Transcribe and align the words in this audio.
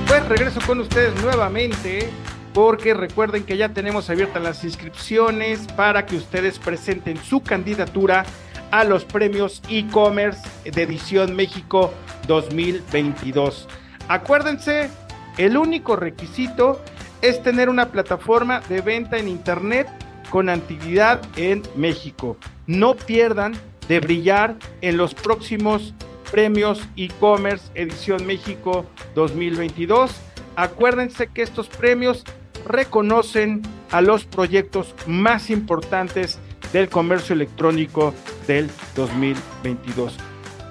Pues 0.06 0.28
regreso 0.28 0.60
con 0.66 0.80
ustedes 0.80 1.14
nuevamente 1.22 2.10
porque 2.54 2.94
recuerden 2.94 3.42
que 3.42 3.56
ya 3.56 3.70
tenemos 3.70 4.08
abiertas 4.08 4.42
las 4.42 4.64
inscripciones 4.64 5.66
para 5.76 6.06
que 6.06 6.16
ustedes 6.16 6.60
presenten 6.60 7.18
su 7.18 7.42
candidatura 7.42 8.24
a 8.70 8.84
los 8.84 9.04
premios 9.04 9.60
e-commerce 9.68 10.40
de 10.64 10.82
Edición 10.82 11.34
México 11.34 11.92
2022. 12.28 13.68
Acuérdense, 14.08 14.88
el 15.36 15.56
único 15.56 15.96
requisito 15.96 16.80
es 17.22 17.42
tener 17.42 17.68
una 17.68 17.90
plataforma 17.90 18.60
de 18.68 18.80
venta 18.80 19.18
en 19.18 19.28
Internet 19.28 19.88
con 20.30 20.48
actividad 20.48 21.20
en 21.36 21.62
México. 21.74 22.36
No 22.68 22.94
pierdan 22.94 23.54
de 23.88 23.98
brillar 23.98 24.56
en 24.80 24.96
los 24.96 25.12
próximos 25.12 25.92
premios 26.30 26.82
e-commerce 26.96 27.66
Edición 27.74 28.24
México 28.26 28.86
2022. 29.16 30.12
Acuérdense 30.56 31.26
que 31.28 31.42
estos 31.42 31.68
premios 31.68 32.24
reconocen 32.66 33.62
a 33.90 34.00
los 34.00 34.24
proyectos 34.24 34.94
más 35.06 35.50
importantes 35.50 36.38
del 36.72 36.88
comercio 36.88 37.34
electrónico 37.34 38.14
del 38.46 38.70
2022. 38.96 40.16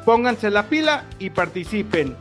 Pónganse 0.05 0.49
la 0.49 0.67
pila 0.67 1.05
y 1.19 1.29
participen. 1.29 2.15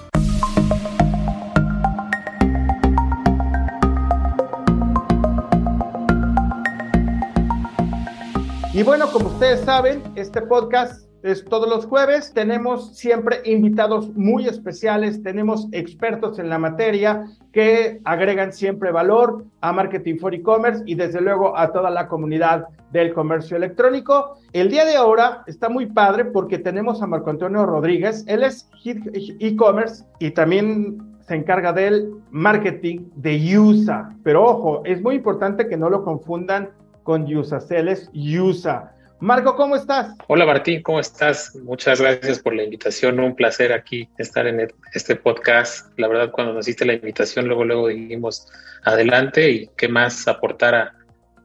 Y 8.75 8.83
bueno, 8.85 9.11
como 9.13 9.29
ustedes 9.29 9.65
saben, 9.65 10.03
este 10.17 10.41
podcast 10.43 11.12
es 11.23 11.45
todos 11.45 11.69
los 11.69 11.87
jueves. 11.87 12.33
Tenemos 12.33 12.97
siempre 12.97 13.41
invitados 13.45 14.15
muy 14.15 14.47
especiales, 14.47 15.23
tenemos 15.23 15.69
expertos 15.73 16.39
en 16.39 16.49
la 16.49 16.59
materia 16.59 17.27
que 17.53 18.01
agregan 18.05 18.53
siempre 18.53 18.93
valor 18.93 19.45
a 19.61 19.73
Marketing 19.73 20.19
for 20.19 20.35
E-Commerce 20.35 20.83
y 20.87 20.95
desde 20.95 21.21
luego 21.21 21.57
a 21.57 21.73
toda 21.73 21.91
la 21.91 22.09
comunidad 22.09 22.67
del 22.93 23.13
comercio 23.15 23.57
electrónico. 23.57 24.39
El 24.53 24.71
día 24.71 24.85
de 24.85 24.97
ahora 24.97 25.45
está 25.47 25.69
muy 25.69 25.87
padre 25.87 26.25
porque 26.27 26.59
tenemos 26.59 27.03
a 27.03 27.07
Marco 27.07 27.31
Antonio 27.31 27.65
Rodríguez. 27.67 28.25
Él 28.27 28.43
es 28.43 28.69
e-commerce 28.85 30.05
y 30.19 30.31
también 30.33 31.13
se 31.21 31.37
encarga 31.37 31.73
del 31.73 32.11
marketing 32.31 33.11
de 33.17 33.59
USA. 33.59 34.15
Pero 34.23 34.45
ojo, 34.45 34.83
es 34.85 35.01
muy 35.03 35.17
importante 35.17 35.69
que 35.69 35.77
no 35.77 35.89
lo 35.89 36.05
confundan 36.05 36.71
con 37.03 37.27
Celes 37.61 38.11
Yusa. 38.13 38.93
Marco, 39.23 39.55
¿cómo 39.55 39.77
estás? 39.77 40.17
Hola 40.27 40.45
Martín, 40.45 40.83
¿cómo 40.83 40.99
estás? 40.99 41.55
Muchas 41.63 42.01
gracias 42.01 42.41
por 42.41 42.57
la 42.57 42.65
invitación, 42.65 43.21
un 43.21 43.37
placer 43.37 43.73
aquí 43.73 44.09
estar 44.19 44.49
en 44.49 44.69
este 44.95 45.15
podcast. 45.15 45.97
La 45.97 46.09
verdad, 46.09 46.33
cuando 46.33 46.53
nos 46.53 46.67
hiciste 46.67 46.85
la 46.85 46.95
invitación, 46.95 47.47
luego, 47.47 47.65
luego 47.65 47.87
dijimos 47.87 48.49
adelante 48.83 49.49
y 49.49 49.71
qué 49.77 49.87
más 49.87 50.27
aportar 50.27 50.91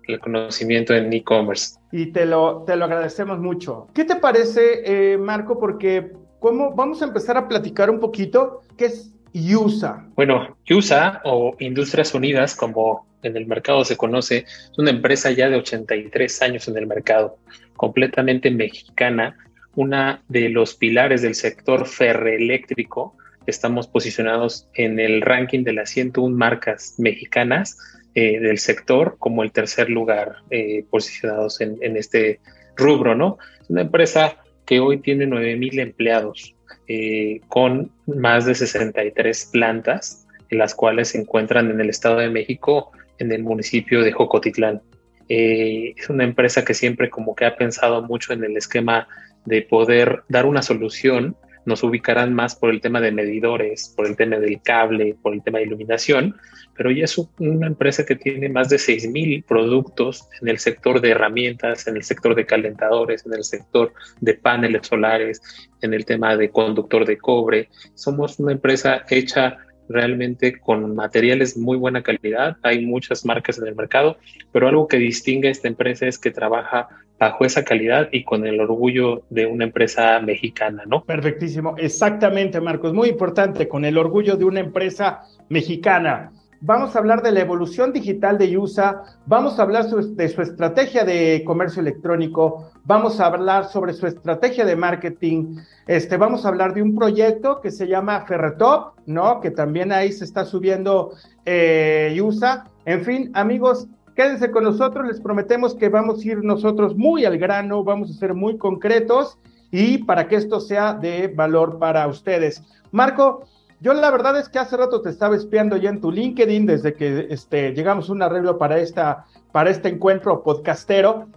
el 0.08 0.20
conocimiento 0.20 0.96
en 0.96 1.14
e-commerce. 1.14 1.78
Y 1.92 2.08
te 2.08 2.26
lo, 2.26 2.64
te 2.66 2.76
lo 2.76 2.86
agradecemos 2.86 3.38
mucho. 3.38 3.86
¿Qué 3.94 4.06
te 4.06 4.16
parece, 4.16 5.14
eh, 5.14 5.20
Marco? 5.20 5.60
Porque 5.60 6.14
¿cómo, 6.40 6.74
vamos 6.74 7.04
a 7.04 7.06
empezar 7.06 7.38
a 7.38 7.48
platicar 7.48 7.92
un 7.92 8.00
poquito 8.00 8.64
qué 8.76 8.86
es 8.86 9.14
USA. 9.38 10.06
Bueno, 10.16 10.58
USA 10.70 11.22
o 11.24 11.56
Industrias 11.60 12.14
Unidas, 12.14 12.56
como 12.56 13.08
en 13.24 13.38
el 13.38 13.46
mercado 13.46 13.84
se 13.86 13.98
conoce, 13.98 14.46
es 14.48 14.78
una 14.78 14.92
empresa 14.92 15.32
ya 15.32 15.50
de 15.50 15.58
83 15.58 16.42
años 16.42 16.68
en 16.68 16.78
el 16.78 16.88
mercado, 16.88 17.38
completamente 17.76 18.52
mexicana, 18.52 19.38
una 19.76 20.24
de 20.28 20.50
los 20.50 20.76
pilares 20.76 21.22
del 21.22 21.36
sector 21.36 21.86
ferroeléctrico. 21.86 23.16
Estamos 23.46 23.88
posicionados 23.88 24.68
en 24.74 25.00
el 25.00 25.22
ranking 25.22 25.64
de 25.64 25.74
las 25.74 25.92
101 25.92 26.36
marcas 26.36 26.96
mexicanas 26.98 27.78
eh, 28.16 28.40
del 28.40 28.58
sector 28.58 29.18
como 29.20 29.44
el 29.44 29.52
tercer 29.52 29.90
lugar 29.90 30.38
eh, 30.50 30.84
posicionados 30.90 31.62
en, 31.62 31.78
en, 31.82 31.96
este 31.96 32.40
rubro, 32.76 33.14
¿no? 33.14 33.38
Es 33.62 33.70
una 33.70 33.82
empresa 33.82 34.38
que 34.66 34.80
hoy 34.80 34.98
tiene 34.98 35.28
9.000 35.28 35.80
empleados 35.80 36.57
eh, 36.88 37.42
con 37.48 37.92
más 38.06 38.46
de 38.46 38.56
63 38.56 39.50
plantas, 39.52 40.26
en 40.50 40.58
las 40.58 40.74
cuales 40.76 41.10
se 41.10 41.20
encuentran 41.20 41.70
en 41.70 41.82
el 41.82 41.90
Estado 41.90 42.18
de 42.18 42.30
México 42.30 42.92
en 43.20 43.32
el 43.32 43.44
municipio 43.44 44.04
de 44.04 44.12
Jocotitlán. 44.12 44.82
Eh, 45.30 45.94
es 45.98 46.10
una 46.10 46.24
empresa 46.24 46.64
que 46.64 46.74
siempre 46.74 47.10
como 47.10 47.36
que 47.36 47.46
ha 47.46 47.58
pensado 47.58 48.02
mucho 48.04 48.34
en 48.34 48.44
el 48.44 48.56
esquema 48.56 49.08
de 49.46 49.62
poder 49.62 50.24
dar 50.30 50.46
una 50.46 50.62
solución. 50.62 51.36
Nos 51.68 51.84
ubicarán 51.84 52.34
más 52.34 52.56
por 52.56 52.70
el 52.70 52.80
tema 52.80 53.02
de 53.02 53.12
medidores, 53.12 53.94
por 53.96 54.08
el 54.08 54.16
tema 54.16 54.38
del 54.38 54.62
cable, 54.62 55.18
por 55.22 55.34
el 55.34 55.44
tema 55.44 55.58
de 55.58 55.66
iluminación, 55.66 56.38
pero 56.78 56.92
ya 56.92 57.04
es 57.04 57.18
una 57.40 57.68
empresa 57.68 58.06
que 58.06 58.16
tiene 58.16 58.48
más 58.48 58.70
de 58.70 58.78
6.000 58.78 59.44
productos 59.44 60.30
en 60.42 60.48
el 60.48 60.60
sector 60.60 61.02
de 61.02 61.10
herramientas, 61.10 61.86
en 61.88 61.98
el 61.98 62.04
sector 62.04 62.36
de 62.36 62.46
calentadores, 62.46 63.26
en 63.26 63.34
el 63.34 63.44
sector 63.44 63.92
de 64.22 64.34
paneles 64.36 64.88
solares, 64.88 65.42
en 65.82 65.94
el 65.94 66.06
tema 66.06 66.38
de 66.38 66.50
conductor 66.52 67.06
de 67.06 67.18
cobre. 67.18 67.68
Somos 67.96 68.40
una 68.40 68.54
empresa 68.54 69.04
hecha 69.10 69.58
realmente 69.90 70.60
con 70.60 70.96
materiales 70.96 71.58
muy 71.58 71.78
buena 71.78 72.04
calidad. 72.04 72.58
Hay 72.64 72.86
muchas 72.86 73.26
marcas 73.26 73.58
en 73.58 73.68
el 73.68 73.76
mercado, 73.76 74.18
pero 74.52 74.68
algo 74.68 74.88
que 74.88 74.98
distingue 74.98 75.48
a 75.48 75.52
esta 75.52 75.68
empresa 75.68 76.08
es 76.08 76.18
que 76.18 76.32
trabaja 76.32 76.88
bajo 77.20 77.46
esa 77.46 77.64
calidad 77.64 78.10
y 78.12 78.24
con 78.24 78.46
el 78.46 78.60
orgullo 78.60 79.24
de 79.30 79.46
una 79.46 79.66
empresa 79.66 80.20
mexicana, 80.20 80.84
¿no? 80.86 81.04
Perfectísimo, 81.04 81.76
exactamente, 81.78 82.62
Marcos, 82.62 82.94
muy 82.94 83.10
importante, 83.10 83.68
con 83.68 83.86
el 83.86 83.98
orgullo 83.98 84.38
de 84.38 84.46
una 84.46 84.60
empresa 84.60 85.22
mexicana. 85.50 86.32
Vamos 86.62 86.96
a 86.96 87.00
hablar 87.00 87.22
de 87.22 87.32
la 87.32 87.42
evolución 87.42 87.94
digital 87.94 88.40
de 88.40 88.58
USA, 88.58 89.04
vamos 89.28 89.60
a 89.60 89.62
hablar 89.62 89.86
de 89.86 90.28
su 90.28 90.42
estrategia 90.42 91.04
de 91.06 91.44
comercio 91.46 91.82
electrónico, 91.82 92.72
vamos 92.84 93.20
a 93.20 93.28
hablar 93.28 93.66
sobre 93.66 93.94
su 93.94 94.08
estrategia 94.08 94.66
de 94.66 94.76
marketing, 94.76 95.58
este, 95.86 96.18
vamos 96.18 96.46
a 96.46 96.50
hablar 96.50 96.74
de 96.74 96.82
un 96.82 96.96
proyecto 96.96 97.62
que 97.62 97.70
se 97.70 97.88
llama 97.88 98.26
Ferretop, 98.26 98.98
¿no? 99.06 99.40
Que 99.40 99.52
también 99.52 99.92
ahí 99.92 100.12
se 100.12 100.26
está 100.26 100.46
subiendo 100.46 101.12
eh, 101.46 102.20
USA. 102.20 102.66
En 102.86 103.04
fin, 103.06 103.30
amigos, 103.36 103.88
quédense 104.16 104.50
con 104.50 104.64
nosotros, 104.64 105.06
les 105.06 105.22
prometemos 105.22 105.76
que 105.76 105.90
vamos 105.90 106.24
a 106.24 106.28
ir 106.28 106.44
nosotros 106.44 106.98
muy 106.98 107.24
al 107.26 107.38
grano, 107.38 107.84
vamos 107.84 108.10
a 108.10 108.14
ser 108.14 108.34
muy 108.34 108.58
concretos 108.58 109.38
y 109.70 110.00
para 110.00 110.28
que 110.28 110.38
esto 110.38 110.60
sea 110.60 110.94
de 110.94 111.28
valor 111.28 111.78
para 111.78 112.08
ustedes. 112.08 112.64
Marco, 112.92 113.44
yo 113.80 113.94
la 113.94 114.10
verdad 114.10 114.40
es 114.40 114.50
que 114.50 114.60
hace 114.60 114.76
rato 114.76 115.02
te 115.02 115.10
estaba 115.10 115.36
espiando 115.36 115.78
ya 115.78 115.90
en 115.90 116.02
tu 116.02 116.12
LinkedIn 116.12 116.66
desde 116.66 116.94
que 116.94 117.28
este, 117.30 117.74
llegamos 117.74 118.10
a 118.10 118.14
un 118.14 118.24
arreglo 118.24 118.58
para, 118.58 118.80
esta, 118.80 119.26
para 119.52 119.70
este 119.70 119.90
encuentro 119.90 120.44
podcastero. 120.44 121.28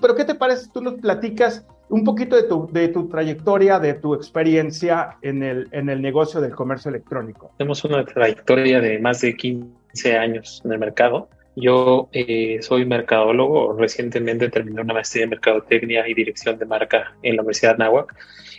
pero 0.00 0.14
¿qué 0.16 0.24
te 0.24 0.34
parece? 0.34 0.68
Tú 0.72 0.80
nos 0.80 0.94
platicas 0.94 1.64
un 1.88 2.02
poquito 2.02 2.34
de 2.34 2.42
tu, 2.42 2.68
de 2.72 2.88
tu 2.88 3.08
trayectoria, 3.08 3.78
de 3.78 3.94
tu 3.94 4.14
experiencia 4.14 5.16
en 5.22 5.44
el, 5.44 5.68
en 5.70 5.88
el 5.88 6.02
negocio 6.02 6.40
del 6.40 6.54
comercio 6.54 6.88
electrónico. 6.88 7.52
Tenemos 7.56 7.84
una 7.84 8.04
trayectoria 8.04 8.80
de 8.80 8.98
más 8.98 9.20
de 9.20 9.36
15 9.36 10.18
años 10.18 10.62
en 10.64 10.72
el 10.72 10.78
mercado. 10.80 11.28
Yo 11.54 12.08
eh, 12.12 12.58
soy 12.62 12.84
mercadólogo, 12.84 13.74
recientemente 13.74 14.50
terminé 14.50 14.80
una 14.80 14.92
maestría 14.92 15.24
en 15.24 15.30
mercadotecnia 15.30 16.06
y 16.08 16.14
dirección 16.14 16.58
de 16.58 16.66
marca 16.66 17.14
en 17.22 17.36
la 17.36 17.42
Universidad 17.42 17.72
de 17.72 17.84
Nahuac 17.84 18.14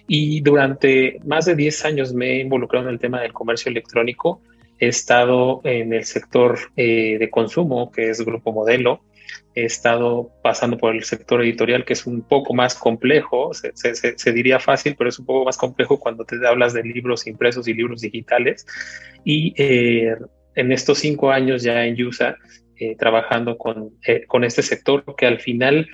y 0.07 0.41
durante 0.41 1.19
más 1.25 1.45
de 1.45 1.55
10 1.55 1.85
años 1.85 2.13
me 2.13 2.33
he 2.33 2.39
involucrado 2.39 2.87
en 2.87 2.93
el 2.93 2.99
tema 2.99 3.21
del 3.21 3.33
comercio 3.33 3.69
electrónico. 3.69 4.41
He 4.79 4.87
estado 4.87 5.61
en 5.63 5.93
el 5.93 6.05
sector 6.05 6.57
eh, 6.75 7.17
de 7.19 7.29
consumo, 7.29 7.91
que 7.91 8.09
es 8.09 8.23
Grupo 8.23 8.53
Modelo, 8.53 9.01
he 9.55 9.65
estado 9.65 10.31
pasando 10.43 10.77
por 10.77 10.95
el 10.95 11.03
sector 11.03 11.41
editorial, 11.41 11.83
que 11.83 11.93
es 11.93 12.05
un 12.05 12.21
poco 12.21 12.53
más 12.53 12.75
complejo, 12.75 13.51
se, 13.53 14.31
diría 14.31 14.59
fácil, 14.59 14.95
pero 14.95 15.09
es 15.09 15.17
un 15.17 15.25
poco 15.25 15.45
más 15.45 15.57
complejo 15.57 15.99
cuando 15.99 16.25
te 16.25 16.35
hablas 16.45 16.73
de 16.73 16.83
libros 16.83 17.25
impresos 17.25 17.67
y 17.67 17.73
libros 17.73 18.01
digitales. 18.01 18.67
Y 19.23 19.53
eh, 19.57 20.15
en 20.55 20.71
estos 20.71 20.99
cinco 20.99 21.31
años 21.31 21.63
ya 21.63 21.85
en 21.85 21.99
USA, 22.05 22.37
eh, 22.75 22.95
trabajando 22.97 23.57
con, 23.57 23.97
eh, 24.05 24.25
con 24.27 24.43
este 24.43 24.61
sector 24.61 25.03
que 25.17 25.25
al 25.25 25.39
final 25.39 25.89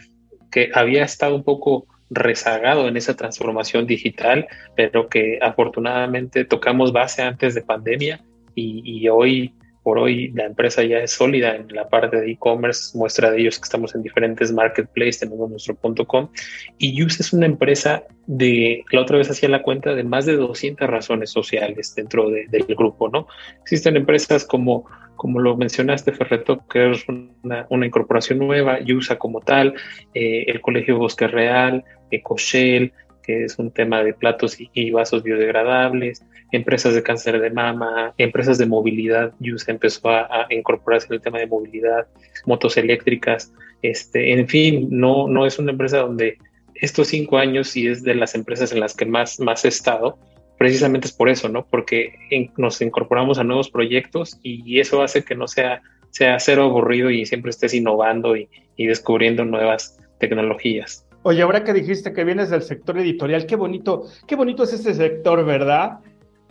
que 0.51 0.69
había 0.73 1.05
estado 1.05 1.35
un 1.35 1.45
poco 1.45 1.87
rezagado 2.13 2.87
en 2.87 2.97
esa 2.97 3.15
transformación 3.15 3.87
digital, 3.87 4.47
pero 4.75 5.07
que 5.07 5.39
afortunadamente 5.41 6.45
tocamos 6.45 6.91
base 6.93 7.21
antes 7.21 7.55
de 7.55 7.61
pandemia 7.61 8.21
y, 8.55 8.81
y 8.85 9.09
hoy 9.09 9.53
por 9.83 9.99
hoy 9.99 10.31
la 10.31 10.45
empresa 10.45 10.81
ya 10.83 10.99
es 10.99 11.11
sólida 11.11 11.55
en 11.55 11.67
la 11.69 11.89
parte 11.89 12.19
de 12.19 12.31
e-commerce, 12.31 12.97
muestra 12.97 13.29
de 13.29 13.41
ellos 13.41 13.59
que 13.59 13.65
estamos 13.65 13.93
en 13.93 14.01
diferentes 14.01 14.51
marketplaces, 14.51 15.19
tenemos 15.19 15.49
nuestro 15.49 15.75
punto 15.75 16.07
.com 16.07 16.29
y 16.77 17.03
Use 17.03 17.21
es 17.21 17.33
una 17.33 17.45
empresa 17.45 18.03
de, 18.25 18.83
la 18.91 19.01
otra 19.01 19.17
vez 19.17 19.29
hacía 19.29 19.49
la 19.49 19.61
cuenta 19.61 19.93
de 19.93 20.03
más 20.05 20.25
de 20.25 20.37
200 20.37 20.89
razones 20.89 21.29
sociales 21.29 21.93
dentro 21.93 22.29
del 22.29 22.63
grupo, 22.75 23.09
¿no? 23.09 23.27
Existen 23.61 23.97
empresas 23.97 24.45
como, 24.45 24.85
como 25.17 25.41
lo 25.41 25.57
mencionaste, 25.57 26.13
Ferreto, 26.13 26.65
que 26.67 26.91
es 26.91 27.05
una, 27.09 27.67
una 27.69 27.85
incorporación 27.85 28.39
nueva, 28.39 28.79
Yusa 28.79 29.17
como 29.17 29.41
tal, 29.41 29.73
eh, 30.13 30.45
el 30.47 30.61
Colegio 30.61 30.97
Bosque 30.97 31.27
Real, 31.27 31.83
Ecoshell, 32.15 32.91
que 33.23 33.45
es 33.45 33.57
un 33.57 33.71
tema 33.71 34.03
de 34.03 34.13
platos 34.13 34.57
y, 34.59 34.91
vasos 34.91 35.23
biodegradables, 35.23 36.23
empresas 36.51 36.93
de 36.93 37.01
cáncer 37.01 37.39
de 37.39 37.49
mama, 37.49 38.13
empresas 38.17 38.57
de 38.57 38.65
movilidad, 38.65 39.33
Yus 39.39 39.67
empezó 39.67 40.09
a, 40.09 40.45
incorporarse 40.49 41.07
en 41.07 41.13
el 41.15 41.21
tema 41.21 41.39
de 41.39 41.47
movilidad, 41.47 42.05
motos 42.45 42.77
eléctricas, 42.77 43.51
este, 43.81 44.33
en 44.33 44.47
fin, 44.47 44.87
no, 44.91 45.27
no 45.27 45.45
es 45.45 45.57
una 45.57 45.71
empresa 45.71 45.99
donde 45.99 46.37
estos 46.75 47.07
cinco 47.07 47.37
años 47.37 47.75
y 47.75 47.87
es 47.87 48.03
de 48.03 48.13
las 48.13 48.35
empresas 48.35 48.71
en 48.71 48.81
las 48.81 48.93
que 48.95 49.05
más, 49.05 49.39
más 49.39 49.65
he 49.65 49.69
estado, 49.69 50.19
precisamente 50.57 51.07
es 51.07 51.13
por 51.13 51.29
eso, 51.29 51.49
¿no? 51.49 51.65
Porque 51.65 52.13
nos 52.57 52.81
incorporamos 52.81 53.39
a 53.39 53.43
nuevos 53.43 53.69
proyectos 53.69 54.37
y 54.43 54.79
eso 54.79 55.01
hace 55.01 55.23
que 55.23 55.35
no 55.35 55.47
sea, 55.47 55.81
sea 56.11 56.39
cero 56.39 56.65
aburrido 56.65 57.09
y 57.09 57.25
siempre 57.25 57.51
estés 57.51 57.73
innovando 57.73 58.35
y 58.35 58.47
descubriendo 58.77 59.45
nuevas 59.45 59.97
tecnologías. 60.19 61.05
Oye, 61.25 61.41
ahora 61.41 61.63
que 61.63 61.71
dijiste 61.71 62.11
que 62.11 62.25
vienes 62.25 62.49
del 62.49 62.63
sector 62.63 62.97
editorial, 62.97 63.45
qué 63.45 63.55
bonito, 63.55 64.03
qué 64.27 64.35
bonito 64.35 64.63
es 64.63 64.73
este 64.73 64.93
sector, 64.93 65.45
¿verdad? 65.45 65.99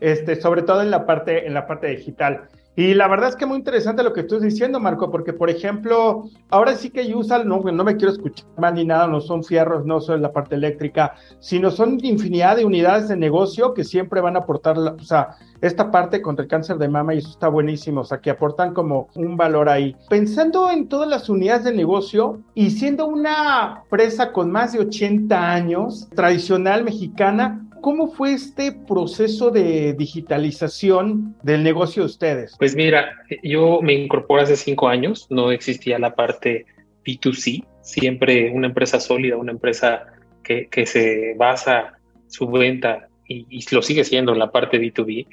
Este, 0.00 0.40
sobre 0.40 0.62
todo 0.62 0.80
en 0.80 0.90
la 0.90 1.04
parte, 1.04 1.46
en 1.46 1.52
la 1.52 1.66
parte 1.66 1.88
digital. 1.88 2.48
Y 2.74 2.94
la 2.94 3.06
verdad 3.06 3.28
es 3.28 3.36
que 3.36 3.44
muy 3.44 3.58
interesante 3.58 4.02
lo 4.02 4.14
que 4.14 4.20
estás 4.20 4.40
diciendo, 4.40 4.80
Marco, 4.80 5.10
porque 5.10 5.34
por 5.34 5.50
ejemplo, 5.50 6.24
ahora 6.48 6.74
sí 6.74 6.88
que 6.88 7.14
usan, 7.14 7.46
no, 7.46 7.60
no 7.60 7.84
me 7.84 7.96
quiero 7.96 8.12
escuchar 8.12 8.46
mal 8.56 8.74
ni 8.74 8.84
nada, 8.84 9.06
no 9.06 9.20
son 9.20 9.44
fierros, 9.44 9.84
no 9.84 10.00
son 10.00 10.22
la 10.22 10.32
parte 10.32 10.54
eléctrica, 10.54 11.14
sino 11.38 11.70
son 11.70 11.98
infinidad 12.02 12.56
de 12.56 12.64
unidades 12.64 13.08
de 13.08 13.16
negocio 13.16 13.74
que 13.74 13.84
siempre 13.84 14.22
van 14.22 14.36
a 14.36 14.40
aportar, 14.40 14.78
o 14.78 14.98
sea, 15.00 15.36
esta 15.60 15.90
parte 15.90 16.22
contra 16.22 16.44
el 16.44 16.48
cáncer 16.48 16.78
de 16.78 16.88
mama 16.88 17.14
y 17.14 17.18
eso 17.18 17.28
está 17.28 17.48
buenísimo, 17.48 18.00
o 18.00 18.04
sea, 18.04 18.18
que 18.18 18.30
aportan 18.30 18.72
como 18.72 19.08
un 19.14 19.36
valor 19.36 19.68
ahí. 19.68 19.94
Pensando 20.08 20.70
en 20.70 20.88
todas 20.88 21.08
las 21.08 21.28
unidades 21.28 21.64
de 21.64 21.74
negocio 21.74 22.40
y 22.54 22.70
siendo 22.70 23.06
una 23.06 23.82
empresa 23.84 24.32
con 24.32 24.50
más 24.50 24.72
de 24.72 24.80
80 24.80 25.52
años, 25.52 26.08
tradicional 26.14 26.84
mexicana, 26.84 27.68
¿Cómo 27.82 28.12
fue 28.12 28.32
este 28.32 28.70
proceso 28.70 29.50
de 29.50 29.94
digitalización 29.94 31.34
del 31.42 31.64
negocio 31.64 32.04
de 32.04 32.06
ustedes? 32.06 32.54
Pues 32.56 32.76
mira, 32.76 33.10
yo 33.42 33.80
me 33.82 33.92
incorporé 33.92 34.44
hace 34.44 34.56
cinco 34.56 34.86
años, 34.86 35.26
no 35.30 35.50
existía 35.50 35.98
la 35.98 36.14
parte 36.14 36.64
B2C, 37.04 37.66
siempre 37.80 38.52
una 38.52 38.68
empresa 38.68 39.00
sólida, 39.00 39.36
una 39.36 39.50
empresa 39.50 40.06
que, 40.44 40.68
que 40.68 40.86
se 40.86 41.34
basa 41.36 41.98
su 42.28 42.46
venta 42.46 43.08
y, 43.26 43.64
lo 43.74 43.82
sigue 43.82 44.04
siendo 44.04 44.32
en 44.32 44.38
la 44.38 44.52
parte 44.52 44.80
B2B 44.80 45.26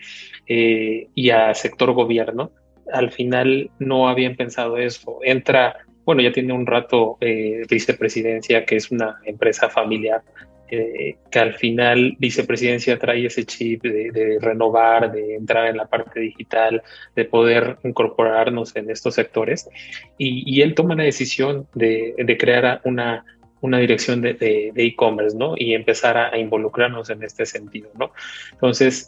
eh, 0.47 1.07
y 1.13 1.29
a 1.29 1.53
sector 1.53 1.91
gobierno. 1.91 2.51
Al 2.91 3.11
final 3.11 3.69
no 3.77 4.09
habían 4.09 4.35
pensado 4.35 4.77
eso. 4.77 5.19
Entra, 5.23 5.75
bueno, 6.03 6.23
ya 6.23 6.31
tiene 6.31 6.53
un 6.53 6.65
rato 6.65 7.17
eh, 7.21 7.61
vicepresidencia, 7.69 8.65
que 8.65 8.77
es 8.77 8.89
una 8.89 9.19
empresa 9.23 9.69
familiar 9.69 10.23
que 10.69 11.39
al 11.39 11.53
final 11.53 12.15
vicepresidencia 12.19 12.97
trae 12.97 13.25
ese 13.25 13.45
chip 13.45 13.83
de, 13.83 14.37
renovar, 14.39 15.11
de 15.11 15.35
entrar 15.35 15.67
en 15.67 15.77
la 15.77 15.87
parte 15.87 16.19
digital, 16.19 16.81
de 17.15 17.25
poder 17.25 17.77
incorporarnos 17.83 18.75
en 18.75 18.89
estos 18.89 19.15
sectores. 19.15 19.69
Y, 20.17 20.61
él 20.61 20.75
toma 20.75 20.95
la 20.95 21.03
decisión 21.03 21.67
de, 21.73 22.37
crear 22.39 22.81
una, 22.83 23.25
una 23.61 23.79
dirección 23.79 24.21
de 24.21 24.71
e-commerce, 24.75 25.37
¿no? 25.37 25.55
Y 25.57 25.73
empezar 25.73 26.17
a, 26.17 26.37
involucrarnos 26.37 27.09
en 27.09 27.23
este 27.23 27.45
sentido, 27.45 27.89
¿no? 27.97 28.11
Entonces, 28.51 29.07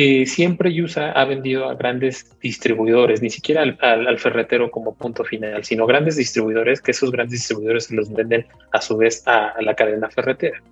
eh, 0.00 0.26
siempre 0.26 0.72
Yusa 0.72 1.10
ha 1.10 1.24
vendido 1.24 1.68
a 1.68 1.74
grandes 1.74 2.30
distribuidores, 2.40 3.20
ni 3.20 3.30
siquiera 3.30 3.62
al, 3.62 4.18
ferretero 4.20 4.70
como 4.70 4.94
punto 4.94 5.24
final, 5.24 5.64
sino 5.64 5.86
grandes 5.86 6.14
distribuidores 6.14 6.80
que 6.80 6.92
esos 6.92 7.10
grandes 7.10 7.40
distribuidores 7.40 7.90
los 7.90 8.12
venden 8.12 8.46
a 8.70 8.80
su 8.80 8.96
vez 8.96 9.24
a, 9.26 9.54
la 9.60 9.74
cadena 9.74 10.08
ferretera. 10.08 10.62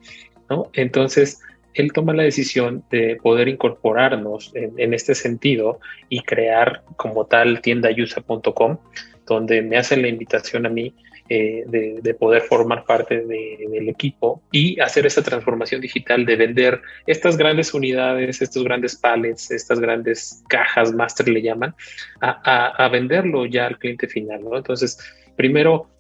Entonces, 0.75 1.41
él 1.75 1.93
toma 1.93 2.15
la 2.15 2.23
decisión 2.23 2.85
de 2.89 3.19
poder 3.21 3.49
incorporarnos 3.49 4.53
en, 4.55 4.95
este 4.95 5.17
sentido 5.17 5.81
y 6.09 6.23
crear 6.23 6.85
como 6.95 7.27
tal 7.27 7.61
tiendayusa.com, 7.63 8.79
donde 9.27 9.61
me 9.61 9.77
hace 9.77 9.97
la 9.97 10.07
invitación 10.07 10.67
a 10.67 10.69
mí 10.69 10.95
eh, 11.29 11.65
de, 11.67 12.15
poder 12.15 12.43
formar 12.43 12.85
parte 12.85 13.27
del 13.27 13.89
equipo 13.89 14.43
y 14.53 14.79
hacer 14.81 15.07
esa 15.07 15.23
transformación 15.23 15.81
digital 15.81 16.25
de 16.25 16.37
vender 16.37 16.81
estas 17.07 17.37
grandes 17.37 17.75
unidades, 17.75 18.41
estos 18.41 18.63
grandes 18.63 18.97
pallets, 18.97 19.51
estas 19.51 19.81
grandes 19.81 20.45
cajas 20.49 20.93
master 20.93 21.29
le 21.29 21.43
llaman, 21.43 21.75
a, 22.21 22.89
venderlo 22.93 23.45
ya 23.45 23.67
al 23.67 23.79
cliente 23.79 24.07
final. 24.07 24.45
¿no? 24.45 24.57
Entonces, 24.57 24.99
primero, 25.37 25.91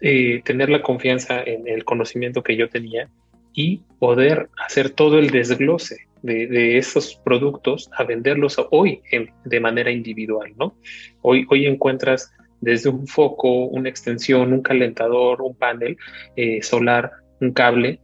eh, 0.00 0.40
tener 0.44 0.70
la 0.70 0.80
confianza 0.80 1.42
en 1.42 1.68
el 1.68 1.84
conocimiento 1.84 2.42
que 2.42 2.56
yo 2.56 2.70
tenía 2.70 3.08
y 3.52 3.82
poder 3.98 4.48
hacer 4.64 4.90
todo 4.90 5.18
el 5.18 5.28
desglose 5.30 6.06
de, 6.22 6.78
esos 6.78 7.16
productos 7.16 7.90
a 7.96 8.04
venderlos 8.04 8.56
hoy 8.70 9.02
de 9.44 9.60
manera 9.60 9.90
individual, 9.90 10.52
¿no? 10.58 10.74
Hoy, 11.22 11.46
hoy 11.50 11.66
encuentras 11.66 12.32
desde 12.60 12.90
un 12.90 13.06
foco, 13.06 13.64
una 13.66 13.88
extensión, 13.88 14.52
un 14.52 14.62
calentador, 14.62 15.42
un 15.42 15.54
panel 15.54 15.96
eh, 16.36 16.62
solar, 16.62 17.10
un 17.40 17.52
cable, 17.52 18.00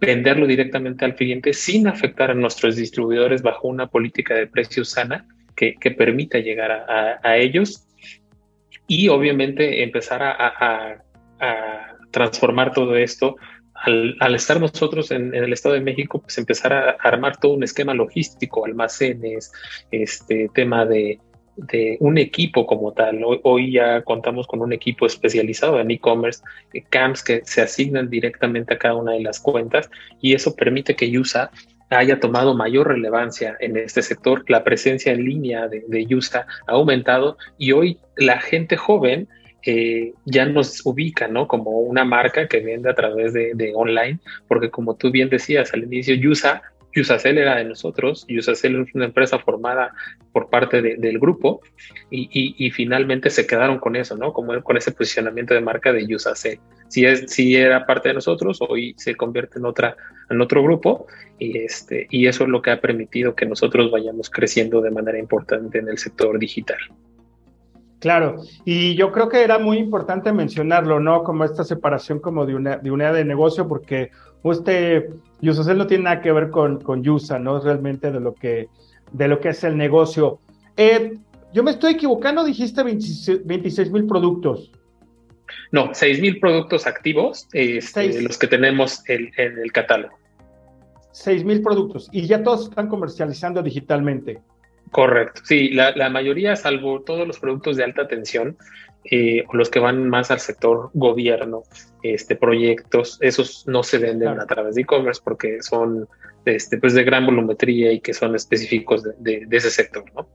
venderlo 0.00 0.46
directamente 0.46 1.04
al 1.04 1.14
cliente 1.14 1.52
sin 1.52 1.86
afectar 1.86 2.30
a 2.30 2.34
nuestros 2.34 2.76
distribuidores 2.76 3.42
bajo 3.42 3.68
una 3.68 3.86
política 3.86 4.34
de 4.34 4.46
precios 4.46 4.90
sana 4.90 5.26
que, 5.54 5.76
permita 5.96 6.38
llegar 6.38 6.72
a, 7.22 7.36
ellos 7.36 7.86
y 8.88 9.08
obviamente 9.08 9.84
empezar 9.84 10.22
a, 10.22 11.02
transformar 12.10 12.72
todo 12.72 12.96
esto. 12.96 13.36
Al, 13.74 14.34
estar 14.34 14.60
nosotros 14.60 15.10
en, 15.12 15.34
en, 15.34 15.44
el 15.44 15.52
Estado 15.52 15.76
de 15.76 15.80
México, 15.80 16.20
pues 16.20 16.36
empezar 16.38 16.72
a 16.72 16.90
armar 17.00 17.38
todo 17.38 17.52
un 17.52 17.62
esquema 17.62 17.94
logístico, 17.94 18.64
almacenes, 18.64 19.52
este 19.90 20.48
tema 20.52 20.84
de, 20.84 21.20
de 21.56 21.96
un 22.00 22.18
equipo 22.18 22.66
como 22.66 22.92
tal. 22.92 23.20
Hoy, 23.42 23.72
ya 23.72 24.02
contamos 24.02 24.46
con 24.46 24.60
un 24.60 24.72
equipo 24.72 25.06
especializado 25.06 25.80
en 25.80 25.90
e-commerce, 25.90 26.42
camps 26.90 27.22
que 27.22 27.42
se 27.44 27.62
asignan 27.62 28.08
directamente 28.08 28.74
a 28.74 28.78
cada 28.78 28.94
una 28.94 29.12
de 29.12 29.20
las 29.20 29.40
cuentas 29.40 29.90
y 30.20 30.34
eso 30.34 30.54
permite 30.54 30.96
que 30.96 31.10
Yusa 31.10 31.50
haya 31.90 32.20
tomado 32.20 32.54
mayor 32.54 32.88
relevancia 32.88 33.56
en 33.60 33.76
este 33.76 34.02
sector. 34.02 34.44
La 34.48 34.64
presencia 34.64 35.12
en 35.12 35.24
línea 35.24 35.68
de, 35.68 35.84
de 35.88 36.06
ha 36.66 36.72
aumentado 36.72 37.36
y 37.58 37.72
hoy 37.72 37.98
la 38.16 38.40
gente 38.40 38.76
joven 38.76 39.28
eh, 39.64 40.14
ya 40.24 40.44
nos 40.44 40.84
ubica 40.84 41.28
¿no? 41.28 41.46
como 41.46 41.78
una 41.80 42.04
marca 42.04 42.48
que 42.48 42.60
vende 42.60 42.90
a 42.90 42.94
través 42.94 43.32
de, 43.32 43.52
de, 43.54 43.72
online, 43.74 44.18
porque 44.48 44.70
como 44.70 44.96
tú 44.96 45.10
bien 45.12 45.28
decías 45.28 45.72
al 45.72 45.84
inicio, 45.84 46.14
Yusa 46.14 46.62
Usacell 46.96 47.38
era 47.38 47.56
de 47.56 47.64
nosotros, 47.64 48.26
Usacell 48.28 48.82
es 48.82 48.94
una 48.94 49.06
empresa 49.06 49.38
formada 49.38 49.94
por 50.32 50.50
parte 50.50 50.82
del 50.82 51.18
grupo 51.18 51.60
y, 52.10 52.70
finalmente 52.70 53.30
se 53.30 53.46
quedaron 53.46 53.78
con 53.78 53.96
eso, 53.96 54.16
¿no? 54.16 54.32
Como 54.32 54.62
con 54.62 54.76
ese 54.76 54.92
posicionamiento 54.92 55.54
de 55.54 55.60
marca 55.60 55.92
de 55.92 56.14
Usacell. 56.14 56.58
Si, 56.88 57.04
es, 57.04 57.30
si 57.30 57.56
era 57.56 57.86
parte 57.86 58.10
de 58.10 58.14
nosotros, 58.14 58.58
hoy 58.60 58.94
se 58.98 59.14
convierte 59.14 59.58
en, 59.58 59.64
otra, 59.64 59.96
en 60.28 60.40
otro 60.40 60.62
grupo 60.62 61.06
y, 61.38 61.58
este, 61.58 62.06
y 62.10 62.26
eso 62.26 62.44
es 62.44 62.50
lo 62.50 62.60
que 62.60 62.70
ha 62.70 62.80
permitido 62.80 63.34
que 63.34 63.46
nosotros 63.46 63.90
vayamos 63.90 64.28
creciendo 64.30 64.80
de 64.80 64.90
manera 64.90 65.18
importante 65.18 65.78
en 65.78 65.88
el 65.88 65.98
sector 65.98 66.38
digital. 66.38 66.78
Claro, 68.02 68.42
y 68.64 68.96
yo 68.96 69.12
creo 69.12 69.28
que 69.28 69.44
era 69.44 69.60
muy 69.60 69.78
importante 69.78 70.32
mencionarlo, 70.32 70.98
¿no? 70.98 71.22
Como 71.22 71.44
esta 71.44 71.62
separación 71.62 72.18
como 72.18 72.44
de 72.44 72.56
una 72.56 72.76
de, 72.78 72.90
una 72.90 73.12
de 73.12 73.24
negocio, 73.24 73.68
porque 73.68 74.10
usted, 74.42 75.10
Yusacel 75.40 75.78
no 75.78 75.86
tiene 75.86 76.02
nada 76.02 76.20
que 76.20 76.32
ver 76.32 76.50
con, 76.50 76.80
con 76.80 77.04
Yusa, 77.04 77.38
¿no? 77.38 77.60
Realmente 77.60 78.10
de 78.10 78.18
lo 78.18 78.34
que, 78.34 78.66
de 79.12 79.28
lo 79.28 79.38
que 79.38 79.50
es 79.50 79.62
el 79.62 79.76
negocio. 79.76 80.40
Eh, 80.76 81.12
yo 81.54 81.62
me 81.62 81.70
estoy 81.70 81.92
equivocando, 81.92 82.42
dijiste 82.42 82.82
26 82.82 83.92
mil 83.92 84.08
productos. 84.08 84.72
No, 85.70 85.90
6.000 85.90 86.40
productos 86.40 86.88
activos, 86.88 87.46
este, 87.52 88.20
los 88.20 88.36
que 88.36 88.48
tenemos 88.48 89.08
en 89.08 89.30
el 89.36 89.70
catálogo. 89.70 90.18
6.000 91.12 91.62
productos 91.62 92.08
y 92.10 92.26
ya 92.26 92.42
todos 92.42 92.64
están 92.68 92.88
comercializando 92.88 93.62
digitalmente. 93.62 94.40
Correcto, 94.92 95.40
sí, 95.44 95.70
la, 95.70 96.10
mayoría, 96.10 96.54
salvo 96.54 97.00
todos 97.00 97.26
los 97.26 97.38
productos 97.38 97.78
de 97.78 97.84
alta 97.84 98.06
tensión, 98.06 98.58
eh, 99.10 99.42
o 99.48 99.56
los 99.56 99.70
que 99.70 99.80
van 99.80 100.06
más 100.06 100.30
al 100.30 100.38
sector 100.38 100.90
gobierno, 100.92 101.62
este, 102.02 102.36
proyectos, 102.36 103.16
esos 103.22 103.66
no 103.66 103.82
se 103.84 103.96
venden 103.96 104.38
a 104.38 104.46
través 104.46 104.74
de 104.74 104.82
e-commerce 104.82 105.22
porque 105.24 105.62
son 105.62 106.06
este, 106.44 106.76
pues 106.76 106.92
de 106.92 107.04
gran 107.04 107.24
volumetría 107.24 107.90
y 107.90 108.00
que 108.00 108.12
son 108.12 108.36
específicos 108.36 109.02
de, 109.02 109.46
ese 109.50 109.70
sector, 109.70 110.04
¿no? 110.14 110.28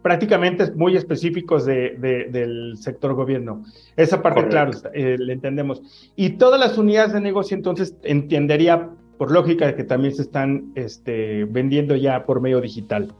Prácticamente 0.00 0.70
muy 0.70 0.96
específicos 0.96 1.66
del 1.66 2.74
sector 2.76 3.14
gobierno. 3.14 3.64
Esa 3.96 4.22
parte, 4.22 4.46
claro, 4.46 4.70
eh, 4.94 5.16
le 5.18 5.32
entendemos. 5.32 5.82
Y 6.14 6.38
todas 6.38 6.60
las 6.60 6.78
unidades 6.78 7.14
de 7.14 7.20
negocio, 7.20 7.56
entonces, 7.56 7.96
entendería 8.04 8.90
por 9.18 9.32
lógica 9.32 9.74
que 9.74 9.82
también 9.82 10.14
se 10.14 10.22
están 10.22 10.70
este, 10.76 11.44
vendiendo 11.46 11.96
ya 11.96 12.24
por 12.24 12.40
medio 12.40 12.60
digital. 12.60 13.12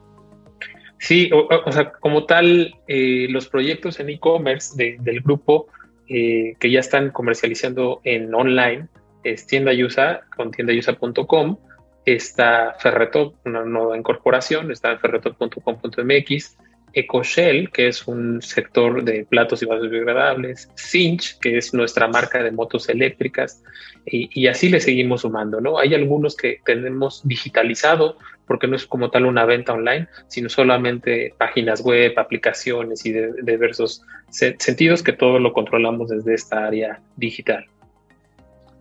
Sí, 0.99 1.31
o, 1.33 1.73
sea, 1.73 1.93
como 1.93 2.25
tal, 2.25 2.75
eh, 2.89 3.27
los 3.29 3.49
proyectos 3.49 4.01
en 4.01 4.09
e-commerce 4.09 4.75
del 4.77 5.21
grupo 5.21 5.69
eh, 6.09 6.55
que 6.59 6.71
ya 6.71 6.81
están 6.81 7.11
comercializando 7.11 8.01
en 8.05 8.35
online 8.35 8.89
es 9.25 9.47
Tienda 9.47 9.73
Yusa 9.73 10.23
con 10.37 10.53
tiendayusa.com, 10.53 11.59
está 12.05 12.77
Ferretop, 12.79 13.35
una 13.45 13.65
nueva 13.65 13.99
incorporación, 13.99 14.71
está 14.71 14.97
ferretop.com.mx, 14.99 16.57
EcoShell, 16.97 17.71
que 17.71 17.89
es 17.89 18.09
un 18.09 18.41
sector 18.41 19.05
de 19.05 19.27
platos 19.27 19.63
y 19.63 19.67
vasos 19.67 19.91
biodegradables, 19.91 20.71
Cinch, 20.77 21.39
que 21.39 21.59
es 21.59 21.75
nuestra 21.75 22.09
marca 22.09 22.43
de 22.43 22.51
motos 22.51 22.89
eléctricas, 22.89 23.63
y, 24.07 24.47
así 24.47 24.69
le 24.69 24.81
seguimos 24.81 25.23
sumando, 25.23 25.61
¿no? 25.61 25.79
Hay 25.79 25.93
algunos 25.95 26.37
que 26.37 26.61
tenemos 26.65 27.21
digitalizado, 27.27 28.17
porque 28.47 28.67
no 28.67 28.77
es 28.77 28.87
como 28.87 29.11
tal 29.11 29.27
una 29.27 29.45
venta 29.45 29.73
online, 29.73 30.09
sino 30.29 30.49
solamente 30.49 31.35
páginas 31.37 31.83
web, 31.83 32.15
aplicaciones 32.17 33.05
y 33.05 33.13
de, 33.13 33.33
diversos 33.43 34.03
sentidos 34.31 35.03
que 35.03 35.13
todo 35.13 35.39
lo 35.39 35.53
controlamos 35.53 36.09
desde 36.09 36.35
esta 36.35 36.67
área 36.67 37.01
digital. 37.17 37.67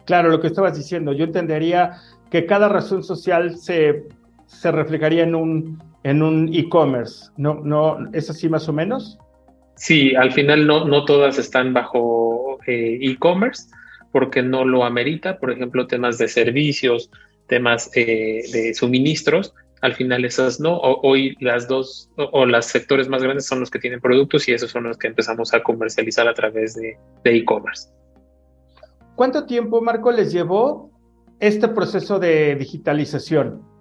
Claro, 0.06 0.30
lo 0.30 0.40
que 0.40 0.48
estabas 0.48 0.78
diciendo, 0.78 1.12
yo 1.12 1.26
entendería 1.26 1.98
que 2.30 2.46
cada 2.46 2.70
razón 2.70 3.04
social 3.04 3.58
se, 3.58 4.04
se 4.48 4.72
reflejaría 4.72 5.24
en 5.24 5.36
un 5.36 5.84
en 6.06 6.22
un 6.22 6.54
e-commerce, 6.54 7.32
¿no, 7.36 7.56
no, 7.64 7.98
¿es 8.14 8.30
así 8.30 8.48
más 8.48 8.70
o 8.70 8.74
menos? 8.74 9.18
Sí, 9.76 10.14
al 10.14 10.32
final 10.32 10.68
no, 10.68 10.86
no 10.86 11.04
todas 11.04 11.40
están 11.40 11.74
bajo 11.74 12.60
eh, 12.68 13.00
e-commerce 13.02 13.64
porque 14.12 14.44
no 14.44 14.66
lo 14.66 14.86
amerita, 14.86 15.40
por 15.40 15.52
ejemplo, 15.52 15.88
temas 15.88 16.20
de 16.20 16.28
servicios, 16.28 17.10
temas 17.48 17.90
eh, 17.96 18.44
de 18.54 18.76
suministros, 18.76 19.56
al 19.82 19.96
final 19.96 20.26
esas 20.26 20.60
no, 20.60 20.78
hoy 20.80 21.36
las 21.40 21.68
dos 21.68 22.10
o, 22.18 22.46
los 22.46 22.66
sectores 22.68 23.10
más 23.10 23.24
grandes 23.24 23.48
son 23.48 23.60
los 23.60 23.72
que 23.72 23.80
tienen 23.80 24.00
productos 24.00 24.48
y 24.48 24.54
esos 24.54 24.70
son 24.70 24.84
los 24.84 25.00
que 25.00 25.08
empezamos 25.08 25.56
a 25.56 25.64
comercializar 25.64 26.28
a 26.28 26.36
través 26.36 26.76
de 26.76 26.98
e-commerce. 27.24 27.90
¿Cuánto 29.16 29.48
tiempo, 29.48 29.82
Marco, 29.82 30.12
les 30.12 30.32
llevó 30.32 30.92
este 31.40 31.68
proceso 31.68 32.20
de 32.20 32.56
digitalización? 32.56 33.75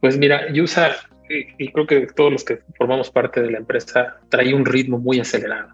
Pues 0.00 0.18
mira, 0.18 0.52
Yusa 0.52 0.96
y, 1.28 1.72
creo 1.72 1.86
que 1.86 2.06
todos 2.14 2.32
los 2.32 2.44
que 2.44 2.60
formamos 2.76 3.10
parte 3.10 3.42
de 3.42 3.50
la 3.50 3.58
empresa 3.58 4.20
trae 4.28 4.54
un 4.54 4.64
ritmo 4.64 4.98
muy 4.98 5.20
acelerado. 5.20 5.72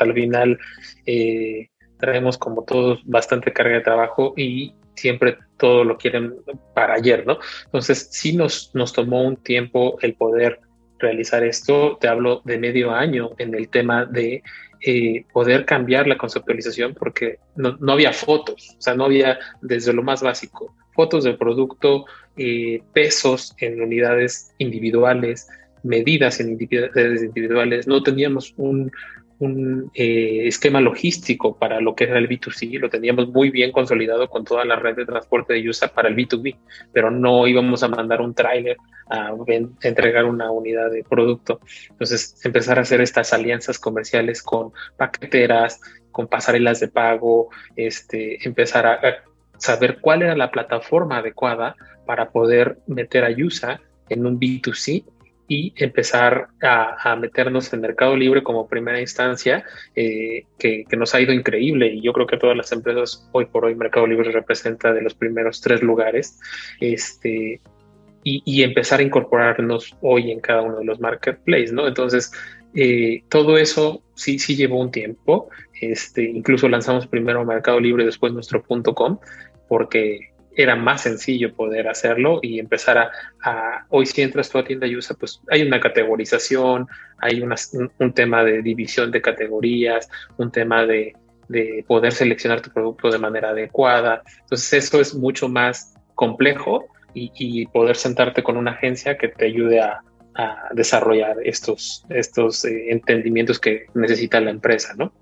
al 0.00 0.14
final 0.14 0.58
eh, 1.06 1.68
traemos 1.98 2.38
como 2.38 2.64
todos 2.64 3.00
bastante 3.04 3.52
carga 3.52 3.76
de 3.76 3.82
trabajo 3.82 4.34
y 4.36 4.74
siempre 4.94 5.38
todo 5.56 5.84
lo 5.84 5.96
quieren 5.96 6.34
para 6.74 6.94
ayer, 6.94 7.26
¿no? 7.26 7.38
Entonces 7.66 8.08
sí 8.10 8.34
nos, 8.34 8.72
nos 8.74 8.92
tomó 8.92 9.22
un 9.22 9.36
tiempo 9.36 9.98
el 10.02 10.14
poder 10.14 10.60
realizar 10.98 11.44
esto. 11.44 11.96
Te 12.00 12.08
hablo 12.08 12.42
de 12.44 12.58
medio 12.58 12.92
año 12.92 13.30
en 13.38 13.54
el 13.54 13.68
tema 13.68 14.04
de 14.04 14.42
eh, 14.80 15.24
poder 15.32 15.64
cambiar 15.64 16.06
la 16.06 16.18
conceptualización 16.18 16.94
porque 16.94 17.38
no, 17.56 17.76
no, 17.80 17.92
había 17.92 18.12
fotos, 18.12 18.76
o 18.78 18.80
sea, 18.80 18.94
no 18.94 19.04
había 19.04 19.38
desde 19.60 19.92
lo 19.92 20.02
más 20.02 20.22
básico, 20.22 20.74
fotos 20.98 21.22
del 21.22 21.36
producto, 21.36 22.06
eh, 22.36 22.82
pesos 22.92 23.54
en 23.58 23.80
unidades 23.80 24.52
individuales, 24.58 25.46
medidas 25.84 26.40
en 26.40 26.56
unidades 26.56 27.22
individuales, 27.22 27.86
no 27.86 28.02
teníamos 28.02 28.52
un, 28.56 28.90
un 29.38 29.92
eh, 29.94 30.48
esquema 30.48 30.80
logístico 30.80 31.56
para 31.56 31.80
lo 31.80 31.94
que 31.94 32.02
era 32.02 32.18
el 32.18 32.28
B2C, 32.28 32.80
lo 32.80 32.90
teníamos 32.90 33.28
muy 33.28 33.50
bien 33.50 33.70
consolidado 33.70 34.28
con 34.28 34.42
toda 34.44 34.64
la 34.64 34.74
red 34.74 34.96
de 34.96 35.06
transporte 35.06 35.54
de 35.54 35.68
USA 35.68 35.86
para 35.86 36.08
el 36.08 36.16
B2B, 36.16 36.56
pero 36.92 37.12
no 37.12 37.46
íbamos 37.46 37.84
a 37.84 37.88
mandar 37.88 38.20
un 38.20 38.34
tráiler 38.34 38.76
a, 39.08 39.30
entregar 39.82 40.24
una 40.24 40.50
unidad 40.50 40.90
de 40.90 41.04
producto. 41.04 41.60
Entonces, 41.90 42.34
empezar 42.44 42.76
a 42.78 42.82
hacer 42.82 43.00
estas 43.00 43.32
alianzas 43.32 43.78
comerciales 43.78 44.42
con 44.42 44.72
paqueteras, 44.96 45.80
con 46.10 46.26
pasarelas 46.26 46.80
de 46.80 46.88
pago, 46.88 47.50
este, 47.76 48.44
empezar 48.44 48.84
a, 48.84 48.98
saber 49.58 49.98
cuál 50.00 50.22
era 50.22 50.36
la 50.36 50.50
plataforma 50.50 51.18
adecuada 51.18 51.76
para 52.06 52.30
poder 52.30 52.78
meter 52.86 53.24
a 53.24 53.30
USA 53.30 53.80
en 54.08 54.26
un 54.26 54.40
B2C 54.40 55.04
y 55.48 55.72
empezar 55.76 56.48
a, 56.62 57.16
meternos 57.16 57.72
en 57.72 57.80
Mercado 57.80 58.14
Libre 58.14 58.42
como 58.42 58.68
primera 58.68 59.00
instancia, 59.00 59.64
eh, 59.96 60.44
que, 60.58 60.84
nos 60.96 61.14
ha 61.14 61.20
ido 61.22 61.32
increíble. 61.32 61.86
Y 61.86 62.02
yo 62.02 62.12
creo 62.12 62.26
que 62.26 62.36
todas 62.36 62.56
las 62.56 62.70
empresas, 62.70 63.28
hoy 63.32 63.46
por 63.46 63.64
hoy, 63.64 63.74
Mercado 63.74 64.06
Libre 64.06 64.30
representa 64.30 64.92
de 64.92 65.00
los 65.00 65.14
primeros 65.14 65.62
tres 65.62 65.82
lugares. 65.82 66.38
Este, 66.80 67.62
y, 68.22 68.62
empezar 68.62 69.00
a 69.00 69.04
incorporarnos 69.04 69.96
hoy 70.02 70.30
en 70.30 70.40
cada 70.40 70.60
uno 70.60 70.80
de 70.80 70.84
los 70.84 71.00
marketplaces, 71.00 71.72
¿no? 71.72 71.88
Entonces, 71.88 72.30
eh, 72.74 73.22
todo 73.30 73.56
eso 73.56 74.02
sí, 74.14 74.38
sí 74.38 74.54
llevó 74.54 74.80
un 74.80 74.90
tiempo. 74.90 75.48
Este, 75.80 76.22
incluso 76.22 76.68
lanzamos 76.68 77.06
primero 77.06 77.44
Mercado 77.44 77.80
Libre, 77.80 78.04
después 78.04 78.32
nuestro 78.32 78.62
punto 78.62 78.94
.com, 78.94 79.18
porque 79.68 80.32
era 80.58 80.74
más 80.74 81.02
sencillo 81.02 81.54
poder 81.54 81.86
hacerlo 81.86 82.40
y 82.42 82.58
empezar 82.58 83.12
a, 83.44 83.86
hoy 83.90 84.06
si 84.06 84.22
entras 84.22 84.50
tú 84.50 84.58
a 84.58 84.64
tienda 84.64 84.88
usa 84.88 85.14
pues 85.14 85.40
hay 85.50 85.62
una 85.62 85.78
categorización, 85.78 86.88
hay 87.18 87.40
un, 87.40 88.12
tema 88.12 88.42
de 88.42 88.60
división 88.60 89.12
de 89.12 89.22
categorías, 89.22 90.10
un 90.36 90.50
tema 90.50 90.84
de, 90.84 91.14
poder 91.86 92.12
seleccionar 92.12 92.60
tu 92.60 92.70
producto 92.70 93.08
de 93.10 93.18
manera 93.18 93.50
adecuada. 93.50 94.22
Entonces 94.40 94.84
eso 94.84 95.00
es 95.00 95.14
mucho 95.14 95.48
más 95.48 95.94
complejo 96.14 96.88
y, 97.14 97.66
poder 97.68 97.96
sentarte 97.96 98.42
con 98.42 98.56
una 98.56 98.72
agencia 98.72 99.16
que 99.16 99.28
te 99.28 99.46
ayude 99.46 99.80
a, 99.80 100.02
desarrollar 100.72 101.36
estos, 101.42 102.04
estos 102.10 102.64
eh, 102.64 102.92
entendimientos 102.92 103.58
que 103.58 103.86
necesita 103.94 104.40
la 104.40 104.50
empresa, 104.50 104.94
¿no? 104.96 105.12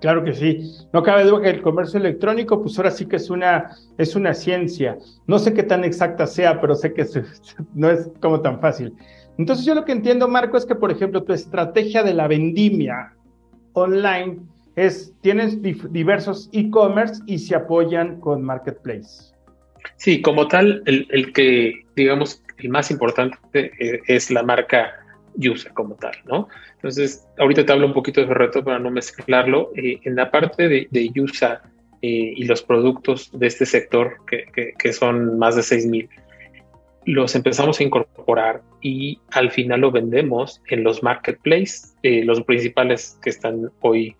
Claro 0.00 0.22
que 0.22 0.32
sí. 0.32 0.60
No 0.92 1.02
cabe 1.02 1.24
duda 1.24 1.42
que 1.42 1.50
el 1.50 1.62
comercio 1.62 1.98
electrónico, 1.98 2.62
pues 2.62 2.76
ahora 2.78 2.90
sí 2.90 3.06
que 3.06 3.16
es 3.16 3.30
una, 3.30 3.76
es 3.98 4.14
una 4.14 4.32
ciencia. 4.34 4.96
No 5.26 5.38
sé 5.38 5.52
qué 5.54 5.62
tan 5.62 5.84
exacta 5.84 6.26
sea, 6.26 6.60
pero 6.60 6.74
sé 6.74 6.92
que 6.94 7.04
no 7.74 7.90
es 7.90 8.10
como 8.20 8.40
tan 8.40 8.60
fácil. 8.60 8.94
Entonces 9.38 9.64
yo 9.64 9.74
lo 9.74 9.84
que 9.84 9.92
entiendo, 9.92 10.28
Marco, 10.28 10.56
es 10.56 10.66
que, 10.66 10.74
por 10.74 10.90
ejemplo, 10.90 11.22
tu 11.22 11.32
estrategia 11.32 12.02
de 12.02 12.14
la 12.14 12.28
vendimia 12.28 13.14
online 13.72 14.38
es, 14.76 15.12
tienes 15.20 15.60
diversos 15.62 16.48
e-commerce 16.52 17.22
y 17.26 17.38
se 17.38 17.54
apoyan 17.54 18.20
con 18.20 18.42
Marketplace. 18.42 19.32
Sí, 19.96 20.22
como 20.22 20.48
tal, 20.48 20.82
el, 20.86 21.06
el 21.10 21.32
que, 21.32 21.84
digamos, 21.96 22.42
el 22.58 22.68
más 22.68 22.90
importante 22.90 23.38
eh, 23.56 24.00
es 24.06 24.30
la 24.30 24.42
marca 24.42 24.92
user 25.38 25.72
como 25.72 25.94
tal, 25.94 26.12
¿no? 26.26 26.48
Entonces, 26.74 27.26
ahorita 27.38 27.64
te 27.64 27.72
hablo 27.72 27.86
un 27.86 27.94
poquito 27.94 28.20
de 28.20 28.34
reto 28.34 28.64
para 28.64 28.78
no 28.78 28.90
mezclarlo. 28.90 29.70
Eh, 29.76 30.00
en 30.04 30.16
la 30.16 30.30
parte 30.30 30.68
de, 30.68 30.88
de 30.90 31.12
USA 31.20 31.62
eh, 32.02 32.32
y 32.36 32.44
los 32.44 32.62
productos 32.62 33.30
de 33.32 33.46
este 33.46 33.66
sector, 33.66 34.18
que, 34.26 34.74
que, 34.78 34.92
son 34.92 35.38
más 35.38 35.56
de 35.56 35.62
6.000, 35.62 36.08
los 37.06 37.34
empezamos 37.34 37.80
a 37.80 37.82
incorporar 37.82 38.62
y 38.80 39.20
al 39.32 39.50
final 39.50 39.80
lo 39.80 39.90
vendemos 39.90 40.62
en 40.68 40.84
los 40.84 41.02
marketplaces, 41.02 41.96
eh, 42.02 42.24
los 42.24 42.42
principales 42.42 43.18
que 43.22 43.30
están 43.30 43.72
hoy, 43.80 44.14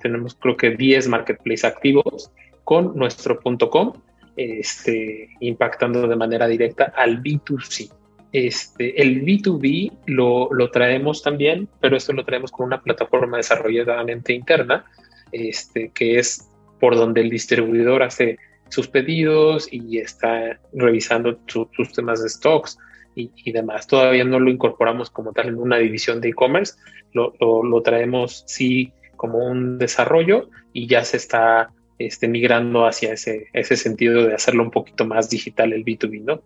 tenemos 0.00 0.34
creo 0.34 0.56
que 0.56 0.70
10 0.70 1.08
marketplaces 1.08 1.64
activos 1.64 2.32
con 2.64 2.96
nuestro 2.96 3.38
.com, 3.40 3.92
este, 4.36 5.28
impactando 5.40 6.08
de 6.08 6.16
manera 6.16 6.46
directa 6.48 6.92
al 6.96 7.22
B2C. 7.22 7.92
Este, 8.32 9.02
el 9.02 9.24
B2B 9.24 9.92
lo, 10.06 10.70
traemos 10.70 11.22
también, 11.22 11.68
pero 11.80 11.96
esto 11.96 12.12
lo 12.12 12.24
traemos 12.24 12.52
con 12.52 12.66
una 12.66 12.80
plataforma 12.80 13.38
desarrolladamente 13.38 14.32
interna, 14.32 14.84
este, 15.32 15.90
que 15.92 16.18
es 16.18 16.48
por 16.78 16.94
donde 16.94 17.22
el 17.22 17.30
distribuidor 17.30 18.02
hace 18.02 18.38
sus 18.68 18.86
pedidos 18.86 19.68
y 19.70 19.98
está 19.98 20.60
revisando 20.72 21.40
sus 21.46 21.92
temas 21.92 22.22
de 22.22 22.28
stocks 22.28 22.78
y, 23.16 23.50
demás. 23.50 23.86
Todavía 23.86 24.24
no 24.24 24.38
lo 24.38 24.50
incorporamos 24.50 25.10
como 25.10 25.32
tal 25.32 25.48
en 25.48 25.58
una 25.58 25.78
división 25.78 26.20
de 26.20 26.28
e-commerce, 26.28 26.74
lo, 27.12 27.82
traemos 27.82 28.44
sí 28.46 28.92
como 29.16 29.38
un 29.38 29.76
desarrollo 29.78 30.48
y 30.72 30.86
ya 30.86 31.04
se 31.04 31.16
está 31.16 31.72
este, 31.98 32.28
migrando 32.28 32.86
hacia 32.86 33.12
ese, 33.12 33.48
ese 33.52 33.76
sentido 33.76 34.24
de 34.24 34.34
hacerlo 34.34 34.62
un 34.62 34.70
poquito 34.70 35.04
más 35.04 35.28
digital 35.28 35.72
el 35.72 35.84
B2B, 35.84 36.22
¿no? 36.22 36.42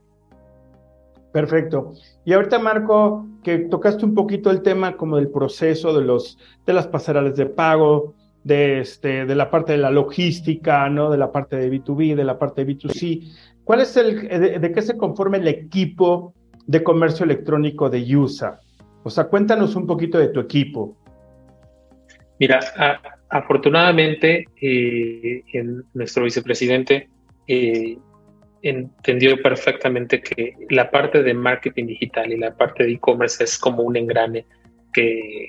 Perfecto. 1.34 1.94
Y 2.24 2.32
ahorita, 2.32 2.60
Marco, 2.60 3.26
que 3.42 3.58
tocaste 3.58 4.04
un 4.04 4.14
poquito 4.14 4.52
el 4.52 4.62
tema 4.62 4.96
como 4.96 5.16
del 5.16 5.30
proceso 5.30 5.92
de, 5.92 6.04
los, 6.04 6.38
de 6.64 6.72
las 6.72 6.86
pasarelas 6.86 7.34
de 7.34 7.46
pago, 7.46 8.14
de, 8.44 8.78
este, 8.78 9.26
de 9.26 9.34
la 9.34 9.50
parte 9.50 9.72
de 9.72 9.78
la 9.78 9.90
logística, 9.90 10.88
¿no? 10.88 11.10
De 11.10 11.18
la 11.18 11.32
parte 11.32 11.56
de 11.56 11.72
B2B, 11.72 12.14
de 12.14 12.22
la 12.22 12.38
parte 12.38 12.64
de 12.64 12.76
B2C. 12.76 13.32
¿Cuál 13.64 13.80
es 13.80 13.96
el, 13.96 14.28
de, 14.28 14.60
de 14.60 14.72
qué 14.72 14.80
se 14.80 14.96
conforma 14.96 15.38
el 15.38 15.48
equipo 15.48 16.34
de 16.68 16.84
comercio 16.84 17.24
electrónico 17.24 17.90
de 17.90 18.16
USA? 18.16 18.60
O 19.02 19.10
sea, 19.10 19.24
cuéntanos 19.24 19.74
un 19.74 19.88
poquito 19.88 20.18
de 20.18 20.28
tu 20.28 20.38
equipo. 20.38 20.96
Mira, 22.38 22.60
afortunadamente 23.28 24.44
eh, 24.60 25.42
nuestro 25.94 26.22
vicepresidente 26.22 27.08
eh, 27.48 27.98
entendió 28.64 29.40
perfectamente 29.42 30.22
que 30.22 30.54
la 30.70 30.90
parte 30.90 31.22
de 31.22 31.34
marketing 31.34 31.86
digital 31.86 32.32
y 32.32 32.38
la 32.38 32.56
parte 32.56 32.84
de 32.84 32.92
e-commerce 32.92 33.44
es 33.44 33.58
como 33.58 33.82
un 33.82 33.96
engrane 33.96 34.46
que, 34.92 35.48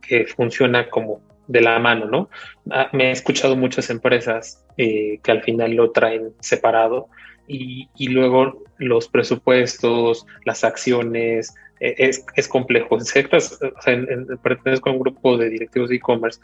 que, 0.00 0.26
funciona 0.26 0.88
como 0.88 1.20
de 1.48 1.60
la 1.60 1.78
mano, 1.78 2.06
¿no? 2.06 2.30
Ah, 2.70 2.88
me 2.92 3.08
he 3.08 3.10
escuchado 3.10 3.56
muchas 3.56 3.90
empresas 3.90 4.64
eh, 4.76 5.18
que 5.22 5.30
al 5.32 5.42
final 5.42 5.72
lo 5.72 5.90
traen 5.90 6.32
separado 6.40 7.08
y, 7.48 7.88
y 7.96 8.08
luego 8.08 8.64
los 8.78 9.08
presupuestos, 9.08 10.24
las 10.44 10.62
acciones, 10.62 11.54
eh, 11.80 11.94
es, 11.98 12.24
es, 12.36 12.46
complejo. 12.46 13.00
Ciertas, 13.00 13.60
o 13.60 13.82
sea, 13.82 13.98
pertenezco 14.42 14.90
a 14.90 14.92
un 14.92 15.00
grupo 15.00 15.36
de 15.36 15.50
directivos 15.50 15.88
de 15.88 15.96
e-commerce 15.96 16.40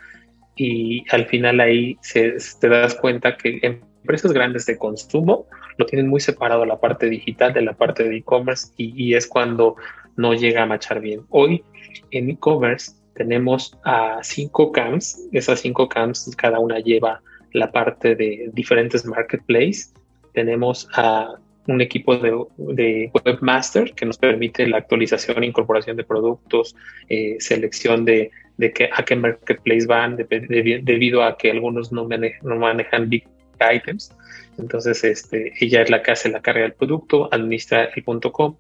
y 0.57 1.05
al 1.11 1.27
final 1.27 1.61
ahí 1.61 1.97
te 2.13 2.69
das 2.69 2.95
cuenta 2.97 3.37
que 3.37 3.61
empresas 3.63 4.33
grandes 4.33 4.67
de 4.67 4.77
consumo 4.77 5.47
lo 5.77 5.87
tienen 5.87 6.09
muy 6.09 6.21
separado 6.21 6.65
la 6.65 6.81
parte 6.81 7.09
digital 7.09 7.53
de 7.53 7.63
la 7.63 7.75
parte 7.75 8.05
de 8.05 8.17
e-commerce 8.17 8.73
y, 8.77 9.15
es 9.15 9.27
cuando 9.27 9.77
no 10.17 10.35
llega 10.35 10.63
a 10.63 10.67
machar 10.67 11.01
bien. 11.01 11.23
Hoy 11.31 11.65
en 12.11 12.31
e-commerce 12.31 12.93
tenemos 13.15 13.79
a 13.85 14.19
cinco 14.23 14.73
camps, 14.73 15.29
esas 15.33 15.61
cinco 15.61 15.89
camps 15.89 16.35
cada 16.37 16.59
una 16.59 16.79
lleva 16.79 17.21
la 17.53 17.71
parte 17.71 18.15
de 18.15 18.51
diferentes 18.53 19.05
marketplaces. 19.05 19.93
Tenemos 20.33 20.89
a 20.95 21.35
un 21.67 21.81
equipo 21.81 22.17
de, 22.17 23.11
webmaster 23.25 23.93
que 23.95 24.07
nos 24.07 24.19
permite 24.19 24.67
la 24.67 24.79
actualización 24.79 25.43
e 25.43 25.47
incorporación 25.47 25.97
de 25.97 26.05
productos, 26.05 26.75
eh, 27.09 27.37
selección 27.39 28.05
de, 28.05 28.31
de 28.57 28.73
que, 28.73 28.91
a 28.93 29.05
qué 29.05 29.17
marketplace 29.17 29.87
van, 29.87 30.17
debido 30.17 31.23
a 31.23 31.37
que 31.37 31.51
algunos 31.51 31.93
no, 31.93 32.09
no 32.43 32.57
manejan 32.57 33.09
big 33.09 33.27
items. 33.75 34.15
Entonces, 34.59 35.03
este, 35.05 35.53
ella 35.61 35.83
es 35.83 35.91
la 35.91 36.03
que 36.03 36.13
hace 36.13 36.29
la 36.29 36.41
carga 36.41 36.63
del 36.63 36.75
producto, 36.75 37.29
administra 37.33 37.85
el 37.85 38.03
punto 38.03 38.33
.com. 38.33 38.57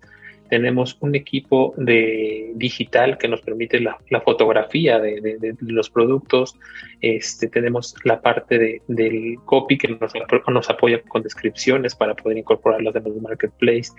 Tenemos 0.48 0.98
un 1.00 1.14
equipo 1.14 1.72
de 1.78 2.52
digital 2.56 3.16
que 3.16 3.26
nos 3.26 3.40
permite 3.40 3.80
la, 3.80 3.98
fotografía 4.22 4.98
de, 4.98 5.56
los 5.60 5.88
productos, 5.88 6.58
este, 7.00 7.48
tenemos 7.48 7.94
la 8.04 8.20
parte 8.20 8.82
del 8.86 9.36
copy 9.46 9.78
que 9.78 9.88
nos, 9.88 10.12
nos, 10.48 10.68
apoya 10.68 11.00
con 11.08 11.22
descripciones 11.22 11.94
para 11.94 12.14
poder 12.14 12.36
incorporarlas 12.36 12.94
en 12.96 13.04
los 13.04 13.22
marketplace, 13.22 13.92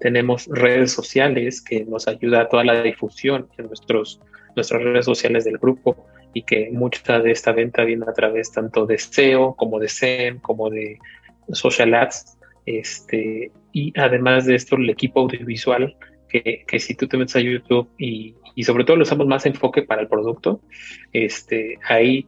tenemos 0.00 0.48
redes 0.48 0.90
sociales 0.90 1.62
que 1.62 1.84
nos 1.84 2.08
ayuda 2.08 2.40
a 2.40 2.48
toda 2.48 2.64
la 2.64 2.82
difusión 2.82 3.46
en 3.56 3.68
nuestros, 3.68 4.20
nuestras 4.56 4.82
redes 4.82 5.04
sociales 5.04 5.44
del 5.44 5.58
grupo 5.58 6.04
y 6.34 6.42
que 6.42 6.70
mucha 6.72 7.20
de 7.20 7.30
esta 7.30 7.52
venta 7.52 7.84
viene 7.84 8.06
a 8.08 8.12
través 8.12 8.50
tanto 8.52 8.86
de 8.86 8.98
SEO 8.98 9.54
como 9.54 9.78
de 9.78 9.88
SEM 9.88 10.40
como 10.40 10.70
de 10.70 10.98
social 11.52 11.94
ads 11.94 12.38
este, 12.66 13.50
y 13.72 13.92
además 13.98 14.46
de 14.46 14.54
esto, 14.54 14.76
el 14.76 14.90
equipo 14.90 15.20
audiovisual, 15.20 15.96
que, 16.28 16.64
que 16.66 16.78
si 16.78 16.94
tú 16.94 17.06
te 17.08 17.16
metes 17.16 17.36
a 17.36 17.40
YouTube 17.40 17.88
y, 17.98 18.34
y, 18.54 18.64
sobre 18.64 18.84
todo 18.84 18.96
lo 18.96 19.02
usamos 19.02 19.26
más 19.26 19.44
enfoque 19.46 19.82
para 19.82 20.02
el 20.02 20.08
producto, 20.08 20.60
este, 21.12 21.78
ahí 21.88 22.26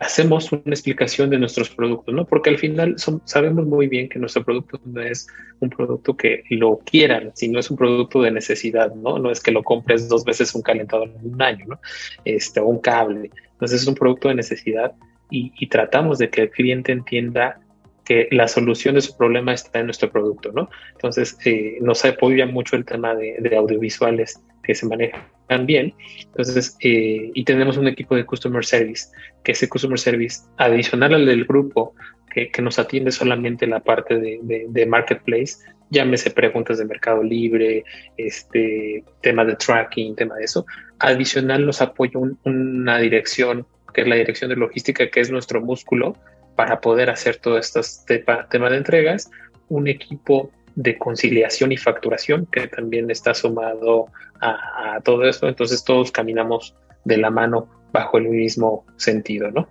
hacemos 0.00 0.50
una 0.50 0.62
explicación 0.66 1.30
de 1.30 1.38
nuestros 1.38 1.70
productos, 1.70 2.14
¿no? 2.14 2.24
Porque 2.24 2.50
al 2.50 2.58
final 2.58 2.96
sabemos 3.24 3.66
muy 3.66 3.86
bien 3.86 4.08
que 4.08 4.18
nuestro 4.18 4.44
producto 4.44 4.80
no 4.84 5.00
es 5.00 5.28
un 5.60 5.70
producto 5.70 6.16
que 6.16 6.42
lo 6.50 6.78
quieran, 6.78 7.30
sino 7.34 7.58
es 7.58 7.70
un 7.70 7.76
producto 7.76 8.22
de 8.22 8.32
necesidad, 8.32 8.94
¿no? 8.94 9.18
No 9.18 9.30
es 9.30 9.40
que 9.40 9.52
lo 9.52 9.62
compres 9.62 10.08
dos 10.08 10.24
veces 10.24 10.54
un 10.54 10.62
calentador 10.62 11.08
en 11.08 11.34
un 11.34 11.40
año, 11.40 11.66
¿no? 11.68 11.80
Este, 12.24 12.60
o 12.60 12.66
un 12.66 12.80
cable. 12.80 13.30
Entonces 13.52 13.82
es 13.82 13.88
un 13.88 13.94
producto 13.94 14.28
de 14.28 14.34
necesidad 14.34 14.92
y, 15.30 15.52
y 15.58 15.68
tratamos 15.68 16.18
de 16.18 16.30
que 16.30 16.42
el 16.42 16.50
cliente 16.50 16.92
entienda 16.92 17.60
que 18.06 18.28
la 18.30 18.48
solución 18.48 18.94
de 18.94 19.02
su 19.02 19.16
problema 19.16 19.52
está 19.52 19.80
en 19.80 19.86
nuestro 19.86 20.10
producto, 20.10 20.52
¿no? 20.52 20.70
Entonces, 20.92 21.36
eh, 21.44 21.76
nos 21.80 22.04
apoya 22.04 22.46
mucho 22.46 22.76
el 22.76 22.84
tema 22.84 23.14
de, 23.14 23.54
audiovisuales 23.56 24.40
que 24.62 24.74
se 24.74 24.86
manejan 24.86 25.66
bien. 25.66 25.92
Entonces, 26.26 26.76
eh, 26.80 27.30
y 27.34 27.44
tenemos 27.44 27.76
un 27.76 27.88
equipo 27.88 28.14
de 28.14 28.24
Customer 28.24 28.64
Service, 28.64 29.08
que 29.42 29.52
ese 29.52 29.68
Customer 29.68 29.98
Service, 29.98 30.42
adicional 30.56 31.14
al 31.14 31.26
del 31.26 31.44
grupo, 31.44 31.94
que, 32.32 32.62
nos 32.62 32.78
atiende 32.78 33.10
solamente 33.10 33.66
la 33.66 33.80
parte 33.80 34.18
de, 34.18 34.86
Marketplace, 34.86 35.56
llámese 35.90 36.30
preguntas 36.30 36.78
de 36.78 36.84
Mercado 36.84 37.22
Libre, 37.22 37.82
este, 38.18 39.02
tema 39.22 39.44
de 39.44 39.56
tracking, 39.56 40.14
tema 40.14 40.36
de 40.36 40.44
eso. 40.44 40.66
Adicional 40.98 41.64
nos 41.64 41.80
apoya 41.80 42.20
una 42.44 42.98
dirección, 42.98 43.66
que 43.94 44.02
es 44.02 44.06
la 44.06 44.16
dirección 44.16 44.50
de 44.50 44.56
logística, 44.56 45.08
que 45.08 45.20
es 45.20 45.30
nuestro 45.30 45.62
músculo, 45.62 46.14
para 46.56 46.80
poder 46.80 47.10
hacer 47.10 47.36
todos 47.36 47.66
estos 47.66 48.04
temas 48.04 48.70
de 48.70 48.76
entregas, 48.76 49.30
un 49.68 49.86
equipo 49.86 50.50
de 50.74 50.98
conciliación 50.98 51.72
y 51.72 51.76
facturación 51.76 52.46
que 52.46 52.68
también 52.68 53.10
está 53.10 53.34
sumado 53.34 54.06
a, 54.40 55.00
todo 55.04 55.24
esto, 55.24 55.48
entonces 55.48 55.82
todos 55.84 56.10
caminamos 56.10 56.74
de 57.04 57.16
la 57.16 57.30
mano 57.30 57.68
bajo 57.92 58.18
el 58.18 58.28
mismo 58.28 58.84
sentido, 58.96 59.50
¿no? 59.50 59.68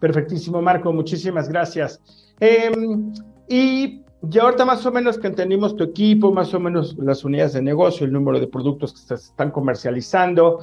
Perfectísimo, 0.00 0.62
Marco, 0.62 0.92
muchísimas 0.92 1.48
gracias. 1.48 2.00
Em, 2.40 3.12
y 3.48 4.02
ya 4.22 4.42
ahorita 4.42 4.64
más 4.64 4.84
o 4.86 4.92
menos 4.92 5.18
que 5.18 5.26
entendimos 5.26 5.76
tu 5.76 5.84
equipo, 5.84 6.32
más 6.32 6.54
o 6.54 6.60
menos 6.60 6.96
las 6.98 7.24
unidades 7.24 7.52
de 7.52 7.62
negocio, 7.62 8.06
el 8.06 8.12
número 8.12 8.40
de 8.40 8.46
productos 8.46 8.92
que 8.92 9.00
se 9.00 9.14
están 9.14 9.50
comercializando, 9.50 10.60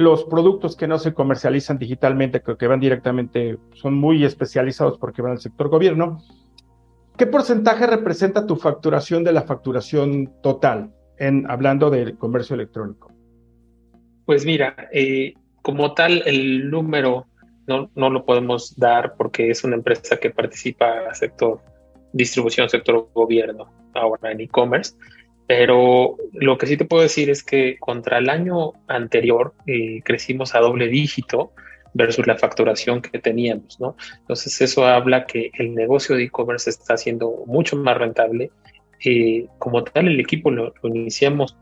los 0.00 0.24
productos 0.24 0.76
que 0.76 0.88
no 0.88 0.98
se 0.98 1.14
comercializan 1.14 1.78
digitalmente, 1.78 2.40
que, 2.40 2.56
que 2.56 2.66
van 2.66 2.80
directamente, 2.80 3.58
son 3.74 3.94
muy 3.94 4.24
especializados 4.24 4.98
porque 4.98 5.22
van 5.22 5.32
al 5.32 5.40
sector 5.40 5.68
gobierno. 5.68 6.22
¿Qué 7.16 7.26
porcentaje 7.26 7.86
representa 7.86 8.46
tu 8.46 8.56
facturación 8.56 9.24
de 9.24 9.32
la 9.32 9.42
facturación 9.42 10.32
total, 10.42 10.90
en, 11.18 11.48
hablando 11.50 11.90
del 11.90 12.16
comercio 12.16 12.54
electrónico? 12.54 13.12
Pues 14.24 14.46
mira, 14.46 14.74
eh, 14.92 15.34
como 15.60 15.92
tal, 15.92 16.22
el 16.24 16.70
número 16.70 17.26
no, 17.66 17.90
no 17.94 18.08
lo 18.08 18.24
podemos 18.24 18.74
dar 18.78 19.14
porque 19.16 19.50
es 19.50 19.64
una 19.64 19.76
empresa 19.76 20.16
que 20.16 20.30
participa 20.30 21.12
sector 21.12 21.60
distribución, 22.12 22.68
sector 22.68 23.08
gobierno, 23.12 23.70
ahora 23.94 24.32
en 24.32 24.40
e-commerce. 24.40 24.94
Pero 25.50 26.16
lo 26.32 26.58
que 26.58 26.66
sí 26.68 26.76
te 26.76 26.84
puedo 26.84 27.02
decir 27.02 27.28
es 27.28 27.42
que 27.42 27.76
contra 27.80 28.18
el 28.18 28.30
año 28.30 28.74
anterior 28.86 29.52
eh, 29.66 30.00
crecimos 30.04 30.54
a 30.54 30.60
doble 30.60 30.86
dígito 30.86 31.50
versus 31.92 32.24
la 32.28 32.38
facturación 32.38 33.02
que 33.02 33.18
teníamos, 33.18 33.80
¿no? 33.80 33.96
Entonces 34.20 34.60
eso 34.60 34.86
habla 34.86 35.26
que 35.26 35.50
el 35.54 35.74
negocio 35.74 36.14
de 36.14 36.22
e-commerce 36.22 36.70
está 36.70 36.96
siendo 36.96 37.42
mucho 37.48 37.74
más 37.74 37.98
rentable. 37.98 38.52
Eh, 39.04 39.48
como 39.58 39.82
tal, 39.82 40.06
el 40.06 40.20
equipo 40.20 40.52
lo, 40.52 40.72
iniciamos 40.84 41.56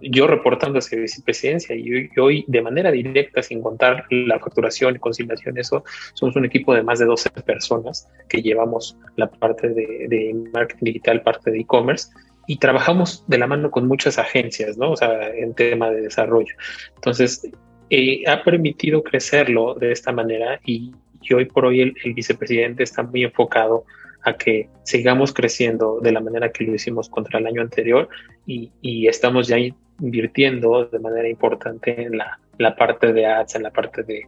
yo 0.00 0.26
reportando 0.26 0.78
hacia 0.78 0.98
vicepresidencia 0.98 1.76
y 1.76 2.08
hoy, 2.18 2.46
de 2.48 2.62
manera 2.62 2.90
directa, 2.90 3.42
sin 3.42 3.60
contar 3.60 4.06
la 4.08 4.38
facturación 4.38 4.96
y 4.96 5.00
conciliación, 5.00 5.58
eso, 5.58 5.84
somos 6.14 6.34
un 6.36 6.46
equipo 6.46 6.72
de 6.72 6.82
más 6.82 6.98
de 6.98 7.04
12 7.04 7.28
personas 7.42 8.08
que 8.26 8.40
llevamos 8.40 8.96
la 9.16 9.30
parte 9.30 9.68
de, 9.68 10.06
de 10.08 10.34
marketing 10.54 10.84
digital, 10.84 11.20
parte 11.20 11.50
de 11.50 11.60
e-commerce 11.60 12.08
y 12.46 12.56
trabajamos 12.58 13.24
de 13.26 13.38
la 13.38 13.46
mano 13.46 13.70
con 13.70 13.86
muchas 13.86 14.18
agencias, 14.18 14.76
¿no? 14.76 14.92
O 14.92 14.96
sea, 14.96 15.28
en 15.28 15.54
tema 15.54 15.90
de 15.90 16.02
desarrollo. 16.02 16.54
Entonces, 16.94 17.48
eh, 17.90 18.24
ha 18.26 18.42
permitido 18.42 19.02
crecerlo 19.02 19.74
de 19.74 19.92
esta 19.92 20.12
manera 20.12 20.60
y, 20.64 20.92
hoy 21.34 21.46
por 21.46 21.66
hoy 21.66 21.80
el, 21.80 22.14
vicepresidente 22.14 22.82
está 22.82 23.02
muy 23.02 23.24
enfocado 23.24 23.84
a 24.24 24.34
que 24.34 24.68
sigamos 24.82 25.32
creciendo 25.32 26.00
de 26.00 26.12
la 26.12 26.20
manera 26.20 26.50
que 26.50 26.64
lo 26.64 26.74
hicimos 26.74 27.08
contra 27.08 27.38
el 27.38 27.46
año 27.46 27.62
anterior 27.62 28.08
y, 28.46 28.70
estamos 29.06 29.48
ya 29.48 29.56
invirtiendo 30.00 30.86
de 30.86 30.98
manera 30.98 31.28
importante 31.28 32.02
en 32.02 32.18
la, 32.18 32.38
la 32.58 32.74
parte 32.74 33.12
de 33.12 33.26
ads, 33.26 33.54
en 33.54 33.62
la 33.62 33.70
parte 33.70 34.02
de, 34.02 34.26